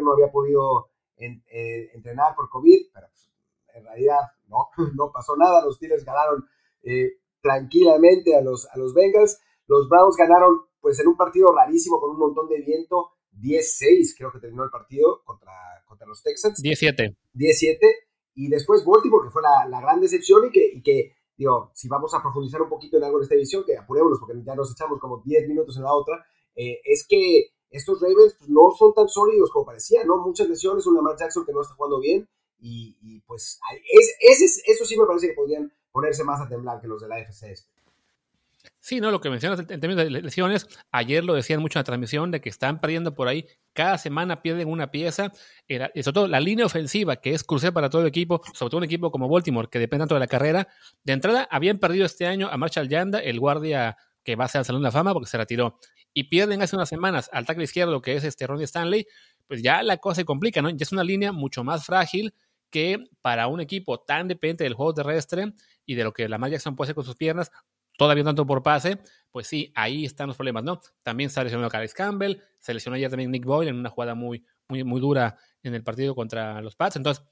no 0.03 0.13
había 0.13 0.31
podido 0.31 0.91
eh, 1.17 1.91
entrenar 1.95 2.35
por 2.35 2.49
COVID, 2.49 2.87
pero 2.93 3.07
pues, 3.09 3.31
en 3.75 3.85
realidad 3.85 4.21
no, 4.47 4.69
no 4.95 5.11
pasó 5.13 5.37
nada, 5.37 5.65
los 5.65 5.77
Steelers 5.77 6.05
ganaron 6.05 6.47
eh, 6.83 7.19
tranquilamente 7.41 8.37
a 8.37 8.41
los, 8.41 8.67
a 8.67 8.79
los 8.79 8.95
Bengals, 8.95 9.41
los 9.67 9.89
Browns 9.89 10.17
ganaron 10.17 10.63
pues 10.81 10.99
en 11.01 11.09
un 11.09 11.17
partido 11.17 11.49
rarísimo 11.53 12.01
con 12.01 12.11
un 12.11 12.19
montón 12.19 12.49
de 12.49 12.61
viento, 12.63 13.11
10-6 13.41 14.15
creo 14.17 14.33
que 14.33 14.39
terminó 14.39 14.65
el 14.65 14.71
partido 14.71 15.23
contra, 15.25 15.53
contra 15.87 16.07
los 16.07 16.23
Texans. 16.23 16.61
17. 16.63 17.17
17, 17.33 17.87
y 18.35 18.49
después 18.49 18.85
Baltimore, 18.85 19.27
que 19.27 19.33
fue 19.33 19.43
la, 19.43 19.67
la 19.69 19.81
gran 19.81 20.01
decepción 20.01 20.47
y 20.47 20.51
que, 20.51 20.71
y 20.73 20.83
que 20.83 21.18
digo, 21.39 21.71
si 21.73 21.89
vamos 21.89 22.13
a 22.13 22.21
profundizar 22.21 22.61
un 22.61 22.69
poquito 22.69 22.97
en 22.97 23.05
algo 23.05 23.19
en 23.19 23.23
esta 23.23 23.37
edición, 23.37 23.65
que 23.65 23.77
apurémonos 23.77 24.19
porque 24.19 24.43
ya 24.45 24.55
nos 24.55 24.73
echamos 24.73 25.01
como 25.01 25.23
10 25.25 25.49
minutos 25.49 25.77
en 25.77 25.85
la 25.85 25.95
otra, 25.95 26.27
eh, 26.57 26.81
es 26.85 27.07
que 27.09 27.53
estos 27.71 28.01
Ravens 28.01 28.35
pues, 28.39 28.51
no 28.51 28.71
son 28.77 28.93
tan 28.93 29.09
sólidos 29.09 29.51
como 29.51 29.67
parecía, 29.67 30.05
¿no? 30.05 30.19
Muchas 30.19 30.49
lesiones, 30.49 30.87
un 30.87 30.97
Lamar 30.97 31.17
Jackson 31.17 31.47
que 31.47 31.53
no 31.53 31.63
está 31.63 31.75
jugando 31.75 32.01
bien, 32.01 32.29
y, 32.61 33.21
pues 33.21 33.61
es, 34.21 34.63
eso 34.67 34.85
sí 34.85 34.99
me 34.99 35.07
parece 35.07 35.29
que 35.29 35.35
podrían 35.35 35.73
ponerse 35.93 36.25
más 36.25 36.41
a 36.41 36.49
temblar 36.49 36.81
que 36.81 36.89
los 36.89 37.01
de 37.01 37.09
la 37.09 37.21
este. 37.21 37.69
Sí, 38.81 39.01
no, 39.01 39.11
lo 39.11 39.21
que 39.21 39.31
mencionas 39.31 39.61
en 39.61 39.67
términos 39.67 40.05
de 40.05 40.11
lesiones, 40.11 40.67
ayer 40.93 41.25
lo 41.25 41.35
decían 41.35 41.61
mucho 41.61 41.79
en 41.79 41.81
la 41.81 41.85
transmisión 41.85 42.31
de 42.31 42.41
que 42.41 42.49
están 42.49 42.81
perdiendo 42.81 43.15
por 43.15 43.29
ahí, 43.29 43.47
cada 43.73 43.99
semana 43.99 44.43
pierden 44.43 44.69
una 44.69 44.91
pieza, 44.91 45.33
sobre 45.69 46.13
todo 46.13 46.29
la 46.29 46.41
línea 46.41 46.67
ofensiva, 46.67 47.17
que 47.17 47.35
es 47.35 47.45
crucial 47.45 47.73
para 47.73 47.91
todo 47.91 48.03
el 48.03 48.09
equipo, 48.09 48.41
sobre 48.55 48.71
todo 48.71 48.79
un 48.79 48.85
equipo 48.85 49.11
como 49.11 49.29
Baltimore, 49.29 49.69
que 49.71 49.79
depende 49.79 50.03
tanto 50.03 50.15
de 50.15 50.21
la 50.21 50.27
carrera. 50.27 50.69
De 51.05 51.13
entrada, 51.13 51.47
habían 51.51 51.79
perdido 51.79 52.07
este 52.07 52.27
año 52.27 52.49
a 52.51 52.57
Marshall 52.57 52.89
Yanda, 52.89 53.19
el 53.19 53.41
guardia 53.41 53.97
que 54.25 54.37
va 54.37 54.45
a 54.45 54.49
ser 54.49 54.61
al 54.61 54.65
Salón 54.65 54.83
de 54.83 54.87
la 54.89 54.93
Fama 54.93 55.13
porque 55.13 55.29
se 55.29 55.39
retiró, 55.39 55.79
y 56.13 56.25
pierden 56.25 56.61
hace 56.63 56.77
unas 56.77 56.89
semanas 56.89 57.31
al 57.33 57.47
tackle 57.47 57.65
izquierdo, 57.65 58.03
que 58.03 58.15
es 58.15 58.25
este 58.25 58.47
Ronnie 58.47 58.65
Stanley, 58.65 59.07
pues 59.47 59.63
ya 59.63 59.83
la 59.83 59.97
cosa 59.99 60.17
se 60.17 60.25
complica, 60.25 60.61
¿no? 60.61 60.71
Ya 60.71 60.77
es 60.81 60.93
una 60.93 61.05
línea 61.05 61.33
mucho 61.33 61.65
más 61.65 61.87
frágil 61.87 62.35
que 62.71 62.99
para 63.23 63.47
un 63.47 63.61
equipo 63.61 64.01
tan 64.01 64.29
dependiente 64.29 64.65
del 64.65 64.75
juego 64.75 64.95
terrestre 64.95 65.53
y 65.87 65.95
de 65.95 66.05
lo 66.05 66.13
que 66.13 66.29
la 66.29 66.39
Jackson 66.49 66.77
puede 66.77 66.89
hacer 66.89 66.95
con 66.95 67.05
sus 67.05 67.17
piernas, 67.17 67.51
todavía 67.99 68.23
tanto 68.23 68.47
por 68.47 68.63
pase, 68.63 69.01
pues 69.31 69.49
sí, 69.49 69.73
ahí 69.75 70.05
están 70.05 70.29
los 70.29 70.37
problemas, 70.37 70.63
¿no? 70.63 70.81
También 71.03 71.29
se 71.31 71.43
lesionó 71.43 71.69
Caris 71.69 71.93
Campbell, 71.93 72.41
se 72.61 72.73
lesionó 72.73 72.95
ayer 72.95 73.11
también 73.11 73.31
Nick 73.31 73.45
Boyle 73.45 73.69
en 73.69 73.77
una 73.77 73.91
jugada 73.91 74.15
muy, 74.15 74.47
muy, 74.69 74.85
muy 74.85 75.01
dura 75.01 75.37
en 75.65 75.75
el 75.75 75.83
partido 75.83 76.15
contra 76.15 76.63
los 76.63 76.77
Pats. 76.77 76.97
Entonces, 76.97 77.25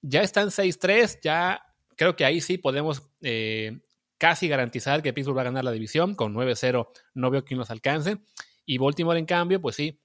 ya 0.00 0.22
están 0.22 0.48
6-3, 0.48 1.18
ya 1.22 1.62
creo 1.96 2.14
que 2.14 2.24
ahí 2.24 2.40
sí 2.40 2.56
podemos 2.56 3.10
eh, 3.20 3.80
casi 4.16 4.46
garantizar 4.46 5.02
que 5.02 5.12
Pittsburgh 5.12 5.36
va 5.36 5.42
a 5.42 5.46
ganar 5.46 5.64
la 5.64 5.72
división. 5.72 6.14
Con 6.14 6.32
9-0 6.34 6.88
no 7.14 7.30
veo 7.30 7.44
quién 7.44 7.58
los 7.58 7.70
alcance. 7.70 8.18
Y 8.64 8.78
Baltimore, 8.78 9.18
en 9.18 9.26
cambio, 9.26 9.60
pues 9.60 9.74
sí, 9.74 10.00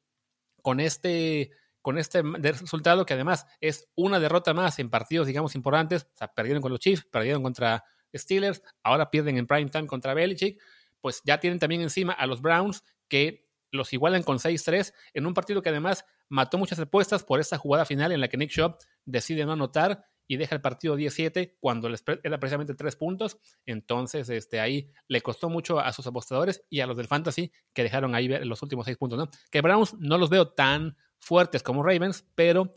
con 0.64 0.80
este, 0.80 1.52
con 1.84 2.00
este 2.00 2.24
resultado 2.24 3.06
que 3.06 3.14
además 3.14 3.46
es 3.62 3.88
una 3.96 4.20
derrota 4.20 4.56
más 4.56 4.80
en 4.80 4.90
partidos, 4.90 5.28
digamos, 5.28 5.54
importantes. 5.54 6.08
O 6.12 6.18
sea, 6.18 6.28
perdieron 6.34 6.64
con 6.64 6.72
los 6.72 6.80
Chiefs, 6.80 7.06
perdieron 7.06 7.44
contra 7.44 7.84
Steelers, 8.16 8.62
ahora 8.84 9.10
pierden 9.10 9.38
en 9.38 9.48
prime 9.48 9.70
time 9.70 9.88
contra 9.88 10.14
Belichick, 10.14 10.62
pues 11.02 11.22
ya 11.26 11.40
tienen 11.40 11.60
también 11.60 11.82
encima 11.82 12.14
a 12.14 12.28
los 12.28 12.42
Browns 12.42 12.84
que 13.08 13.48
los 13.72 13.94
igualan 13.94 14.24
con 14.24 14.40
6-3 14.40 14.94
en 15.14 15.26
un 15.26 15.34
partido 15.34 15.62
que 15.62 15.70
además 15.70 16.06
mató 16.30 16.58
muchas 16.58 16.80
apuestas 16.80 17.24
por 17.24 17.40
esta 17.40 17.58
jugada 17.58 17.86
final 17.86 18.12
en 18.12 18.22
la 18.22 18.28
que 18.28 18.38
Nick 18.38 18.52
Shop 18.52 18.78
decide 19.06 19.46
no 19.46 19.54
anotar 19.54 20.06
y 20.28 20.38
deja 20.38 20.56
el 20.56 20.62
partido 20.62 20.96
17 20.96 21.58
cuando 21.60 21.88
les 21.90 22.04
era 22.24 22.40
precisamente 22.40 22.76
tres 22.76 22.96
puntos. 22.96 23.38
Entonces, 23.66 24.30
este, 24.30 24.60
ahí 24.60 24.92
le 25.08 25.22
costó 25.22 25.50
mucho 25.50 25.80
a 25.80 25.94
sus 25.94 26.06
apostadores 26.06 26.64
y 26.70 26.82
a 26.82 26.88
los 26.88 26.98
del 26.98 27.08
Fantasy 27.08 27.52
que 27.74 27.84
dejaron 27.84 28.14
ahí 28.14 28.28
los 28.28 28.62
últimos 28.62 28.86
seis 28.86 28.98
puntos. 28.98 29.18
¿no? 29.18 29.30
Que 29.50 29.62
Browns 29.62 29.96
no 30.00 30.18
los 30.18 30.30
veo 30.30 30.50
tan 30.50 30.98
fuertes 31.20 31.64
como 31.64 31.82
Ravens, 31.82 32.26
pero 32.36 32.74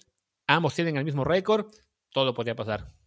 ambos 0.47 0.75
tienen 0.75 0.97
el 0.97 1.05
mismo 1.05 1.25
récord. 1.25 1.67
Todo 2.13 2.35
podría 2.35 2.55
pasar. 2.55 3.00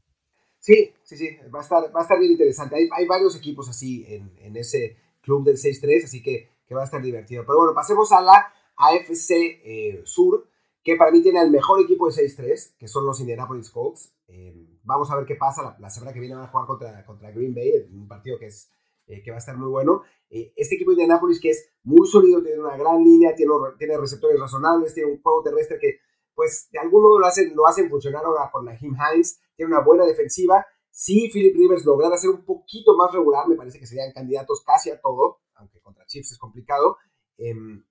Sí, 0.64 0.94
sí, 1.04 1.18
sí, 1.18 1.38
va 1.54 1.60
a 1.60 1.62
estar, 1.62 1.94
va 1.94 2.00
a 2.00 2.04
estar 2.04 2.18
bien 2.18 2.32
interesante. 2.32 2.78
Hay, 2.78 2.88
hay 2.94 3.06
varios 3.06 3.36
equipos 3.36 3.68
así 3.68 4.06
en, 4.08 4.32
en 4.38 4.56
ese 4.56 4.96
club 5.20 5.44
del 5.44 5.58
6-3, 5.58 6.06
así 6.06 6.24
que, 6.24 6.48
que, 6.66 6.74
va 6.74 6.80
a 6.80 6.86
estar 6.86 7.02
divertido. 7.02 7.44
Pero 7.46 7.58
bueno, 7.58 7.74
pasemos 7.74 8.14
a 8.14 8.22
la 8.22 8.54
AFC 8.78 9.32
eh, 9.32 10.02
Sur, 10.06 10.48
que 10.82 10.96
para 10.96 11.12
mí 11.12 11.22
tiene 11.22 11.42
el 11.42 11.52
mejor 11.52 11.82
equipo 11.82 12.10
de 12.10 12.14
6-3, 12.14 12.78
que 12.78 12.88
son 12.88 13.06
los 13.06 13.20
Indianapolis 13.20 13.70
Colts. 13.72 14.16
Eh, 14.30 14.56
vamos 14.84 15.12
a 15.12 15.18
ver 15.18 15.26
qué 15.26 15.36
pasa. 15.36 15.76
La, 15.80 15.90
semana 15.90 16.14
que 16.14 16.22
viene 16.22 16.36
van 16.36 16.46
a 16.46 16.48
jugar 16.48 16.66
contra, 16.66 17.06
contra 17.06 17.32
Green 17.32 17.54
Bay, 17.54 17.86
un 17.92 18.08
partido 18.08 18.40
que, 18.40 18.46
es, 18.46 18.72
eh, 19.08 19.22
que 19.22 19.32
va 19.32 19.36
a 19.36 19.40
estar 19.40 19.58
muy 19.58 19.68
bueno. 19.68 20.04
este 20.30 20.76
equipo 20.76 20.92
de 20.92 20.96
Indianapolis 20.96 21.42
que 21.42 21.50
es 21.50 21.72
muy 21.84 22.08
sólido, 22.08 22.42
tiene 22.42 22.62
una 22.62 22.78
gran 22.78 23.04
línea, 23.04 23.36
tiene, 23.36 23.52
tiene 23.78 23.98
receptores 23.98 24.40
razonables, 24.40 24.94
tiene 24.94 25.12
un 25.12 25.22
juego 25.22 25.44
terrestre 25.44 25.78
que 25.78 26.00
pues 26.36 26.70
de 26.72 26.80
algún 26.80 27.04
modo 27.04 27.20
lo 27.20 27.26
hacen, 27.26 27.56
lo 27.56 27.68
hacen 27.68 27.90
funcionar 27.90 28.24
ahora 28.26 28.50
con 28.52 28.66
la 28.66 28.76
Jim 28.76 28.96
Hines, 28.96 29.40
tiene 29.56 29.74
una 29.74 29.84
buena 29.84 30.06
defensiva. 30.06 30.66
Si 30.90 31.30
Philip 31.30 31.56
Rivers 31.56 31.86
lograra 31.86 32.18
ser 32.18 32.30
un 32.30 32.46
poquito 32.46 32.96
más 32.96 33.12
regular, 33.12 33.48
me 33.48 33.56
parece 33.56 33.80
que 33.80 33.88
serían 33.88 34.12
candidatos 34.12 34.64
casi 34.66 34.92
a 34.92 35.02
todo, 35.02 35.40
aunque 35.56 35.82
contra 35.82 36.06
Chiefs 36.06 36.34
es 36.34 36.38
complicado. 36.38 36.98
Em, 37.38 37.84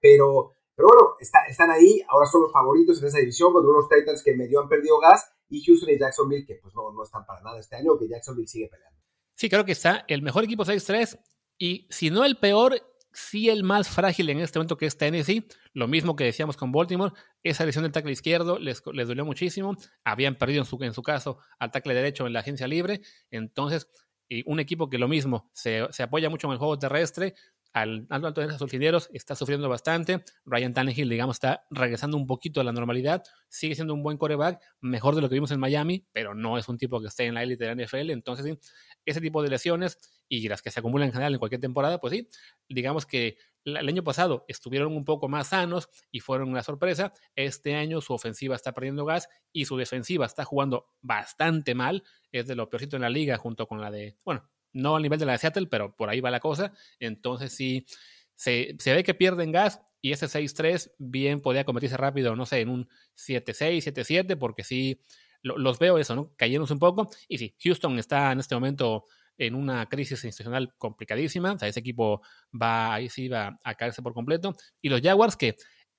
pero, 0.00 0.52
pero 0.74 0.88
bueno, 0.88 1.16
están 1.20 1.70
ahí, 1.70 2.00
ahora 2.08 2.26
son 2.26 2.42
los 2.42 2.52
favoritos 2.52 3.00
en 3.00 3.08
esa 3.08 3.18
división 3.18 3.52
contra 3.52 3.70
unos 3.70 3.88
Titans 3.88 4.22
que 4.22 4.36
medio 4.36 4.60
han 4.60 4.68
perdido 4.68 5.00
gas 5.00 5.28
y 5.48 5.64
Houston 5.64 5.90
y 5.90 5.98
Jacksonville 5.98 6.46
que 6.46 6.56
pues 6.62 6.74
no, 6.74 6.92
no 6.92 7.02
están 7.02 7.26
para 7.26 7.42
nada 7.42 7.58
este 7.58 7.76
año, 7.76 7.98
que 7.98 8.08
Jacksonville 8.08 8.46
sigue 8.46 8.68
peleando. 8.68 8.98
Sí, 9.34 9.48
creo 9.48 9.64
que 9.64 9.72
está 9.72 10.04
el 10.08 10.22
mejor 10.22 10.44
equipo 10.44 10.64
6-3 10.64 11.18
y 11.58 11.86
si 11.90 12.10
no 12.10 12.24
el 12.24 12.38
peor, 12.38 12.80
sí 13.18 13.48
el 13.48 13.64
más 13.64 13.88
frágil 13.88 14.30
en 14.30 14.40
este 14.40 14.58
momento 14.58 14.76
que 14.76 14.86
es 14.86 14.96
Tennessee. 14.96 15.46
Lo 15.72 15.88
mismo 15.88 16.16
que 16.16 16.24
decíamos 16.24 16.56
con 16.56 16.72
Baltimore, 16.72 17.12
esa 17.42 17.64
lesión 17.64 17.82
del 17.82 17.92
tackle 17.92 18.12
izquierdo 18.12 18.58
les, 18.58 18.82
les 18.92 19.08
dolió 19.08 19.24
muchísimo. 19.24 19.76
Habían 20.04 20.36
perdido 20.36 20.60
en 20.60 20.66
su, 20.66 20.78
en 20.82 20.94
su 20.94 21.02
caso 21.02 21.38
al 21.58 21.70
tackle 21.70 21.94
derecho 21.94 22.26
en 22.26 22.32
la 22.32 22.40
agencia 22.40 22.66
libre. 22.68 23.00
Entonces, 23.30 23.88
y 24.28 24.42
un 24.46 24.60
equipo 24.60 24.88
que 24.88 24.98
lo 24.98 25.08
mismo 25.08 25.50
se, 25.52 25.86
se, 25.90 26.02
apoya 26.02 26.28
mucho 26.28 26.46
en 26.46 26.52
el 26.52 26.58
juego 26.58 26.78
terrestre, 26.78 27.34
al 27.82 28.06
alto 28.10 28.40
de 28.40 28.78
lideros 28.78 29.08
está 29.12 29.34
sufriendo 29.34 29.68
bastante. 29.68 30.24
Ryan 30.44 30.72
Tannehill, 30.72 31.08
digamos, 31.08 31.36
está 31.36 31.66
regresando 31.70 32.16
un 32.16 32.26
poquito 32.26 32.60
a 32.60 32.64
la 32.64 32.72
normalidad. 32.72 33.22
Sigue 33.48 33.74
siendo 33.74 33.94
un 33.94 34.02
buen 34.02 34.18
coreback, 34.18 34.60
mejor 34.80 35.14
de 35.14 35.22
lo 35.22 35.28
que 35.28 35.34
vimos 35.34 35.50
en 35.50 35.60
Miami, 35.60 36.06
pero 36.12 36.34
no 36.34 36.58
es 36.58 36.68
un 36.68 36.78
tipo 36.78 37.00
que 37.00 37.08
esté 37.08 37.24
en 37.26 37.34
la 37.34 37.42
élite 37.42 37.64
de 37.64 37.74
la 37.74 37.84
NFL. 37.84 38.10
Entonces, 38.10 38.58
ese 39.04 39.20
tipo 39.20 39.42
de 39.42 39.50
lesiones 39.50 39.98
y 40.28 40.48
las 40.48 40.62
que 40.62 40.70
se 40.70 40.80
acumulan 40.80 41.08
en 41.08 41.12
general 41.12 41.32
en 41.32 41.38
cualquier 41.38 41.60
temporada, 41.60 42.00
pues 42.00 42.12
sí, 42.12 42.28
digamos 42.68 43.06
que 43.06 43.38
el 43.64 43.88
año 43.88 44.02
pasado 44.02 44.44
estuvieron 44.48 44.96
un 44.96 45.04
poco 45.04 45.28
más 45.28 45.48
sanos 45.48 45.88
y 46.10 46.20
fueron 46.20 46.48
una 46.48 46.62
sorpresa. 46.62 47.12
Este 47.34 47.74
año 47.74 48.00
su 48.00 48.14
ofensiva 48.14 48.56
está 48.56 48.72
perdiendo 48.72 49.04
gas 49.04 49.28
y 49.52 49.66
su 49.66 49.76
defensiva 49.76 50.26
está 50.26 50.44
jugando 50.44 50.88
bastante 51.00 51.74
mal. 51.74 52.02
Es 52.32 52.46
de 52.46 52.54
lo 52.54 52.68
peorcito 52.68 52.96
en 52.96 53.02
la 53.02 53.10
liga 53.10 53.36
junto 53.36 53.66
con 53.66 53.80
la 53.80 53.90
de, 53.90 54.16
bueno, 54.24 54.48
no 54.72 54.96
al 54.96 55.02
nivel 55.02 55.18
de 55.18 55.26
la 55.26 55.32
de 55.32 55.38
Seattle, 55.38 55.66
pero 55.66 55.94
por 55.94 56.08
ahí 56.08 56.20
va 56.20 56.30
la 56.30 56.40
cosa. 56.40 56.72
Entonces 57.00 57.52
sí, 57.52 57.86
se, 58.34 58.76
ve 58.84 59.02
que 59.02 59.14
pierden 59.14 59.52
gas 59.52 59.80
y 60.00 60.12
ese 60.12 60.26
6-3 60.26 60.92
bien 60.98 61.40
podía 61.40 61.64
convertirse 61.64 61.96
rápido, 61.96 62.36
no 62.36 62.46
sé, 62.46 62.60
en 62.60 62.68
un 62.68 62.88
7-6, 63.16 63.82
7-7, 63.92 64.36
porque 64.38 64.62
sí, 64.62 65.00
los 65.42 65.78
veo 65.78 65.98
eso, 65.98 66.14
¿no? 66.14 66.32
Cayéndose 66.36 66.72
un 66.72 66.78
poco. 66.78 67.10
Y 67.26 67.38
sí, 67.38 67.56
Houston 67.62 67.98
está 67.98 68.32
en 68.32 68.40
este 68.40 68.54
momento 68.54 69.06
en 69.38 69.54
una 69.54 69.88
crisis 69.88 70.24
institucional 70.24 70.74
complicadísima. 70.78 71.52
O 71.52 71.58
sea, 71.58 71.68
ese 71.68 71.80
equipo 71.80 72.22
va, 72.52 72.94
ahí 72.94 73.08
sí 73.08 73.28
va 73.28 73.58
a 73.62 73.74
caerse 73.74 74.02
por 74.02 74.14
completo. 74.14 74.56
Y 74.80 74.88
los 74.88 75.00
Jaguars 75.00 75.36
que 75.36 75.56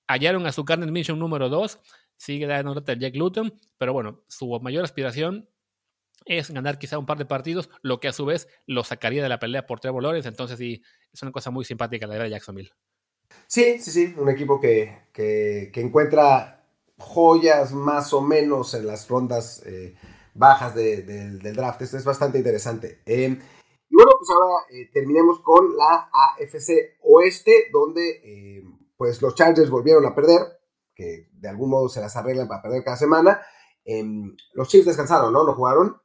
hallaron 0.08 0.46
a 0.46 0.52
su 0.52 0.66
carnet 0.66 0.90
mission 0.90 1.20
número 1.20 1.50
2, 1.50 1.80
sigue 2.18 2.48
dando 2.48 2.76
nota 2.76 2.92
el 2.92 3.00
Jack 3.00 3.16
Luton, 3.16 3.54
pero 3.78 3.94
bueno, 3.94 4.24
su 4.28 4.60
mayor 4.60 4.84
aspiración 4.84 5.50
es 6.26 6.52
ganar 6.52 6.78
quizá 6.80 6.98
un 6.98 7.06
par 7.06 7.18
de 7.18 7.26
partidos, 7.26 7.70
lo 7.82 8.00
que 8.00 8.08
a 8.08 8.14
su 8.14 8.26
vez 8.26 8.48
lo 8.66 8.84
sacaría 8.84 9.24
de 9.24 9.30
la 9.30 9.40
pelea 9.40 9.66
por 9.66 9.80
Trevor 9.80 10.04
Lawrence. 10.04 10.30
Entonces 10.30 10.58
sí, 10.58 10.82
es 11.12 11.22
una 11.22 11.32
cosa 11.32 11.52
muy 11.52 11.66
simpática 11.66 12.08
la 12.08 12.16
de 12.16 12.30
Jacksonville. 12.30 12.72
Sí, 13.48 13.80
sí, 13.80 13.92
sí, 13.92 14.16
un 14.18 14.30
equipo 14.30 14.60
que, 14.60 15.04
que, 15.14 15.72
encuentra 15.76 16.66
joyas 16.98 17.72
más 17.72 18.14
o 18.14 18.22
menos 18.22 18.74
en 18.74 18.88
las 18.88 19.08
rondas 19.08 19.64
eh, 19.66 19.96
bajas 20.34 20.76
del 20.76 21.40
draft. 21.40 21.82
Esto 21.82 21.98
es 21.98 22.06
bastante 22.06 22.38
interesante. 22.38 23.02
Em, 23.06 23.40
y 23.90 23.96
bueno, 23.96 24.12
pues 24.18 24.30
ahora 24.30 24.66
eh, 24.72 24.90
terminemos 24.94 25.40
con 25.42 25.76
la 25.76 26.10
AFC 26.12 26.98
Oeste, 27.02 27.70
donde 27.72 28.64
pues 28.98 29.22
los 29.22 29.34
Chargers 29.34 29.70
volvieron 29.70 30.06
a 30.06 30.14
perder, 30.14 30.42
que 30.94 31.30
de 31.32 31.48
algún 31.48 31.70
modo 31.70 31.88
se 31.88 32.02
las 32.02 32.16
arreglan 32.18 32.48
para 32.48 32.62
perder 32.62 32.84
cada 32.84 32.98
semana. 32.98 33.42
Em, 33.86 34.36
los 34.54 34.68
Chiefs 34.68 34.88
descansaron, 34.88 35.32
¿no? 35.34 35.44
No 35.44 35.54
jugaron. 35.54 36.00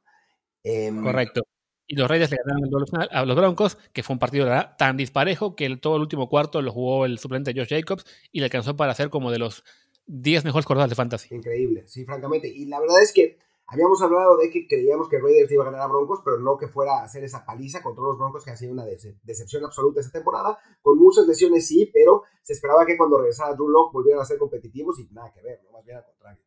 Em, 0.65 1.03
Correcto. 1.03 1.43
Y 1.87 1.95
los 1.95 2.09
Reyes 2.09 2.31
le 2.31 2.37
ganaron 2.37 3.09
a 3.11 3.25
los 3.25 3.35
Broncos, 3.35 3.77
que 3.93 4.01
fue 4.01 4.15
un 4.15 4.19
partido 4.19 4.47
tan 4.77 4.97
disparejo 4.97 5.55
que 5.55 5.77
todo 5.77 5.97
el 5.97 6.01
último 6.01 6.27
cuarto 6.27 6.63
lo 6.63 6.71
jugó 6.71 7.05
el 7.05 7.19
suplente 7.19 7.53
Josh 7.55 7.69
Jacobs 7.69 8.05
y 8.31 8.39
le 8.39 8.45
alcanzó 8.45 8.75
para 8.75 8.95
ser 8.95 9.11
como 9.11 9.29
de 9.29 9.37
los 9.37 9.63
10 10.07 10.45
mejores 10.45 10.65
corredores 10.65 10.89
de 10.89 10.95
fantasy. 10.95 11.33
Increíble, 11.35 11.83
sí, 11.85 12.03
francamente. 12.03 12.47
Y 12.47 12.65
la 12.65 12.79
verdad 12.79 13.03
es 13.03 13.13
que 13.13 13.37
habíamos 13.67 14.01
hablado 14.01 14.35
de 14.37 14.49
que 14.49 14.67
creíamos 14.67 15.07
que 15.09 15.19
Raiders 15.19 15.51
iba 15.51 15.63
a 15.63 15.67
ganar 15.67 15.81
a 15.81 15.87
Broncos, 15.87 16.21
pero 16.25 16.39
no 16.39 16.57
que 16.57 16.67
fuera 16.67 17.01
a 17.01 17.03
hacer 17.03 17.23
esa 17.23 17.45
paliza 17.45 17.83
contra 17.83 18.03
los 18.03 18.17
Broncos, 18.17 18.43
que 18.43 18.49
ha 18.49 18.57
sido 18.57 18.73
una 18.73 18.85
decepción 18.85 19.63
absoluta 19.63 19.99
esta 19.99 20.13
temporada. 20.13 20.57
Con 20.81 20.97
muchas 20.97 21.27
lesiones 21.27 21.67
sí, 21.67 21.91
pero 21.93 22.23
se 22.41 22.53
esperaba 22.53 22.83
que 22.87 22.97
cuando 22.97 23.19
regresara 23.19 23.53
Drew 23.53 23.69
Locke 23.69 23.93
volvieran 23.93 24.23
a 24.23 24.25
ser 24.25 24.39
competitivos 24.39 24.99
y 24.99 25.07
nada 25.11 25.31
que 25.31 25.43
ver, 25.43 25.61
¿no? 25.63 25.71
más 25.71 25.85
bien 25.85 25.97
al 25.97 26.05
contrario. 26.05 26.43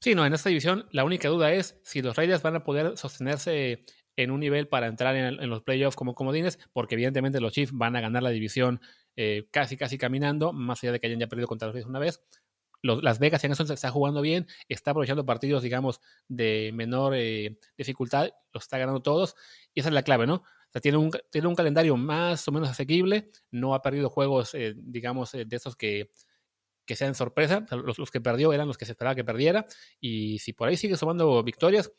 Sí, 0.00 0.14
no, 0.14 0.26
en 0.26 0.34
esta 0.34 0.48
división 0.50 0.86
la 0.92 1.04
única 1.04 1.28
duda 1.28 1.52
es 1.52 1.80
si 1.82 2.02
los 2.02 2.16
Raiders 2.16 2.42
van 2.42 2.56
a 2.56 2.64
poder 2.64 2.96
sostenerse 2.96 3.84
en 4.16 4.30
un 4.30 4.40
nivel 4.40 4.68
para 4.68 4.86
entrar 4.86 5.14
en, 5.16 5.48
los 5.48 5.62
playoffs 5.62 5.96
como 5.96 6.14
comodines, 6.14 6.58
porque 6.72 6.94
evidentemente 6.94 7.40
los 7.40 7.52
Chiefs 7.52 7.72
van 7.74 7.96
a 7.96 8.00
ganar 8.00 8.22
la 8.22 8.30
división 8.30 8.80
eh, 9.16 9.46
casi, 9.50 9.76
casi 9.76 9.98
caminando, 9.98 10.52
más 10.52 10.82
allá 10.82 10.92
de 10.92 11.00
que 11.00 11.06
hayan 11.06 11.20
ya 11.20 11.26
perdido 11.28 11.48
contra 11.48 11.68
los 11.68 11.74
Raiders 11.74 11.88
una 11.88 11.98
vez. 11.98 12.22
las 12.82 13.18
Vegas 13.18 13.44
en 13.44 13.52
eso 13.52 13.66
se 13.66 13.74
está 13.74 13.90
jugando 13.90 14.20
bien, 14.22 14.46
está 14.68 14.92
aprovechando 14.92 15.26
partidos, 15.26 15.62
digamos, 15.62 16.00
de 16.28 16.70
menor 16.74 17.14
eh, 17.14 17.58
dificultad, 17.76 18.30
los 18.52 18.64
está 18.64 18.78
ganando 18.78 19.02
todos, 19.02 19.34
y 19.74 19.80
esa 19.80 19.90
es 19.90 19.94
la 19.94 20.02
clave, 20.02 20.26
¿no? 20.26 20.36
O 20.36 20.72
sea, 20.72 20.80
tiene 20.80 20.98
un, 20.98 21.10
tiene 21.30 21.48
un 21.48 21.54
calendario 21.54 21.96
más 21.96 22.46
o 22.48 22.52
menos 22.52 22.68
asequible, 22.70 23.30
no 23.50 23.74
ha 23.74 23.82
perdido 23.82 24.08
juegos, 24.08 24.54
eh, 24.54 24.74
digamos, 24.76 25.32
de 25.32 25.46
esos 25.50 25.76
que 25.76 26.10
que 26.86 26.96
sean 26.96 27.14
sorpresa. 27.14 27.66
Los, 27.70 28.10
que 28.10 28.20
perdió 28.20 28.52
eran 28.52 28.68
los 28.68 28.78
que 28.78 28.86
se 28.86 28.92
esperaba 28.92 29.14
que 29.14 29.24
perdiera. 29.24 29.66
Y 30.00 30.38
si 30.38 30.52
por 30.52 30.68
ahí 30.68 30.76
sigue 30.76 30.96
sumando 30.96 31.42
victorias, 31.42 31.92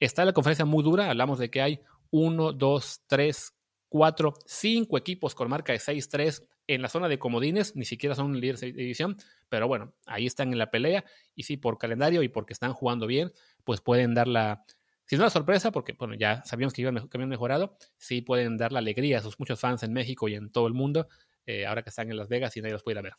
está 0.00 0.24
la 0.24 0.32
conferencia 0.32 0.64
muy 0.64 0.82
dura. 0.82 1.10
Hablamos 1.10 1.38
de 1.38 1.50
que 1.50 1.60
hay 1.60 1.80
uno, 2.10 2.52
dos, 2.52 3.02
tres, 3.06 3.54
cuatro, 3.88 4.34
cinco 4.46 4.96
equipos 4.98 5.34
con 5.34 5.48
marca 5.48 5.72
de 5.72 5.78
6-3 5.78 6.46
en 6.66 6.82
la 6.82 6.88
zona 6.88 7.08
de 7.08 7.18
comodines, 7.18 7.74
ni 7.76 7.84
siquiera 7.84 8.14
son 8.14 8.38
líderes 8.38 8.60
de 8.60 8.72
división, 8.72 9.16
pero 9.48 9.66
bueno, 9.66 9.94
ahí 10.06 10.26
están 10.26 10.52
en 10.52 10.58
la 10.58 10.70
pelea 10.70 11.04
y 11.34 11.44
sí, 11.44 11.56
por 11.56 11.78
calendario 11.78 12.22
y 12.22 12.28
porque 12.28 12.52
están 12.52 12.74
jugando 12.74 13.06
bien, 13.06 13.32
pues 13.64 13.80
pueden 13.80 14.14
dar 14.14 14.28
la, 14.28 14.64
si 15.06 15.16
no 15.16 15.22
la 15.22 15.30
sorpresa, 15.30 15.72
porque 15.72 15.94
bueno, 15.94 16.14
ya 16.14 16.42
sabíamos 16.44 16.74
que, 16.74 16.82
iban, 16.82 17.08
que 17.08 17.16
habían 17.16 17.30
mejorado, 17.30 17.78
sí 17.96 18.20
pueden 18.20 18.58
dar 18.58 18.72
la 18.72 18.80
alegría 18.80 19.18
a 19.18 19.22
sus 19.22 19.38
muchos 19.40 19.58
fans 19.58 19.82
en 19.82 19.94
México 19.94 20.28
y 20.28 20.34
en 20.34 20.52
todo 20.52 20.66
el 20.66 20.74
mundo, 20.74 21.08
eh, 21.46 21.64
ahora 21.64 21.82
que 21.82 21.88
están 21.88 22.10
en 22.10 22.18
Las 22.18 22.28
Vegas 22.28 22.54
y 22.58 22.60
nadie 22.60 22.74
los 22.74 22.82
puede 22.82 23.00
ver. 23.00 23.14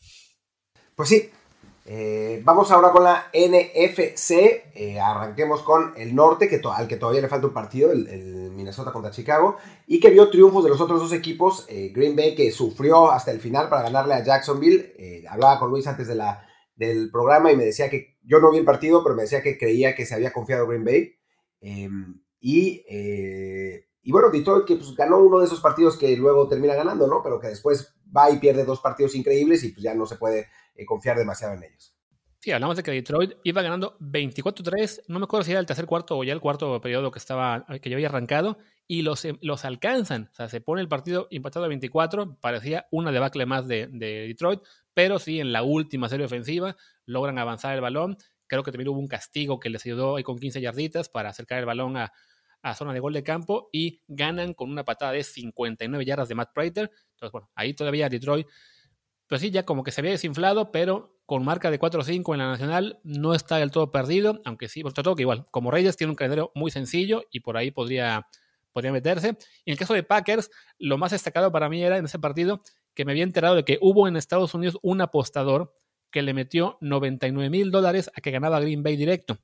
Pues 1.00 1.08
sí, 1.08 1.32
eh, 1.86 2.42
vamos 2.44 2.70
ahora 2.72 2.92
con 2.92 3.06
la 3.06 3.32
NFC. 3.34 4.32
Eh, 4.76 5.00
arranquemos 5.00 5.62
con 5.62 5.94
el 5.96 6.14
norte, 6.14 6.50
que 6.50 6.60
al 6.76 6.90
que 6.90 6.98
todavía 6.98 7.22
le 7.22 7.30
falta 7.30 7.48
un 7.48 7.54
partido, 7.54 7.94
el, 7.94 8.52
Minnesota 8.52 8.92
contra 8.92 9.10
Chicago, 9.10 9.56
y 9.88 10.02
que 10.02 10.10
vio 10.10 10.30
triunfos 10.30 10.62
de 10.62 10.70
los 10.70 10.82
otros 10.82 11.00
dos 11.00 11.14
equipos. 11.14 11.66
Eh, 11.70 11.94
Green 11.96 12.18
Bay, 12.18 12.36
que 12.36 12.52
sufrió 12.52 13.10
hasta 13.12 13.32
el 13.32 13.40
final 13.40 13.70
para 13.70 13.84
ganarle 13.84 14.14
a 14.14 14.26
Jacksonville. 14.26 15.24
hablaba 15.30 15.58
con 15.58 15.70
Luis 15.70 15.88
antes 15.88 16.06
de 16.06 16.16
la, 16.16 16.46
del 16.76 17.10
programa 17.10 17.50
y 17.50 17.56
me 17.56 17.64
decía 17.64 17.90
que 17.90 18.18
yo 18.22 18.42
no 18.42 18.52
vi 18.52 18.58
el 18.58 18.66
partido, 18.66 19.02
pero 19.02 19.16
me 19.16 19.22
decía 19.22 19.42
que 19.42 19.58
creía 19.58 19.96
que 19.96 20.06
se 20.06 20.16
había 20.16 20.34
confiado 20.34 20.68
Green 20.68 20.84
Bay. 20.84 21.16
Y, 22.42 22.84
y, 24.10 24.12
bueno, 24.12 24.32
Detroit, 24.32 24.66
que 24.66 24.76
pues, 24.76 24.96
ganó 24.96 25.20
uno 25.20 25.38
de 25.38 25.46
esos 25.46 25.62
partidos 25.62 25.96
que 25.96 26.18
luego 26.18 26.48
termina 26.48 26.74
ganando, 26.74 27.06
¿no? 27.06 27.22
Pero 27.22 27.40
que 27.40 27.50
después 27.50 27.94
va 28.06 28.32
y 28.32 28.40
pierde 28.40 28.66
dos 28.66 28.80
partidos 28.80 29.14
increíbles 29.14 29.64
y 29.64 29.70
pues 29.70 29.84
ya 29.84 29.94
no 29.94 30.08
se 30.08 30.16
puede 30.16 30.48
eh, 30.74 30.84
confiar 30.84 31.16
demasiado 31.16 31.54
en 31.54 31.66
ellos. 31.66 31.96
Sí, 32.40 32.50
hablamos 32.52 32.76
de 32.76 32.82
que 32.82 32.90
Detroit 32.90 33.34
iba 33.44 33.62
ganando 33.62 34.00
24-3, 34.00 35.04
no 35.10 35.20
me 35.20 35.26
acuerdo 35.26 35.44
si 35.44 35.52
era 35.52 35.60
el 35.60 35.68
tercer 35.68 35.86
cuarto 35.86 36.18
o 36.18 36.24
ya 36.24 36.34
el 36.34 36.40
cuarto 36.40 36.82
periodo 36.82 37.12
que 37.12 37.20
estaba 37.20 37.68
que 37.84 37.88
ya 37.88 37.98
había 37.98 38.08
arrancado 38.08 38.58
y 38.88 39.04
los, 39.04 39.24
eh, 39.26 39.38
los 39.42 39.64
alcanzan, 39.64 40.30
o 40.32 40.34
sea, 40.34 40.50
se 40.50 40.60
pone 40.60 40.82
el 40.82 40.88
partido 40.88 41.28
empatado 41.30 41.66
a 41.66 41.68
24, 41.68 42.40
parecía 42.42 42.88
una 42.90 43.12
debacle 43.12 43.46
más 43.46 43.68
de, 43.68 43.90
Detroit, 43.92 44.62
pero 44.96 45.20
sí 45.20 45.40
en 45.40 45.52
la 45.52 45.62
última 45.62 46.10
serie 46.10 46.26
ofensiva 46.26 46.76
logran 47.06 47.38
avanzar 47.38 47.76
el 47.76 47.82
balón, 47.82 48.18
creo 48.48 48.64
que 48.64 48.72
también 48.72 48.88
hubo 48.88 49.00
un 49.00 49.08
castigo 49.08 49.60
que 49.60 49.70
les 49.70 49.86
ayudó 49.86 50.16
ahí 50.16 50.24
con 50.24 50.40
15 50.40 50.62
yarditas 50.62 51.10
para 51.10 51.30
acercar 51.30 51.60
el 51.60 51.68
balón 51.68 51.96
a, 51.96 52.12
a 52.62 52.76
zona 52.76 52.94
de 52.94 53.00
gol 53.00 53.14
de 53.14 53.24
campo 53.24 53.70
y 53.72 54.02
ganan 54.08 54.54
con 54.54 54.70
una 54.70 54.84
patada 54.84 55.14
de 55.14 55.24
59 55.24 56.06
yardas 56.06 56.28
de 56.30 56.36
Matt 56.36 56.54
Prater, 56.54 56.92
entonces 57.12 57.32
bueno, 57.32 57.50
ahí 57.56 57.74
todavía 57.74 58.10
Detroit 58.10 58.48
pues 59.30 59.42
sí, 59.42 59.52
ya 59.52 59.64
como 59.64 59.84
que 59.84 59.92
se 59.92 60.02
había 60.02 60.12
desinflado, 60.12 60.72
pero 60.72 61.22
con 61.28 61.46
marca 61.46 61.70
de 61.70 61.80
4-5 61.80 62.34
en 62.34 62.40
la 62.40 62.48
nacional 62.48 63.00
no 63.04 63.36
está 63.36 63.58
del 63.58 63.70
todo 63.70 63.92
perdido, 63.92 64.42
aunque 64.44 64.68
sí, 64.68 64.82
por 64.82 64.92
todo 64.92 65.16
que 65.16 65.22
igual, 65.22 65.46
como 65.52 65.70
Reyes 65.70 65.96
tiene 65.96 66.10
un 66.10 66.16
calendario 66.16 66.52
muy 66.56 66.72
sencillo 66.72 67.24
y 67.30 67.42
por 67.42 67.56
ahí 67.56 67.70
podría, 67.70 68.28
podría 68.72 68.92
meterse. 68.92 69.38
Y 69.66 69.70
en 69.70 69.74
el 69.74 69.78
caso 69.78 69.94
de 69.94 70.02
Packers, 70.02 70.50
lo 70.80 70.98
más 70.98 71.12
destacado 71.12 71.52
para 71.52 71.70
mí 71.70 71.84
era 71.84 72.00
en 72.00 72.06
ese 72.06 72.18
partido 72.18 72.64
que 72.96 73.06
me 73.06 73.12
había 73.12 73.24
enterado 73.24 73.54
de 73.54 73.64
que 73.64 73.78
hubo 73.82 74.08
en 74.08 74.18
Estados 74.18 74.56
Unidos 74.56 74.80
un 74.82 75.00
apostador 75.00 75.76
que 76.10 76.24
le 76.24 76.34
metió 76.34 76.80
99 76.82 77.52
mil 77.52 77.70
dólares 77.70 78.10
a 78.16 78.22
que 78.22 78.32
ganaba 78.32 78.60
Green 78.60 78.82
Bay 78.82 78.98
directo. 78.98 79.38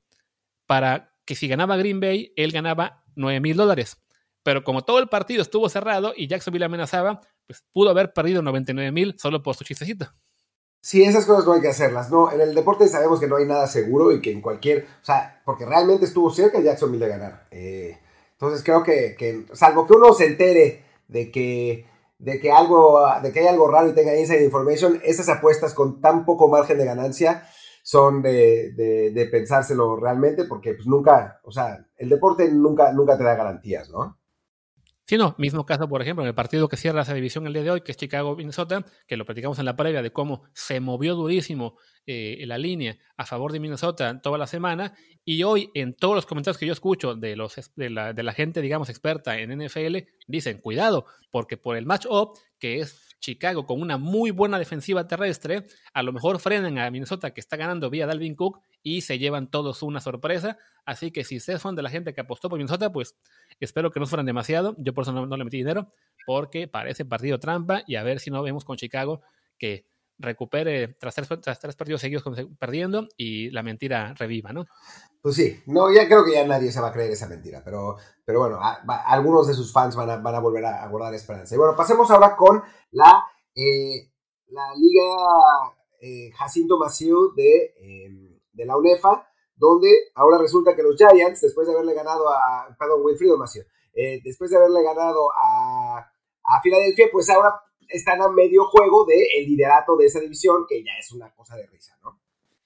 Para 0.66 1.14
que 1.24 1.36
si 1.36 1.46
ganaba 1.46 1.76
Green 1.76 2.00
Bay, 2.00 2.32
él 2.34 2.50
ganaba 2.50 3.04
9 3.16 3.40
mil 3.40 3.56
dólares. 3.56 3.96
Pero 4.42 4.62
como 4.62 4.84
todo 4.84 5.00
el 5.00 5.08
partido 5.08 5.42
estuvo 5.42 5.68
cerrado 5.68 6.12
y 6.16 6.28
Jacksonville 6.28 6.66
amenazaba, 6.66 7.20
pues 7.46 7.64
pudo 7.72 7.90
haber 7.90 8.12
perdido 8.12 8.42
99 8.42 8.92
mil 8.92 9.18
solo 9.18 9.42
por 9.42 9.56
su 9.56 9.64
chistecito. 9.64 10.06
Sí, 10.80 11.02
esas 11.02 11.26
cosas 11.26 11.44
no 11.44 11.52
hay 11.54 11.60
que 11.60 11.68
hacerlas, 11.68 12.12
¿no? 12.12 12.30
En 12.30 12.40
el 12.40 12.54
deporte 12.54 12.86
sabemos 12.86 13.18
que 13.18 13.26
no 13.26 13.36
hay 13.36 13.44
nada 13.44 13.66
seguro 13.66 14.12
y 14.12 14.20
que 14.20 14.30
en 14.30 14.40
cualquier, 14.40 14.86
o 15.02 15.04
sea, 15.04 15.42
porque 15.44 15.66
realmente 15.66 16.04
estuvo 16.04 16.30
cerca 16.30 16.60
Jacksonville 16.60 17.04
de 17.04 17.10
ganar. 17.10 17.48
Eh, 17.50 17.98
entonces 18.32 18.62
creo 18.62 18.84
que, 18.84 19.46
salvo 19.52 19.86
que 19.86 19.94
uno 19.94 20.12
se 20.12 20.26
entere 20.26 20.84
de 21.08 21.32
que, 21.32 21.86
de 22.18 22.38
que 22.38 22.52
algo, 22.52 23.04
de 23.20 23.32
que 23.32 23.40
hay 23.40 23.46
algo 23.48 23.66
raro 23.68 23.88
y 23.88 23.94
tenga 23.94 24.16
inside 24.16 24.44
information, 24.44 25.00
esas 25.02 25.28
apuestas 25.28 25.74
con 25.74 26.00
tan 26.00 26.24
poco 26.24 26.46
margen 26.46 26.78
de 26.78 26.84
ganancia 26.84 27.48
son 27.86 28.20
de, 28.20 28.72
de, 28.72 29.26
pensárselo 29.26 29.94
realmente 29.94 30.44
porque 30.44 30.74
pues 30.74 30.88
nunca, 30.88 31.38
o 31.44 31.52
sea, 31.52 31.86
el 31.96 32.08
deporte 32.08 32.50
nunca, 32.50 32.92
nunca 32.92 33.16
te 33.16 33.22
da 33.22 33.36
garantías, 33.36 33.88
¿no? 33.90 34.18
Sí, 35.06 35.16
no, 35.16 35.36
mismo 35.38 35.64
caso, 35.64 35.88
por 35.88 36.02
ejemplo, 36.02 36.24
en 36.24 36.28
el 36.28 36.34
partido 36.34 36.66
que 36.66 36.76
cierra 36.76 37.02
esa 37.02 37.14
división 37.14 37.46
el 37.46 37.52
día 37.52 37.62
de 37.62 37.70
hoy, 37.70 37.82
que 37.82 37.92
es 37.92 37.96
Chicago-Minnesota, 37.96 38.84
que 39.06 39.16
lo 39.16 39.24
platicamos 39.24 39.60
en 39.60 39.66
la 39.66 39.76
previa 39.76 40.02
de 40.02 40.12
cómo 40.12 40.42
se 40.52 40.80
movió 40.80 41.14
durísimo 41.14 41.76
eh, 42.06 42.42
la 42.44 42.58
línea 42.58 42.98
a 43.16 43.24
favor 43.24 43.52
de 43.52 43.60
Minnesota 43.60 44.20
toda 44.20 44.36
la 44.36 44.48
semana, 44.48 44.92
y 45.24 45.44
hoy 45.44 45.70
en 45.74 45.94
todos 45.94 46.16
los 46.16 46.26
comentarios 46.26 46.58
que 46.58 46.66
yo 46.66 46.72
escucho 46.72 47.14
de, 47.14 47.36
los, 47.36 47.54
de, 47.76 47.90
la, 47.90 48.14
de 48.14 48.22
la 48.24 48.32
gente, 48.32 48.60
digamos, 48.60 48.88
experta 48.88 49.38
en 49.38 49.56
NFL, 49.64 49.98
dicen, 50.26 50.58
cuidado, 50.58 51.06
porque 51.30 51.56
por 51.56 51.76
el 51.76 51.86
match-up, 51.86 52.36
que 52.58 52.80
es 52.80 53.05
Chicago 53.20 53.66
con 53.66 53.80
una 53.80 53.98
muy 53.98 54.30
buena 54.30 54.58
defensiva 54.58 55.06
terrestre, 55.06 55.66
a 55.92 56.02
lo 56.02 56.12
mejor 56.12 56.38
frenan 56.38 56.78
a 56.78 56.90
Minnesota 56.90 57.32
que 57.32 57.40
está 57.40 57.56
ganando 57.56 57.90
vía 57.90 58.06
Dalvin 58.06 58.34
Cook 58.34 58.60
y 58.82 59.00
se 59.00 59.18
llevan 59.18 59.50
todos 59.50 59.82
una 59.82 60.00
sorpresa. 60.00 60.58
Así 60.84 61.10
que 61.10 61.24
si 61.24 61.36
ustedes 61.36 61.60
son 61.60 61.74
de 61.74 61.82
la 61.82 61.90
gente 61.90 62.14
que 62.14 62.20
apostó 62.20 62.48
por 62.48 62.58
Minnesota, 62.58 62.92
pues 62.92 63.16
espero 63.58 63.90
que 63.90 64.00
no 64.00 64.06
fueran 64.06 64.26
demasiado. 64.26 64.76
Yo 64.78 64.94
por 64.94 65.02
eso 65.02 65.12
no, 65.12 65.36
le 65.36 65.44
metí 65.44 65.56
dinero, 65.56 65.92
porque 66.26 66.68
parece 66.68 67.04
partido 67.04 67.38
trampa 67.40 67.82
y 67.86 67.96
a 67.96 68.02
ver 68.02 68.20
si 68.20 68.30
no 68.30 68.42
vemos 68.42 68.64
con 68.64 68.76
Chicago 68.76 69.22
que 69.58 69.86
recupere 70.18 70.88
tras 70.94 71.14
tres, 71.14 71.76
partidos 71.76 72.00
seguidos 72.00 72.24
perdiendo 72.58 73.08
y 73.16 73.50
la 73.50 73.62
mentira 73.62 74.14
reviva, 74.14 74.52
¿no? 74.52 74.66
Pues 75.20 75.36
sí, 75.36 75.60
no, 75.66 75.92
ya 75.92 76.06
creo 76.06 76.24
que 76.24 76.32
ya 76.32 76.46
nadie 76.46 76.70
se 76.70 76.80
va 76.80 76.88
a 76.88 76.92
creer 76.92 77.10
esa 77.10 77.28
mentira, 77.28 77.62
pero, 77.64 77.96
pero 78.24 78.40
bueno, 78.40 78.60
algunos 79.06 79.46
de 79.46 79.54
sus 79.54 79.72
fans 79.72 79.96
van 79.96 80.10
a, 80.10 80.16
van 80.18 80.34
a 80.34 80.40
volver 80.40 80.64
a, 80.64 80.86
guardar 80.88 81.14
esperanza. 81.14 81.54
Y 81.54 81.58
bueno, 81.58 81.74
pasemos 81.76 82.10
ahora 82.10 82.36
con 82.36 82.62
la, 82.92 83.24
eh, 83.54 84.10
la 84.48 84.74
Liga 84.76 85.74
eh, 86.00 86.30
Jacinto 86.32 86.78
Maciú 86.78 87.34
de, 87.34 87.74
em, 87.80 88.38
de 88.52 88.64
la 88.64 88.76
UNEFA, 88.76 89.28
donde 89.56 89.88
ahora 90.14 90.38
resulta 90.38 90.76
que 90.76 90.82
los 90.82 90.96
Giants, 90.96 91.40
después 91.40 91.66
de 91.66 91.72
haberle 91.72 91.94
ganado 91.94 92.28
a, 92.30 92.74
perdón, 92.78 93.00
Wilfrido 93.02 93.36
Maciú, 93.36 93.62
eh, 93.94 94.20
después 94.22 94.50
de 94.50 94.58
haberle 94.58 94.82
ganado 94.82 95.30
a, 95.32 95.98
a 96.44 96.60
Filadelfia, 96.62 97.06
pues 97.10 97.28
ahora 97.30 97.60
están 97.88 98.22
a 98.22 98.28
medio 98.28 98.64
juego 98.64 99.04
del 99.04 99.22
el 99.36 99.46
liderato 99.46 99.96
de 99.96 100.06
esa 100.06 100.20
división, 100.20 100.64
que 100.68 100.82
ya 100.82 100.92
es 100.98 101.12
una 101.12 101.32
cosa 101.34 101.56
de 101.56 101.66
risa, 101.66 101.98
¿no? 102.02 102.20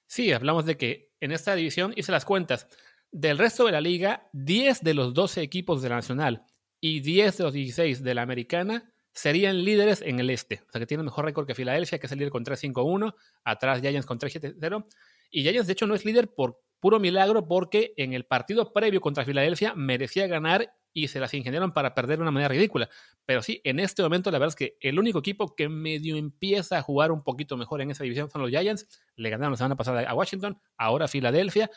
Sí, 0.06 0.32
hablamos 0.32 0.66
de 0.66 0.76
que 0.76 1.10
en 1.20 1.32
esta 1.32 1.54
división, 1.54 1.92
hice 1.96 2.12
las 2.12 2.24
cuentas, 2.24 2.66
del 3.12 3.38
resto 3.38 3.66
de 3.66 3.72
la 3.72 3.80
liga, 3.80 4.28
10 4.32 4.82
de 4.82 4.94
los 4.94 5.14
12 5.14 5.42
equipos 5.42 5.82
de 5.82 5.88
la 5.88 5.96
Nacional 5.96 6.44
y 6.80 7.00
10 7.00 7.38
de 7.38 7.44
los 7.44 7.52
16 7.52 8.02
de 8.02 8.14
la 8.14 8.22
Americana 8.22 8.92
serían 9.12 9.64
líderes 9.64 10.02
en 10.02 10.20
el 10.20 10.30
este. 10.30 10.62
O 10.68 10.70
sea, 10.70 10.78
que 10.78 10.86
tienen 10.86 11.04
mejor 11.04 11.24
récord 11.24 11.46
que 11.46 11.54
Filadelfia, 11.54 11.98
que 11.98 12.06
es 12.06 12.12
el 12.12 12.18
líder 12.18 12.30
con 12.30 12.44
3-5-1, 12.44 13.14
atrás 13.44 13.80
Giants 13.80 14.06
con 14.06 14.18
3-7-0. 14.18 14.84
Y 15.30 15.42
Giants, 15.42 15.66
de 15.66 15.72
hecho, 15.72 15.86
no 15.86 15.94
es 15.94 16.04
líder 16.04 16.28
por 16.28 16.60
puro 16.78 16.98
milagro 16.98 17.46
porque 17.46 17.92
en 17.96 18.14
el 18.14 18.24
partido 18.24 18.72
previo 18.72 19.00
contra 19.00 19.24
Filadelfia 19.24 19.74
merecía 19.74 20.26
ganar 20.26 20.72
y 20.92 21.08
se 21.08 21.20
las 21.20 21.32
ingeniaron 21.34 21.72
para 21.72 21.94
perder 21.94 22.18
de 22.18 22.22
una 22.22 22.30
manera 22.30 22.48
ridícula. 22.48 22.88
Pero 23.24 23.42
sí, 23.42 23.60
en 23.64 23.78
este 23.80 24.02
momento 24.02 24.30
la 24.30 24.38
verdad 24.38 24.50
es 24.50 24.56
que 24.56 24.76
el 24.80 24.98
único 24.98 25.20
equipo 25.20 25.54
que 25.54 25.68
medio 25.68 26.16
empieza 26.16 26.78
a 26.78 26.82
jugar 26.82 27.12
un 27.12 27.22
poquito 27.22 27.56
mejor 27.56 27.80
en 27.80 27.90
esa 27.90 28.04
división 28.04 28.30
son 28.30 28.42
los 28.42 28.50
Giants. 28.50 28.88
Le 29.16 29.30
ganaron 29.30 29.52
la 29.52 29.56
semana 29.56 29.76
pasada 29.76 30.08
a 30.08 30.14
Washington, 30.14 30.60
ahora 30.76 31.04
a 31.04 31.08
Filadelfia. 31.08 31.70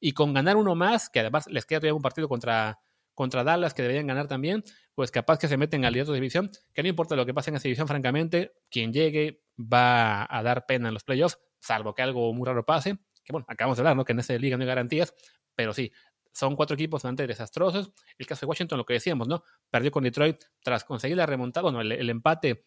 Y 0.00 0.12
con 0.12 0.34
ganar 0.34 0.56
uno 0.56 0.74
más, 0.74 1.08
que 1.10 1.20
además 1.20 1.46
les 1.48 1.66
queda 1.66 1.80
todavía 1.80 1.94
un 1.94 2.02
partido 2.02 2.28
contra, 2.28 2.78
contra 3.14 3.44
Dallas 3.44 3.74
que 3.74 3.82
deberían 3.82 4.06
ganar 4.06 4.28
también, 4.28 4.64
pues 4.94 5.10
capaz 5.10 5.38
que 5.38 5.48
se 5.48 5.56
meten 5.56 5.84
al 5.84 5.92
liderato 5.92 6.12
de 6.12 6.16
división, 6.16 6.50
que 6.72 6.82
no 6.82 6.88
importa 6.88 7.16
lo 7.16 7.24
que 7.24 7.32
pase 7.32 7.50
en 7.50 7.56
esa 7.56 7.64
división, 7.64 7.88
francamente, 7.88 8.52
quien 8.70 8.92
llegue 8.92 9.42
va 9.58 10.26
a 10.28 10.42
dar 10.42 10.66
pena 10.66 10.88
en 10.88 10.94
los 10.94 11.04
playoffs, 11.04 11.38
salvo 11.60 11.94
que 11.94 12.02
algo 12.02 12.32
muy 12.34 12.46
raro 12.46 12.64
pase, 12.64 12.98
que 13.24 13.32
bueno, 13.32 13.46
acabamos 13.48 13.78
de 13.78 13.82
hablar, 13.82 13.96
¿no? 13.96 14.04
Que 14.04 14.12
en 14.12 14.18
esa 14.18 14.34
liga 14.34 14.56
no 14.56 14.62
hay 14.62 14.68
garantías, 14.68 15.14
pero 15.54 15.72
sí, 15.72 15.92
son 16.34 16.56
cuatro 16.56 16.74
equipos 16.74 16.98
bastante 16.98 17.26
desastrosos. 17.26 17.92
El 18.18 18.26
caso 18.26 18.44
de 18.44 18.50
Washington, 18.50 18.78
lo 18.78 18.84
que 18.84 18.94
decíamos, 18.94 19.28
¿no? 19.28 19.44
Perdió 19.70 19.90
con 19.90 20.02
Detroit 20.02 20.42
tras 20.62 20.84
conseguir 20.84 21.16
la 21.16 21.26
remontada, 21.26 21.70
bueno, 21.70 21.80
el, 21.80 22.10
empate 22.10 22.66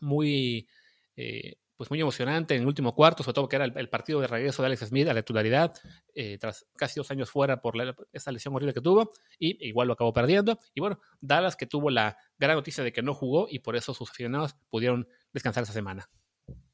muy, 0.00 0.68
eh, 1.14 1.56
pues 1.76 1.88
muy 1.88 2.00
emocionante 2.00 2.56
en 2.56 2.62
el 2.62 2.66
último 2.66 2.96
cuarto, 2.96 3.22
sobre 3.22 3.34
todo 3.34 3.48
que 3.48 3.56
era 3.56 3.64
el, 3.66 3.88
partido 3.88 4.20
de 4.20 4.26
regreso 4.26 4.60
de 4.60 4.66
Alex 4.66 4.86
Smith 4.86 5.06
a 5.06 5.14
la 5.14 5.22
titularidad, 5.22 5.72
eh, 6.14 6.36
tras 6.38 6.66
casi 6.74 6.98
dos 6.98 7.08
años 7.12 7.30
fuera 7.30 7.60
por 7.62 7.74
esa 8.12 8.32
lesión 8.32 8.54
horrible 8.56 8.74
que 8.74 8.80
tuvo, 8.80 9.12
y 9.38 9.68
igual 9.68 9.86
lo 9.86 9.94
acabó 9.94 10.12
perdiendo. 10.12 10.58
Y 10.74 10.80
bueno, 10.80 10.98
Dallas 11.20 11.54
que 11.54 11.66
tuvo 11.66 11.90
la 11.90 12.18
gran 12.36 12.56
noticia 12.56 12.82
de 12.82 12.92
que 12.92 13.02
no 13.02 13.14
jugó 13.14 13.46
y 13.48 13.60
por 13.60 13.76
eso 13.76 13.94
sus 13.94 14.10
aficionados 14.10 14.56
pudieron 14.68 15.08
descansar 15.32 15.62
esa 15.62 15.72
semana. 15.72 16.10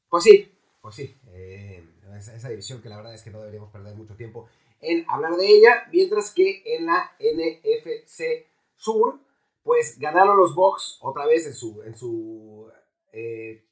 Pues 0.09 0.23
sí, 0.23 0.51
pues 0.81 0.95
sí. 0.95 1.15
Eh, 1.27 1.83
esa 2.17 2.49
división 2.49 2.81
que 2.81 2.89
la 2.89 2.97
verdad 2.97 3.13
es 3.13 3.21
que 3.21 3.31
no 3.31 3.39
deberíamos 3.39 3.71
perder 3.71 3.95
mucho 3.95 4.15
tiempo 4.15 4.49
en 4.83 5.05
hablar 5.09 5.35
de 5.35 5.47
ella, 5.47 5.87
mientras 5.91 6.31
que 6.33 6.61
en 6.65 6.85
la 6.85 7.11
NFC 7.19 8.47
Sur, 8.75 9.19
pues 9.63 9.97
ganaron 9.97 10.37
los 10.37 10.55
Bucks 10.55 10.99
otra 11.01 11.25
vez 11.25 11.47
en 11.47 11.53
su, 11.53 11.81
en 11.83 11.95
su 11.95 12.69
eh, 13.13 13.65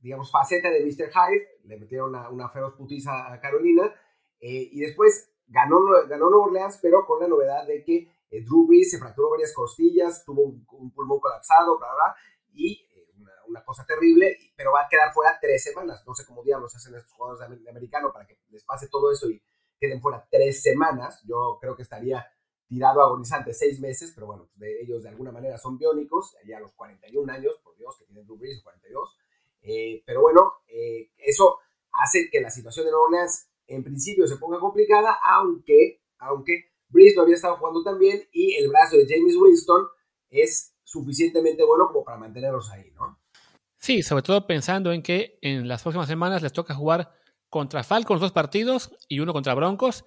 digamos, 0.00 0.30
faceta 0.30 0.70
de 0.70 0.84
Mr. 0.84 1.10
Hyde, 1.10 1.60
le 1.64 1.78
metieron 1.78 2.10
una, 2.10 2.28
una 2.30 2.48
feroz 2.48 2.74
putiza 2.74 3.32
a 3.32 3.40
Carolina, 3.40 3.94
eh, 4.40 4.68
y 4.72 4.80
después 4.80 5.30
ganó, 5.46 5.80
ganó 6.06 6.30
Nueva 6.30 6.46
Orleans, 6.46 6.78
pero 6.82 7.06
con 7.06 7.20
la 7.20 7.28
novedad 7.28 7.66
de 7.66 7.82
que 7.82 8.12
eh, 8.30 8.42
Drew 8.42 8.66
Brees 8.66 8.90
se 8.90 8.98
fracturó 8.98 9.30
varias 9.30 9.52
costillas, 9.54 10.24
tuvo 10.24 10.42
un, 10.42 10.92
pulmón 10.92 11.20
colapsado, 11.20 11.78
bla, 11.78 11.88
bla, 11.94 12.16
y 12.52 12.86
una, 13.48 13.64
cosa 13.64 13.86
terrible, 13.86 14.36
pero 14.56 14.72
va 14.72 14.82
a 14.82 14.88
quedar 14.88 15.12
fuera 15.12 15.38
tres 15.40 15.62
semanas. 15.62 16.02
No 16.06 16.14
sé 16.14 16.26
cómo 16.26 16.42
diablos 16.42 16.74
hacen 16.74 16.94
estos 16.94 17.12
jugadores 17.12 17.62
de 17.62 17.70
americano 17.70 18.12
para 18.12 18.26
que 18.26 18.38
les 18.50 18.64
pase 18.64 18.88
todo 18.88 19.10
eso 19.12 19.30
y 19.30 19.40
queden 19.78 20.00
fuera 20.00 20.26
tres 20.30 20.62
semanas. 20.62 21.22
Yo 21.26 21.58
creo 21.60 21.76
que 21.76 21.82
estaría 21.82 22.26
tirado 22.66 23.02
agonizante 23.02 23.52
seis 23.52 23.80
meses, 23.80 24.12
pero 24.14 24.26
bueno, 24.26 24.48
de 24.54 24.80
ellos 24.82 25.02
de 25.02 25.10
alguna 25.10 25.32
manera 25.32 25.58
son 25.58 25.78
biónicos, 25.78 26.36
ya 26.46 26.58
a 26.58 26.60
los 26.60 26.72
41 26.72 27.32
años, 27.32 27.54
por 27.62 27.76
Dios, 27.76 27.96
que 27.98 28.04
tienen 28.06 28.24
Drew 28.24 28.38
Brees, 28.38 28.62
42. 28.62 29.18
Eh, 29.62 30.02
pero 30.06 30.20
bueno, 30.20 30.54
eh, 30.68 31.10
eso 31.18 31.58
hace 31.92 32.28
que 32.30 32.40
la 32.40 32.50
situación 32.50 32.86
de 32.86 32.92
Nueva 32.92 33.06
Orleans 33.06 33.48
en 33.66 33.82
principio 33.82 34.26
se 34.26 34.36
ponga 34.36 34.58
complicada, 34.58 35.18
aunque, 35.24 36.02
aunque 36.18 36.72
Brees 36.88 37.14
no 37.16 37.22
había 37.22 37.36
estado 37.36 37.56
jugando 37.56 37.82
tan 37.82 37.98
bien 37.98 38.22
y 38.32 38.54
el 38.54 38.68
brazo 38.68 38.96
de 38.96 39.06
James 39.08 39.36
Winston 39.36 39.86
es 40.30 40.74
suficientemente 40.82 41.64
bueno 41.64 41.86
como 41.88 42.04
para 42.04 42.18
mantenerlos 42.18 42.70
ahí, 42.70 42.90
¿no? 42.92 43.18
Sí, 43.76 44.02
sobre 44.02 44.22
todo 44.22 44.46
pensando 44.46 44.92
en 44.92 45.02
que 45.02 45.38
en 45.42 45.68
las 45.68 45.82
próximas 45.82 46.08
semanas 46.08 46.42
les 46.42 46.52
toca 46.52 46.74
jugar 46.74 47.12
contra 47.54 47.84
Falcons 47.84 48.20
dos 48.20 48.32
partidos 48.32 48.90
y 49.08 49.20
uno 49.20 49.32
contra 49.32 49.54
Broncos. 49.54 50.04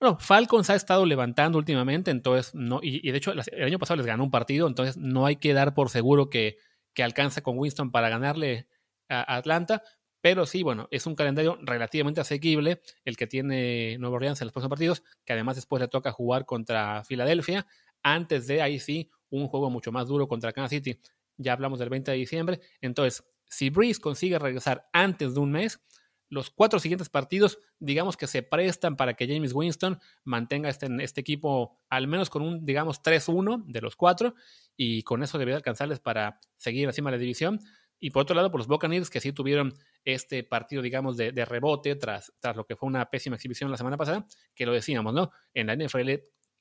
Bueno, 0.00 0.16
Falcons 0.18 0.70
ha 0.70 0.74
estado 0.74 1.04
levantando 1.04 1.58
últimamente, 1.58 2.10
entonces 2.10 2.54
no, 2.54 2.80
y, 2.82 3.10
de 3.10 3.18
hecho 3.18 3.32
el 3.32 3.62
año 3.62 3.78
pasado 3.78 3.98
les 3.98 4.06
ganó 4.06 4.24
un 4.24 4.30
partido, 4.30 4.66
entonces 4.66 4.96
no 4.96 5.26
hay 5.26 5.36
que 5.36 5.52
dar 5.52 5.74
por 5.74 5.90
seguro 5.90 6.30
que, 6.30 6.56
que 6.94 7.02
alcanza 7.02 7.42
con 7.42 7.58
Winston 7.58 7.90
para 7.90 8.08
ganarle 8.08 8.68
a 9.10 9.36
Atlanta, 9.36 9.82
pero 10.22 10.46
sí, 10.46 10.62
bueno, 10.62 10.88
es 10.90 11.04
un 11.04 11.14
calendario 11.14 11.58
relativamente 11.60 12.22
asequible 12.22 12.80
el 13.04 13.18
que 13.18 13.26
tiene 13.26 13.98
Nueva 13.98 14.16
Orleans 14.16 14.40
en 14.40 14.46
los 14.46 14.54
próximos 14.54 14.70
partidos, 14.70 15.02
que 15.26 15.34
además 15.34 15.56
después 15.56 15.82
le 15.82 15.88
toca 15.88 16.10
jugar 16.10 16.46
contra 16.46 17.04
Filadelfia, 17.04 17.66
antes 18.02 18.46
de 18.46 18.62
ahí 18.62 18.80
sí 18.80 19.10
un 19.28 19.46
juego 19.48 19.68
mucho 19.68 19.92
más 19.92 20.08
duro 20.08 20.26
contra 20.26 20.54
Kansas 20.54 20.70
City. 20.70 20.98
Ya 21.36 21.52
hablamos 21.52 21.80
del 21.80 21.90
20 21.90 22.12
de 22.12 22.16
diciembre, 22.16 22.60
entonces 22.80 23.24
si 23.44 23.68
Breeze 23.68 24.00
consigue 24.00 24.38
regresar 24.38 24.88
antes 24.94 25.34
de 25.34 25.40
un 25.40 25.52
mes, 25.52 25.82
los 26.30 26.50
cuatro 26.50 26.78
siguientes 26.78 27.08
partidos, 27.08 27.58
digamos 27.78 28.16
que 28.16 28.26
se 28.26 28.42
prestan 28.42 28.96
para 28.96 29.14
que 29.14 29.26
James 29.26 29.52
Winston 29.52 29.98
mantenga 30.24 30.68
este, 30.68 30.88
este 31.00 31.20
equipo 31.20 31.80
al 31.88 32.06
menos 32.06 32.30
con 32.30 32.42
un, 32.42 32.64
digamos, 32.64 33.02
3-1 33.02 33.64
de 33.66 33.80
los 33.80 33.96
cuatro, 33.96 34.34
y 34.76 35.02
con 35.02 35.22
eso 35.22 35.38
debería 35.38 35.56
alcanzarles 35.56 36.00
para 36.00 36.40
seguir 36.56 36.86
encima 36.86 37.10
de 37.10 37.16
la 37.16 37.20
división. 37.20 37.60
Y 38.00 38.10
por 38.10 38.22
otro 38.22 38.36
lado, 38.36 38.50
por 38.50 38.60
los 38.60 38.68
Buccaneers, 38.68 39.10
que 39.10 39.20
sí 39.20 39.32
tuvieron 39.32 39.74
este 40.04 40.44
partido, 40.44 40.82
digamos, 40.82 41.16
de, 41.16 41.32
rebote 41.44 41.96
tras, 41.96 42.32
tras 42.38 42.54
lo 42.56 42.64
que 42.64 42.76
fue 42.76 42.86
una 42.86 43.10
pésima 43.10 43.36
exhibición 43.36 43.70
la 43.70 43.76
semana 43.76 43.96
pasada, 43.96 44.24
que 44.54 44.66
lo 44.66 44.72
decíamos, 44.72 45.12
¿no? 45.12 45.30
En 45.52 45.66
la 45.66 45.74
NFL 45.74 46.10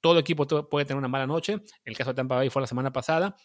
todo 0.01 0.19
equipo 0.19 0.45
puede 0.69 0.85
tener 0.85 0.97
una 0.97 1.07
mala 1.07 1.27
noche. 1.27 1.59
El 1.83 1.97
caso 1.97 2.11
de 2.11 2.15
Tampa 2.15 2.35
Bay 2.35 2.49
fue 2.49 2.61
la 2.61 2.67
semana 2.67 2.91
pasada 2.91 3.35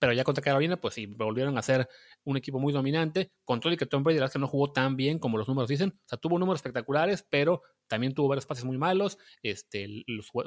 pero 0.00 0.14
ya 0.14 0.24
contra 0.24 0.42
Carolina, 0.42 0.80
pues 0.80 0.94
sí, 0.94 1.04
volvieron 1.04 1.58
a 1.58 1.62
ser 1.62 1.86
un 2.24 2.38
equipo 2.38 2.58
muy 2.58 2.72
dominante. 2.72 3.32
Con 3.44 3.60
todo 3.60 3.70
y 3.70 3.76
que 3.76 3.84
Tom 3.84 4.02
Brady 4.02 4.16
la 4.16 4.22
verdad 4.22 4.32
que 4.32 4.38
no 4.38 4.48
jugó 4.48 4.72
tan 4.72 4.96
bien 4.96 5.18
como 5.18 5.36
los 5.36 5.46
números 5.46 5.68
dicen. 5.68 5.90
O 5.90 6.08
sea, 6.08 6.18
tuvo 6.18 6.38
números 6.38 6.58
espectaculares, 6.58 7.24
pero 7.28 7.60
también 7.86 8.14
tuvo 8.14 8.28
varios 8.28 8.46
pases 8.46 8.64
muy 8.64 8.78
malos. 8.78 9.18
Este, 9.42 9.86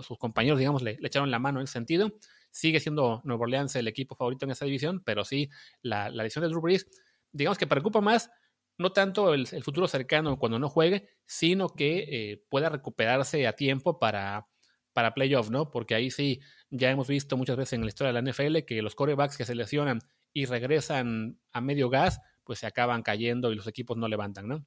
sus 0.01 0.18
compañeros, 0.18 0.58
digamos, 0.58 0.82
le, 0.82 0.97
echaron 1.04 1.30
la 1.30 1.38
mano 1.38 1.60
en 1.60 1.66
ese 1.66 1.74
sentido. 1.74 2.12
Sigue 2.49 2.80
siendo 2.80 3.22
Nuevo 3.26 3.43
Orleans 3.43 3.76
el 3.76 3.88
equipo 3.88 4.16
favorito 4.16 4.45
en 4.45 4.51
esa 4.51 4.66
división, 4.66 5.04
pero 5.06 5.24
sí, 5.24 5.51
la, 5.84 6.10
la 6.10 6.24
de 6.24 6.30
Drew 6.30 6.60
Brees, 6.60 6.88
digamos 7.32 7.60
que 7.60 7.68
preocupa 7.68 8.01
más 8.01 8.32
no 8.80 8.91
tanto 8.91 9.36
el, 9.36 9.45
futuro 9.64 9.88
cercano 9.88 10.39
cuando 10.39 10.58
no 10.58 10.68
juegue, 10.68 11.08
sino 11.28 11.70
que 11.70 12.08
eh, 12.10 12.43
pueda 12.49 12.70
recuperarse 12.70 13.45
a 13.45 13.54
tiempo 13.54 13.99
para, 13.99 14.47
para 14.93 15.14
playoff, 15.14 15.49
¿no? 15.49 15.70
Porque 15.70 15.95
ahí 15.95 16.10
sí 16.10 16.39
ya 16.76 16.90
hemos 16.90 17.08
visto 17.08 17.38
muchas 17.38 17.56
veces 17.56 17.74
en 17.74 17.82
la 17.82 17.88
historia 17.88 18.12
de 18.12 18.22
la 18.22 18.32
NFL 18.32 18.66
que 18.66 18.82
los 18.82 18.96
corebacks 18.96 19.38
que 19.38 19.46
se 19.46 19.54
lesionan 19.54 20.00
y 20.34 20.46
regresan 20.46 21.40
a 21.52 21.62
medio 21.62 21.90
gas, 21.90 22.20
pues 22.44 22.60
se 22.60 22.68
acaban 22.68 23.04
cayendo 23.04 23.52
y 23.52 23.56
los 23.56 23.68
equipos 23.68 23.96
no 23.96 24.08
levantan, 24.08 24.48
¿no? 24.48 24.66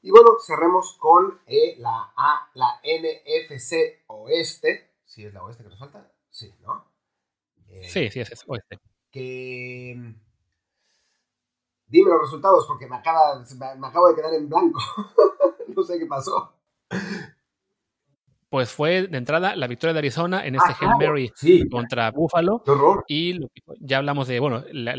Y 0.00 0.10
bueno, 0.10 0.36
cerremos 0.44 0.96
con 0.98 1.40
eh, 1.46 1.76
la, 1.78 2.12
A, 2.16 2.50
la 2.54 2.80
NFC 2.82 4.04
Oeste. 4.06 4.94
¿Sí 5.04 5.24
es 5.24 5.34
la 5.34 5.42
Oeste 5.44 5.62
que 5.62 5.68
nos 5.68 5.78
falta? 5.78 6.10
Sí, 6.30 6.54
¿no? 6.62 6.90
Eh, 7.68 7.88
sí, 7.88 8.10
sí, 8.10 8.20
es, 8.20 8.44
Oeste. 8.46 8.80
Que... 9.10 9.94
Mm, 9.96 10.14
dime 11.86 12.10
los 12.10 12.22
resultados 12.22 12.66
porque 12.66 12.86
me, 12.86 12.96
acaba, 12.96 13.44
me 13.78 13.86
acabo 13.86 14.08
de 14.08 14.14
quedar 14.14 14.32
en 14.32 14.48
blanco. 14.48 14.80
no 15.68 15.82
sé 15.82 15.98
qué 15.98 16.06
pasó. 16.06 16.54
Pues 18.48 18.70
fue 18.70 19.08
de 19.08 19.18
entrada 19.18 19.56
la 19.56 19.66
victoria 19.66 19.92
de 19.92 19.98
Arizona 19.98 20.46
en 20.46 20.54
este 20.54 20.72
Ah, 20.72 20.76
Hail 20.80 20.90
Mary 21.08 21.32
sí. 21.34 21.68
contra 21.68 22.10
Buffalo. 22.12 22.62
Qué 22.64 22.70
horror. 22.70 23.04
Y 23.08 23.32
lo 23.34 23.48
que- 23.48 23.62
ya 23.80 23.98
hablamos 23.98 24.28
de, 24.28 24.38
bueno, 24.38 24.64
la- 24.72 24.96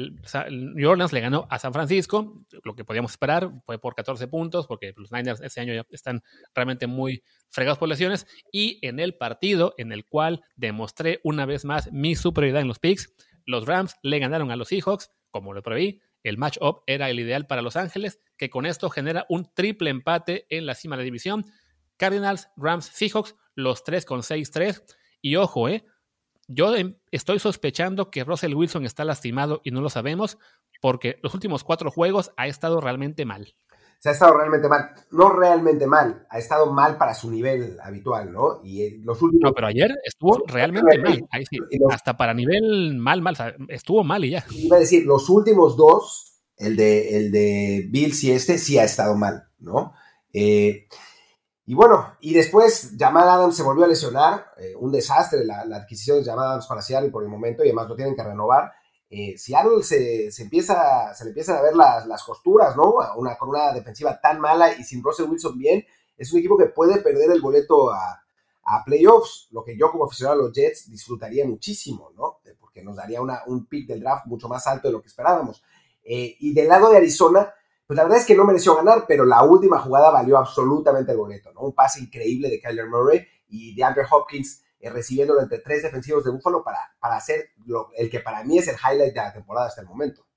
New 0.50 0.90
Orleans 0.90 1.14
le 1.14 1.22
ganó 1.22 1.48
a 1.50 1.58
San 1.58 1.72
Francisco, 1.72 2.44
lo 2.64 2.76
que 2.76 2.84
podíamos 2.84 3.12
esperar, 3.12 3.50
fue 3.66 3.80
por 3.80 3.96
14 3.96 4.28
puntos, 4.28 4.68
porque 4.68 4.94
los 4.98 5.12
Niners 5.14 5.40
este 5.42 5.62
año 5.62 5.74
ya 5.74 5.86
están 5.92 6.22
realmente 6.54 6.88
muy 6.88 7.24
fregados 7.50 7.78
por 7.78 7.88
lesiones. 7.88 8.28
Y 8.52 8.80
en 8.86 9.00
el 9.00 9.16
partido 9.16 9.74
en 9.78 9.94
el 9.94 10.06
cual 10.06 10.42
demostré 10.58 11.22
una 11.24 11.46
vez 11.46 11.64
más 11.64 11.92
mi 11.94 12.16
superioridad 12.16 12.62
en 12.62 12.68
los 12.68 12.80
picks, 12.80 13.14
los 13.46 13.66
Rams 13.66 13.96
le 14.04 14.20
ganaron 14.20 14.52
a 14.52 14.58
los 14.58 14.68
Seahawks, 14.68 15.10
como 15.32 15.54
lo 15.54 15.64
preví. 15.64 16.02
El 16.24 16.38
matchup 16.38 16.82
era 16.86 17.10
el 17.10 17.20
ideal 17.22 17.48
para 17.48 17.62
Los 17.62 17.78
Ángeles, 17.78 18.20
que 18.38 18.50
con 18.50 18.66
esto 18.66 18.90
genera 18.90 19.26
un 19.30 19.50
triple 19.54 19.90
empate 19.90 20.46
en 20.50 20.66
la 20.66 20.74
cima 20.76 20.98
de 20.98 21.04
la 21.04 21.06
división. 21.06 21.46
Cardinals, 21.98 22.50
Rams, 22.56 22.86
Seahawks, 22.86 23.36
los 23.56 23.84
tres 23.84 24.06
con 24.06 24.22
6-3. 24.22 24.84
Y 25.22 25.36
ojo, 25.36 25.68
eh, 25.68 25.86
yo 26.48 26.76
em- 26.76 26.96
estoy 27.12 27.40
sospechando 27.40 28.10
que 28.10 28.24
Russell 28.24 28.56
Wilson 28.56 28.86
está 28.86 29.04
lastimado 29.04 29.62
y 29.64 29.72
no 29.72 29.82
lo 29.82 29.90
sabemos 29.90 30.38
porque 30.82 31.20
los 31.22 31.34
últimos 31.34 31.64
cuatro 31.64 31.92
juegos 31.92 32.32
ha 32.38 32.48
estado 32.48 32.80
realmente 32.80 33.26
mal. 33.26 33.56
Se 34.00 34.10
ha 34.10 34.12
estado 34.12 34.38
realmente 34.38 34.70
mal. 34.70 34.92
No 35.12 35.30
realmente 35.30 35.88
mal, 35.88 36.28
ha 36.30 36.38
estado 36.38 36.72
mal 36.72 36.98
para 36.98 37.16
su 37.16 37.32
nivel 37.32 37.80
habitual, 37.82 38.32
¿no? 38.32 38.62
Y 38.64 38.84
eh, 38.84 39.00
los 39.04 39.20
últimos. 39.24 39.42
No, 39.44 39.54
pero 39.54 39.68
ayer 39.68 39.92
estuvo 40.04 40.44
realmente 40.46 41.00
mal. 41.00 41.28
Ahí 41.32 41.46
sí, 41.50 41.58
hasta 41.90 42.16
para 42.16 42.36
nivel 42.36 42.96
mal, 42.98 43.22
mal, 43.24 43.36
estuvo 43.70 44.04
mal 44.04 44.24
y 44.24 44.32
ya. 44.32 44.46
Iba 44.52 44.78
a 44.78 44.80
decir, 44.80 45.04
los 45.06 45.28
últimos 45.30 45.76
dos, 45.76 46.44
el 46.58 46.76
de, 46.76 47.18
el 47.18 47.32
de 47.32 47.88
Bills 47.90 48.24
y 48.24 48.32
este, 48.32 48.60
sí 48.60 48.78
ha 48.78 48.84
estado 48.84 49.16
mal, 49.16 49.48
¿no? 49.58 49.94
Eh, 50.32 50.88
y 51.68 51.76
bueno, 51.76 52.16
y 52.22 52.34
después 52.34 52.94
Jamal 52.98 53.28
Adams 53.28 53.58
se 53.58 53.62
volvió 53.62 53.84
a 53.84 53.90
lesionar, 53.90 54.54
eh, 54.58 54.74
un 54.80 54.90
desastre 54.90 55.44
la, 55.44 55.66
la 55.66 55.78
adquisición 55.78 56.20
de 56.20 56.24
Jamal 56.24 56.48
Adams 56.48 56.66
para 56.66 56.82
Seattle 56.82 57.12
por 57.12 57.24
el 57.24 57.30
momento 57.30 57.62
y 57.62 57.68
además 57.68 57.90
lo 57.90 57.96
tienen 57.98 58.16
que 58.16 58.24
renovar. 58.24 58.72
Eh, 59.10 59.38
Seattle 59.38 59.84
se, 59.84 60.32
se 60.32 60.44
empieza, 60.44 61.14
se 61.14 61.26
le 61.26 61.32
empiezan 61.32 61.58
a 61.58 61.62
ver 61.62 61.76
las, 61.76 62.08
las 62.08 62.24
costuras, 62.24 62.76
¿no? 62.78 62.96
Una, 63.18 63.38
con 63.38 63.50
una 63.50 63.74
defensiva 63.74 64.18
tan 64.20 64.40
mala 64.40 64.74
y 64.74 64.84
sin 64.86 65.04
Russell 65.04 65.30
Wilson 65.30 65.58
bien, 65.58 65.86
es 66.18 66.32
un 66.32 66.40
equipo 66.40 66.58
que 66.58 66.68
puede 66.68 67.02
perder 67.02 67.32
el 67.32 67.42
boleto 67.42 67.92
a, 67.92 68.24
a 68.64 68.84
playoffs, 68.86 69.50
lo 69.52 69.62
que 69.64 69.78
yo 69.78 69.92
como 69.92 70.06
aficionado 70.06 70.40
a 70.40 70.44
los 70.44 70.54
Jets 70.54 70.90
disfrutaría 70.90 71.46
muchísimo, 71.46 72.12
¿no? 72.16 72.40
Eh, 72.46 72.56
Porque 72.58 72.82
nos 72.82 72.96
daría 72.96 73.22
una, 73.22 73.42
un 73.46 73.66
pick 73.66 73.88
del 73.88 74.00
draft 74.00 74.26
mucho 74.26 74.48
más 74.48 74.66
alto 74.68 74.88
de 74.88 74.94
lo 74.94 75.02
que 75.02 75.08
esperábamos. 75.08 75.62
Eh, 76.02 76.38
y 76.40 76.54
del 76.54 76.70
lado 76.70 76.90
de 76.90 76.96
Arizona, 76.96 77.54
pues 77.88 77.98
la 77.98 78.04
verdad 78.04 78.20
es 78.20 78.26
que 78.26 78.36
no 78.36 78.44
mereció 78.46 78.76
ganar, 78.76 79.06
pero 79.08 79.26
la 79.26 79.44
última 79.44 79.80
jugada 79.80 80.12
valió 80.12 80.38
absolutamente 80.38 81.14
el 81.14 81.18
boleto, 81.18 81.52
¿no? 81.54 81.62
Un 81.62 81.74
pase 81.74 82.02
increíble 82.02 82.50
de 82.50 82.60
Kyler 82.60 82.88
Murray 82.88 83.26
y 83.48 83.74
de 83.76 83.84
Andrew 83.84 84.06
Hopkins 84.12 84.64
eh, 84.80 84.90
recibiéndolo 84.90 85.42
entre 85.42 85.60
tres 85.60 85.82
defensivos 85.84 86.24
de 86.24 86.32
Buffalo 86.32 86.64
para, 86.64 86.78
para 87.00 87.16
hacer 87.16 87.52
lo- 87.66 87.90
el 87.98 88.10
que 88.10 88.20
para 88.20 88.44
mí 88.44 88.58
es 88.60 88.68
el 88.68 88.76
highlight 88.76 89.14
de 89.14 89.20
la 89.22 89.34
temporada 89.34 89.68
hasta 89.68 89.82
el 89.82 89.88
momento. 89.88 90.28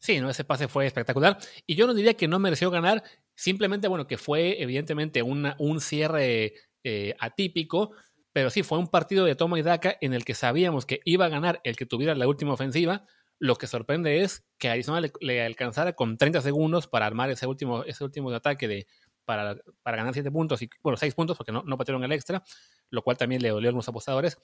Sí, 0.00 0.18
no, 0.20 0.30
ese 0.30 0.42
pase 0.44 0.66
fue 0.66 0.86
espectacular. 0.86 1.38
Y 1.66 1.76
yo 1.76 1.86
no 1.86 1.94
diría 1.94 2.14
que 2.14 2.26
no 2.26 2.38
mereció 2.40 2.70
ganar, 2.72 3.04
simplemente, 3.36 3.86
bueno, 3.86 4.06
que 4.08 4.18
fue 4.18 4.60
evidentemente 4.60 5.22
una- 5.22 5.54
un 5.60 5.80
cierre 5.80 6.54
eh, 6.84 7.14
atípico, 7.20 7.92
pero 8.32 8.50
sí 8.50 8.64
fue 8.64 8.78
un 8.78 8.88
partido 8.88 9.24
de 9.24 9.36
toma 9.36 9.58
y 9.58 9.62
daca 9.62 9.96
en 10.00 10.14
el 10.14 10.24
que 10.24 10.34
sabíamos 10.34 10.86
que 10.86 11.00
iba 11.04 11.26
a 11.26 11.28
ganar 11.28 11.60
el 11.62 11.76
que 11.76 11.86
tuviera 11.86 12.14
la 12.16 12.26
última 12.26 12.54
ofensiva. 12.54 13.06
Lo 13.42 13.56
que 13.56 13.66
sorprende 13.66 14.22
es 14.22 14.44
que 14.56 14.68
Arizona 14.68 15.04
le, 15.20 15.44
alcanzara 15.44 15.94
con 15.94 16.16
30 16.16 16.42
segundos 16.42 16.86
para 16.86 17.06
armar 17.06 17.28
ese 17.28 17.48
último, 17.48 17.82
ese 17.82 18.04
último 18.04 18.30
ataque 18.30 18.68
de, 18.68 18.86
para, 19.24 19.56
para 19.82 19.96
ganar 19.96 20.14
7 20.14 20.30
puntos, 20.30 20.62
y 20.62 20.70
bueno, 20.80 20.96
6 20.96 21.12
puntos 21.16 21.36
porque 21.36 21.50
no, 21.50 21.64
no 21.64 21.76
patearon 21.76 22.04
el 22.04 22.12
extra, 22.12 22.44
lo 22.90 23.02
cual 23.02 23.16
también 23.16 23.42
le 23.42 23.48
dolió 23.48 23.66
a 23.66 23.70
algunos 23.70 23.88
apostadores. 23.88 24.38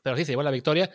Pero 0.00 0.16
sí 0.16 0.24
se 0.24 0.30
llevó 0.30 0.44
la 0.44 0.52
victoria. 0.52 0.92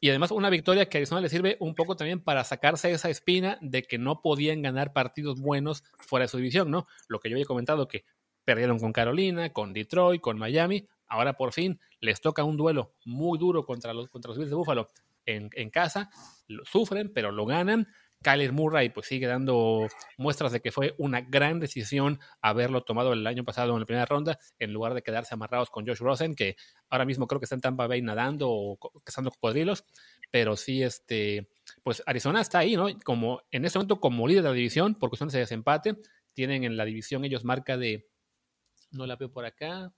Y 0.00 0.10
además 0.10 0.30
una 0.30 0.48
victoria 0.48 0.88
que 0.88 0.98
a 0.98 1.00
Arizona 1.00 1.20
le 1.20 1.28
sirve 1.28 1.56
un 1.58 1.74
poco 1.74 1.96
también 1.96 2.20
para 2.20 2.44
sacarse 2.44 2.92
esa 2.92 3.10
espina 3.10 3.58
de 3.60 3.82
que 3.82 3.98
no 3.98 4.22
podían 4.22 4.62
ganar 4.62 4.92
partidos 4.92 5.40
buenos 5.40 5.82
fuera 5.98 6.26
de 6.26 6.28
su 6.28 6.36
división, 6.36 6.70
¿no? 6.70 6.86
Lo 7.08 7.18
que 7.18 7.30
yo 7.30 7.34
había 7.34 7.46
comentado 7.46 7.88
que 7.88 8.04
perdieron 8.44 8.78
con 8.78 8.92
Carolina, 8.92 9.52
con 9.52 9.72
Detroit, 9.72 10.20
con 10.20 10.38
Miami. 10.38 10.86
Ahora 11.08 11.32
por 11.32 11.52
fin 11.52 11.80
les 11.98 12.20
toca 12.20 12.44
un 12.44 12.56
duelo 12.56 12.94
muy 13.04 13.40
duro 13.40 13.66
contra 13.66 13.92
los, 13.92 14.08
contra 14.08 14.28
los 14.28 14.38
Bills 14.38 14.50
de 14.50 14.56
Buffalo 14.56 14.88
en, 15.26 15.50
en 15.54 15.70
casa. 15.70 16.10
Lo 16.50 16.64
sufren, 16.64 17.12
pero 17.12 17.30
lo 17.30 17.46
ganan. 17.46 17.86
Kyler 18.22 18.52
Murray 18.52 18.90
pues 18.90 19.06
sigue 19.06 19.26
dando 19.26 19.86
muestras 20.18 20.52
de 20.52 20.60
que 20.60 20.72
fue 20.72 20.94
una 20.98 21.22
gran 21.22 21.58
decisión 21.58 22.18
haberlo 22.42 22.82
tomado 22.82 23.14
el 23.14 23.26
año 23.26 23.44
pasado 23.44 23.72
en 23.72 23.80
la 23.80 23.86
primera 23.86 24.04
ronda 24.04 24.38
en 24.58 24.72
lugar 24.72 24.92
de 24.92 25.02
quedarse 25.02 25.32
amarrados 25.32 25.70
con 25.70 25.86
Josh 25.86 26.00
Rosen, 26.00 26.34
que 26.34 26.56
ahora 26.90 27.06
mismo 27.06 27.26
creo 27.26 27.40
que 27.40 27.46
está 27.46 27.54
en 27.54 27.62
Tampa 27.62 27.86
Bay 27.86 28.02
nadando 28.02 28.50
o 28.50 28.78
cazando 29.02 29.30
cocodrilos, 29.30 29.84
pero 30.30 30.56
sí, 30.56 30.82
este, 30.82 31.48
pues 31.82 32.02
Arizona 32.04 32.42
está 32.42 32.58
ahí, 32.58 32.76
¿no? 32.76 32.88
Como 33.04 33.40
en 33.50 33.64
este 33.64 33.78
momento 33.78 34.00
como 34.00 34.28
líder 34.28 34.42
de 34.42 34.48
la 34.50 34.54
división, 34.54 34.96
por 34.96 35.08
cuestiones 35.08 35.32
de 35.32 35.40
desempate, 35.40 35.96
tienen 36.34 36.64
en 36.64 36.76
la 36.76 36.84
división 36.84 37.24
ellos 37.24 37.44
marca 37.44 37.78
de, 37.78 38.10
no 38.90 39.06
la 39.06 39.16
veo 39.16 39.32
por 39.32 39.46
acá, 39.46 39.94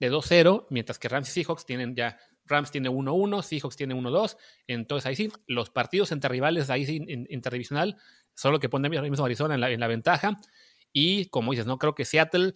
de 0.00 0.10
2-0, 0.10 0.66
mientras 0.70 0.98
que 0.98 1.08
Rams 1.08 1.28
y 1.28 1.42
Seahawks 1.42 1.66
tienen 1.66 1.94
ya, 1.94 2.18
Rams 2.48 2.70
tiene 2.70 2.88
1-1, 2.88 3.42
Seahawks 3.42 3.76
tiene 3.76 3.94
1-2, 3.94 4.36
entonces 4.66 5.06
ahí 5.06 5.16
sí, 5.16 5.28
los 5.46 5.70
partidos 5.70 6.12
entre 6.12 6.28
rivales 6.30 6.70
ahí 6.70 6.86
sí, 6.86 6.96
in- 6.96 7.26
interdivisional, 7.30 7.96
solo 8.34 8.58
que 8.60 8.68
pone 8.68 8.88
ahora 8.88 9.08
mismo 9.08 9.24
Arizona 9.24 9.54
en 9.54 9.60
la, 9.60 9.70
en 9.70 9.80
la 9.80 9.86
ventaja, 9.86 10.36
y 10.92 11.26
como 11.26 11.52
dices, 11.52 11.66
no 11.66 11.78
creo 11.78 11.94
que 11.94 12.04
Seattle, 12.04 12.54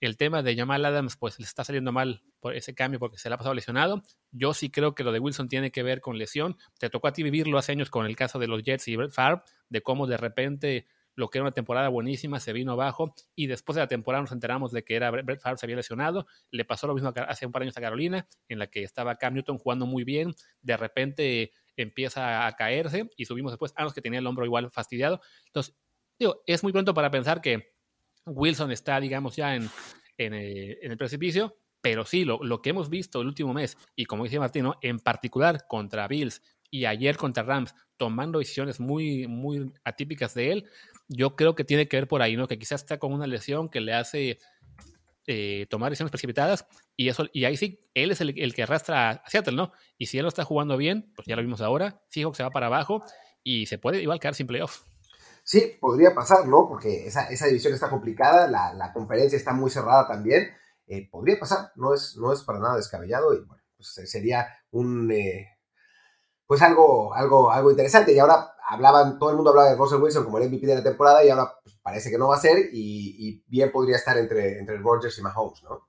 el 0.00 0.16
tema 0.16 0.42
de 0.42 0.56
Jamal 0.56 0.84
Adams, 0.84 1.16
pues 1.16 1.38
le 1.38 1.44
está 1.44 1.64
saliendo 1.64 1.92
mal 1.92 2.22
por 2.40 2.54
ese 2.56 2.74
cambio 2.74 2.98
porque 2.98 3.16
se 3.18 3.28
le 3.28 3.34
ha 3.36 3.38
pasado 3.38 3.54
lesionado. 3.54 4.02
Yo 4.32 4.52
sí 4.52 4.70
creo 4.70 4.94
que 4.94 5.04
lo 5.04 5.12
de 5.12 5.18
Wilson 5.18 5.48
tiene 5.48 5.70
que 5.70 5.82
ver 5.82 6.00
con 6.00 6.18
lesión. 6.18 6.56
Te 6.78 6.90
tocó 6.90 7.08
a 7.08 7.12
ti 7.12 7.22
vivirlo 7.22 7.56
hace 7.56 7.72
años 7.72 7.90
con 7.90 8.04
el 8.04 8.16
caso 8.16 8.38
de 8.38 8.46
los 8.48 8.62
Jets 8.62 8.88
y 8.88 8.96
Brett 8.96 9.12
Favre, 9.12 9.42
de 9.68 9.82
cómo 9.82 10.06
de 10.06 10.16
repente 10.16 10.86
lo 11.14 11.28
que 11.28 11.38
era 11.38 11.44
una 11.44 11.52
temporada 11.52 11.88
buenísima 11.88 12.40
se 12.40 12.52
vino 12.52 12.72
abajo 12.72 13.14
y 13.34 13.46
después 13.46 13.76
de 13.76 13.82
la 13.82 13.88
temporada 13.88 14.22
nos 14.22 14.32
enteramos 14.32 14.72
de 14.72 14.84
que 14.84 14.96
era 14.96 15.10
Brett 15.10 15.40
Favre 15.40 15.58
se 15.58 15.66
había 15.66 15.76
lesionado. 15.76 16.26
Le 16.50 16.64
pasó 16.64 16.86
lo 16.86 16.94
mismo 16.94 17.12
hace 17.28 17.46
un 17.46 17.52
par 17.52 17.60
de 17.60 17.66
años 17.66 17.76
a 17.76 17.80
Carolina, 17.80 18.28
en 18.48 18.58
la 18.58 18.66
que 18.66 18.82
estaba 18.82 19.16
Cam 19.16 19.34
Newton 19.34 19.58
jugando 19.58 19.86
muy 19.86 20.04
bien. 20.04 20.34
De 20.60 20.76
repente 20.76 21.52
empieza 21.76 22.46
a 22.46 22.52
caerse 22.56 23.10
y 23.16 23.24
subimos 23.24 23.52
después 23.52 23.72
a 23.76 23.84
los 23.84 23.94
que 23.94 24.00
tenía 24.00 24.18
el 24.18 24.26
hombro 24.26 24.44
igual 24.44 24.70
fastidiado. 24.70 25.20
Entonces, 25.46 25.74
digo, 26.18 26.42
es 26.46 26.62
muy 26.62 26.72
pronto 26.72 26.94
para 26.94 27.10
pensar 27.10 27.40
que 27.40 27.74
Wilson 28.26 28.72
está, 28.72 29.00
digamos, 29.00 29.36
ya 29.36 29.54
en, 29.54 29.68
en, 30.18 30.34
eh, 30.34 30.78
el 30.82 30.96
precipicio, 30.96 31.58
pero 31.80 32.04
sí, 32.04 32.24
lo, 32.24 32.42
lo 32.42 32.62
que 32.62 32.70
hemos 32.70 32.88
visto 32.88 33.20
el 33.20 33.26
último 33.26 33.52
mes, 33.52 33.76
y 33.94 34.06
como 34.06 34.24
dice 34.24 34.38
Martino, 34.38 34.78
en 34.80 34.98
particular 34.98 35.66
contra 35.68 36.08
Bills 36.08 36.40
y 36.70 36.86
ayer 36.86 37.16
contra 37.16 37.42
Rams, 37.42 37.74
tomando 37.96 38.38
decisiones 38.38 38.80
muy, 38.80 39.28
muy 39.28 39.72
atípicas 39.84 40.34
de 40.34 40.52
él, 40.52 40.70
yo 41.08 41.36
creo 41.36 41.54
que 41.54 41.64
tiene 41.64 41.88
que 41.88 41.96
ver 41.96 42.08
por 42.08 42.22
ahí, 42.22 42.36
¿no? 42.36 42.48
Que 42.48 42.58
quizás 42.58 42.82
está 42.82 42.98
con 42.98 43.12
una 43.12 43.26
lesión 43.26 43.68
que 43.68 43.80
le 43.80 43.94
hace 43.94 44.38
eh, 45.26 45.66
tomar 45.70 45.90
decisiones 45.90 46.10
precipitadas, 46.10 46.66
y 46.96 47.08
eso, 47.08 47.26
y 47.32 47.44
ahí 47.44 47.56
sí, 47.56 47.88
él 47.94 48.10
es 48.10 48.20
el, 48.20 48.54
que 48.54 48.62
arrastra 48.62 49.10
a 49.10 49.30
Seattle, 49.30 49.56
¿no? 49.56 49.72
Y 49.96 50.06
si 50.06 50.18
él 50.18 50.22
no 50.22 50.28
está 50.28 50.44
jugando 50.44 50.76
bien, 50.76 51.12
pues 51.16 51.26
ya 51.26 51.36
lo 51.36 51.42
vimos 51.42 51.60
ahora, 51.60 52.02
Seahawks 52.10 52.36
se 52.36 52.42
va 52.42 52.50
para 52.50 52.66
abajo 52.66 53.02
y 53.42 53.66
se 53.66 53.78
puede 53.78 54.02
igual 54.02 54.20
quedar 54.20 54.34
sin 54.34 54.46
playoff. 54.46 54.82
Sí, 55.42 55.76
podría 55.80 56.14
pasar, 56.14 56.46
¿no? 56.46 56.66
Porque 56.68 57.06
esa, 57.06 57.28
esa 57.28 57.46
división 57.46 57.74
está 57.74 57.90
complicada, 57.90 58.48
la, 58.48 58.72
la 58.74 58.92
conferencia 58.92 59.36
está 59.36 59.52
muy 59.52 59.70
cerrada 59.70 60.06
también. 60.06 60.50
Eh, 60.86 61.08
podría 61.10 61.38
pasar, 61.38 61.72
no 61.76 61.94
es, 61.94 62.16
no 62.16 62.32
es 62.32 62.42
para 62.42 62.58
nada 62.58 62.76
descabellado 62.76 63.34
y 63.34 63.38
bueno, 63.38 63.62
pues 63.76 63.96
eh, 63.98 64.06
sería 64.06 64.46
un, 64.70 65.10
pues 66.46 66.62
algo, 66.62 67.14
algo, 67.14 67.50
algo 67.50 67.70
interesante. 67.70 68.12
Y 68.14 68.18
ahora 68.18 68.52
hablaban, 68.68 69.18
todo 69.18 69.30
el 69.30 69.36
mundo 69.36 69.50
hablaba 69.50 69.70
de 69.70 69.76
Russell 69.76 70.00
Wilson 70.00 70.24
como 70.24 70.38
el 70.38 70.48
MVP 70.48 70.66
de 70.66 70.74
la 70.76 70.82
temporada 70.82 71.24
y 71.24 71.28
ahora 71.30 71.52
pues, 71.62 71.76
parece 71.82 72.10
que 72.10 72.18
no 72.18 72.28
va 72.28 72.36
a 72.36 72.40
ser 72.40 72.68
y, 72.72 73.42
bien 73.46 73.70
podría 73.72 73.96
estar 73.96 74.16
entre, 74.18 74.58
entre 74.58 74.78
Rodgers 74.78 75.18
y 75.18 75.22
Mahomes, 75.22 75.62
¿no? 75.62 75.88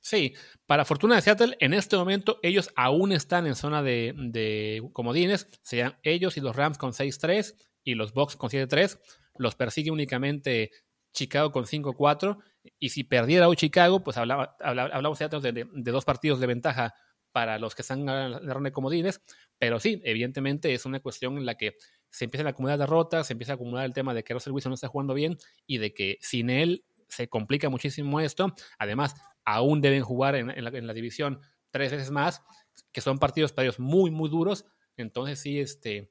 Sí, 0.00 0.34
para 0.66 0.84
fortuna 0.84 1.14
de 1.14 1.22
Seattle, 1.22 1.56
en 1.60 1.74
este 1.74 1.96
momento 1.96 2.38
ellos 2.42 2.70
aún 2.74 3.12
están 3.12 3.46
en 3.46 3.54
zona 3.54 3.82
de, 3.84 4.14
de 4.16 4.82
comodines. 4.92 5.48
Serían 5.62 5.96
ellos 6.02 6.36
y 6.36 6.40
los 6.40 6.56
Rams 6.56 6.76
con 6.76 6.90
6-3 6.92 7.54
y 7.84 7.94
los 7.94 8.12
Bucks 8.12 8.34
con 8.36 8.50
7-3. 8.50 8.98
Los 9.36 9.54
persigue 9.54 9.92
únicamente 9.92 10.72
Chicago 11.12 11.52
con 11.52 11.66
5-4. 11.66 12.38
Y 12.80 12.88
si 12.88 13.04
perdiera 13.04 13.46
hoy 13.48 13.54
Chicago, 13.56 14.02
pues 14.02 14.16
hablaba, 14.16 14.56
habla- 14.60 14.90
hablamos 14.92 15.20
ya 15.20 15.28
de, 15.28 15.40
de- 15.52 15.68
de 15.72 15.90
dos 15.92 16.04
partidos 16.04 16.40
de 16.40 16.46
ventaja 16.48 16.94
para 17.32 17.58
los 17.58 17.74
que 17.74 17.82
están 17.82 18.00
en 18.00 18.06
la 18.06 18.54
ronda 18.54 18.68
de 18.68 18.72
comodines. 18.72 19.20
Pero 19.58 19.80
sí, 19.80 20.00
evidentemente 20.04 20.72
es 20.72 20.86
una 20.86 21.00
cuestión 21.00 21.38
en 21.38 21.46
la 21.46 21.56
que 21.56 21.76
se 22.10 22.26
empiezan 22.26 22.46
a 22.46 22.50
acumular 22.50 22.78
derrotas, 22.78 23.26
se 23.26 23.32
empieza 23.32 23.52
a 23.52 23.54
acumular 23.54 23.84
el 23.86 23.94
tema 23.94 24.14
de 24.14 24.22
que 24.22 24.34
Russell 24.34 24.52
Wilson 24.52 24.70
no 24.70 24.74
está 24.74 24.88
jugando 24.88 25.14
bien 25.14 25.38
y 25.66 25.78
de 25.78 25.94
que 25.94 26.18
sin 26.20 26.50
él 26.50 26.84
se 27.08 27.28
complica 27.28 27.68
muchísimo 27.68 28.20
esto. 28.20 28.54
Además, 28.78 29.14
aún 29.44 29.80
deben 29.80 30.02
jugar 30.02 30.34
en, 30.34 30.46
la, 30.64 30.92
división 30.92 31.40
tres 31.70 31.90
veces 31.90 32.10
más, 32.10 32.42
que 32.92 33.00
son 33.00 33.18
partidos 33.18 33.52
para 33.52 33.64
ellos 33.64 33.78
muy, 33.78 34.10
muy 34.10 34.28
duros. 34.28 34.66
Entonces 34.96 35.40
sí, 35.40 35.58
este, 35.58 36.10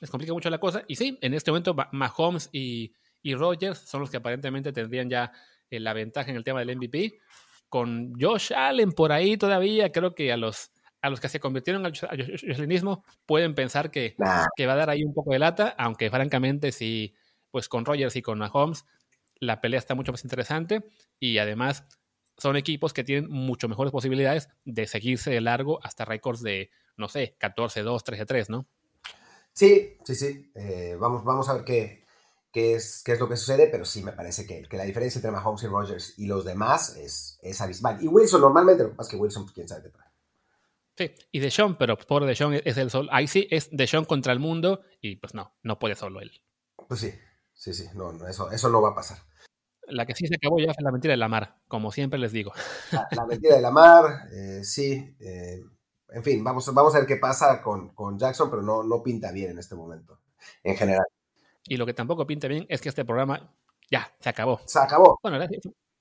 les 0.00 0.10
complica 0.10 0.32
mucho 0.32 0.50
la 0.50 0.58
cosa. 0.58 0.84
Y 0.86 0.96
sí, 0.96 1.18
en 1.22 1.34
este 1.34 1.50
momento 1.50 1.74
Ma- 1.74 1.88
Mahomes 1.92 2.48
y, 2.52 2.92
y 3.22 3.34
Rogers 3.34 3.78
son 3.78 4.00
los 4.00 4.10
que 4.10 4.18
aparentemente 4.18 4.72
tendrían 4.72 5.10
ya 5.10 5.32
eh, 5.70 5.80
la 5.80 5.92
ventaja 5.92 6.30
en 6.30 6.36
el 6.36 6.44
tema 6.44 6.60
del 6.60 6.76
MVP. 6.76 7.18
Con 7.76 8.14
Josh 8.18 8.54
Allen 8.54 8.90
por 8.90 9.12
ahí 9.12 9.36
todavía, 9.36 9.92
creo 9.92 10.14
que 10.14 10.32
a 10.32 10.38
los, 10.38 10.70
a 11.02 11.10
los 11.10 11.20
que 11.20 11.28
se 11.28 11.40
convirtieron 11.40 11.84
al 11.84 11.92
Joselinismo 11.94 13.04
pueden 13.26 13.54
pensar 13.54 13.90
que, 13.90 14.16
que 14.56 14.66
va 14.66 14.72
a 14.72 14.76
dar 14.76 14.88
ahí 14.88 15.04
un 15.04 15.12
poco 15.12 15.34
de 15.34 15.40
lata, 15.40 15.74
aunque 15.76 16.08
francamente 16.08 16.72
si 16.72 17.12
pues 17.50 17.68
con 17.68 17.84
Rogers 17.84 18.16
y 18.16 18.22
con 18.22 18.38
Mahomes 18.38 18.86
la 19.40 19.60
pelea 19.60 19.78
está 19.78 19.94
mucho 19.94 20.10
más 20.10 20.24
interesante 20.24 20.86
y 21.20 21.36
además 21.36 21.84
son 22.38 22.56
equipos 22.56 22.94
que 22.94 23.04
tienen 23.04 23.30
mucho 23.30 23.68
mejores 23.68 23.92
posibilidades 23.92 24.48
de 24.64 24.86
seguirse 24.86 25.30
de 25.30 25.42
largo 25.42 25.78
hasta 25.82 26.06
récords 26.06 26.40
de, 26.40 26.70
no 26.96 27.08
sé, 27.08 27.36
14-2, 27.38 28.02
13-3, 28.02 28.48
¿no? 28.48 28.66
Sí, 29.52 29.98
sí, 30.02 30.14
sí. 30.14 30.50
Eh, 30.54 30.96
vamos, 30.98 31.24
vamos 31.24 31.46
a 31.50 31.52
ver 31.52 31.64
qué, 31.64 32.05
qué, 32.52 32.74
es, 32.74 33.02
qué 33.04 33.12
es 33.12 33.20
lo 33.20 33.28
que 33.28 33.36
sucede, 33.36 33.68
pero 33.68 33.84
sí 33.84 34.02
me 34.02 34.12
parece 34.12 34.46
que, 34.46 34.62
que 34.62 34.76
la 34.76 34.84
diferencia 34.84 35.18
entre 35.18 35.30
Mahomes 35.30 35.62
y 35.62 35.66
Rogers 35.66 36.18
y 36.18 36.26
los 36.26 36.44
demás 36.44 36.96
es, 36.96 37.38
es 37.42 37.60
abismal. 37.60 38.02
Y 38.02 38.08
Wilson 38.08 38.40
normalmente, 38.40 38.82
lo 38.82 38.90
que 38.90 38.96
pasa 38.96 39.08
es 39.08 39.10
que 39.12 39.20
Wilson, 39.20 39.44
pues, 39.44 39.54
quién 39.54 39.68
sabe 39.68 39.82
qué 39.82 39.90
trae. 39.90 40.06
Sí, 40.96 41.14
y 41.30 41.40
Deshaun, 41.40 41.76
pero 41.76 41.98
pobre 41.98 42.26
Deshaun 42.26 42.54
es 42.54 42.76
el 42.78 42.90
sol. 42.90 43.08
Ahí 43.12 43.26
sí 43.26 43.46
es 43.50 43.68
Deshaun 43.70 44.06
contra 44.06 44.32
el 44.32 44.38
mundo 44.38 44.80
y 45.02 45.16
pues 45.16 45.34
no, 45.34 45.54
no 45.62 45.78
puede 45.78 45.94
solo 45.94 46.20
él. 46.20 46.32
Pues 46.88 47.00
sí, 47.00 47.12
sí, 47.52 47.74
sí, 47.74 47.86
no, 47.94 48.12
no, 48.12 48.26
eso, 48.26 48.50
eso 48.50 48.70
no 48.70 48.80
va 48.80 48.90
a 48.90 48.94
pasar. 48.94 49.18
La 49.88 50.06
que 50.06 50.14
sí 50.14 50.26
se 50.26 50.36
acabó 50.36 50.58
ya 50.58 50.72
fue 50.72 50.82
la 50.82 50.90
mentira 50.90 51.12
de 51.12 51.18
la 51.18 51.28
mar, 51.28 51.58
como 51.68 51.92
siempre 51.92 52.18
les 52.18 52.32
digo. 52.32 52.52
La, 53.10 53.26
mentira 53.26 53.56
de 53.56 53.62
la 53.62 53.70
mar, 53.70 54.28
eh, 54.32 54.64
sí. 54.64 55.14
Eh, 55.20 55.62
en 56.08 56.22
fin, 56.22 56.42
vamos, 56.42 56.72
vamos 56.72 56.94
a 56.94 56.98
ver 56.98 57.06
qué 57.06 57.16
pasa 57.16 57.60
con, 57.62 57.90
con 57.94 58.18
Jackson, 58.18 58.48
pero 58.48 58.62
no, 58.62 58.82
no 58.82 59.02
pinta 59.02 59.30
bien 59.32 59.50
en 59.50 59.58
este 59.58 59.74
momento, 59.74 60.20
en 60.62 60.76
general. 60.76 61.06
Y 61.68 61.76
lo 61.76 61.86
que 61.86 61.94
tampoco 61.94 62.26
pinta 62.26 62.48
bien 62.48 62.66
es 62.68 62.80
que 62.80 62.88
este 62.88 63.04
programa 63.04 63.54
ya 63.90 64.12
se 64.20 64.28
acabó. 64.28 64.60
Se 64.64 64.78
acabó. 64.78 65.18
Bueno, 65.22 65.38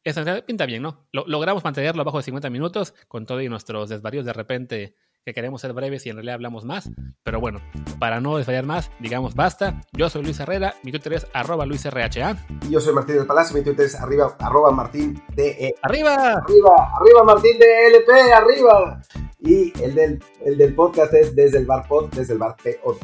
eso 0.03 0.21
pinta 0.45 0.65
bien, 0.65 0.83
¿no? 0.83 1.07
logramos 1.11 1.63
mantenerlo 1.63 2.01
abajo 2.01 2.17
de 2.17 2.23
50 2.23 2.49
minutos 2.49 2.93
con 3.07 3.25
todo 3.25 3.41
y 3.41 3.49
nuestros 3.49 3.89
desvaríos 3.89 4.25
de 4.25 4.33
repente 4.33 4.95
que 5.25 5.33
queremos 5.33 5.59
ser 5.59 5.73
breves 5.73 6.05
y 6.05 6.09
en 6.09 6.17
realidad 6.17 6.35
hablamos 6.35 6.65
más. 6.65 6.91
Pero 7.23 7.39
bueno, 7.39 7.59
para 7.99 8.21
no 8.21 8.37
desfallar 8.37 8.65
más, 8.65 8.91
digamos 8.99 9.33
basta. 9.33 9.81
Yo 9.93 10.07
soy 10.07 10.21
Luis 10.21 10.39
Herrera, 10.39 10.75
mi 10.83 10.91
Twitter 10.91 11.13
es 11.13 11.27
arroba 11.33 11.65
LuisRHA. 11.65 12.37
Y 12.67 12.69
yo 12.69 12.79
soy 12.79 12.93
Martín 12.93 13.15
del 13.15 13.25
Palacio, 13.25 13.57
mi 13.57 13.63
Twitter 13.63 13.87
es 13.87 13.95
arriba, 13.95 14.35
arroba 14.39 14.69
Martín 14.69 15.19
DE. 15.35 15.73
¡Arriba! 15.81 16.33
¡Arriba! 16.33 16.93
¡Arriba 16.99 17.23
Martín 17.23 17.57
DLP! 17.57 18.09
¡Arriba! 18.31 19.01
Y 19.39 19.73
el 19.81 19.95
del, 19.95 20.23
el 20.41 20.57
del 20.59 20.75
podcast 20.75 21.11
es 21.15 21.35
desde 21.35 21.57
el 21.57 21.65
bar 21.65 21.87
pod, 21.87 22.11
desde 22.13 22.33
el 22.33 22.39
bar 22.39 22.55
POD. 22.57 22.97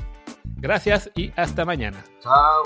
Gracias 0.62 1.10
y 1.16 1.32
hasta 1.36 1.66
mañana. 1.66 2.04
Chao. 2.22 2.64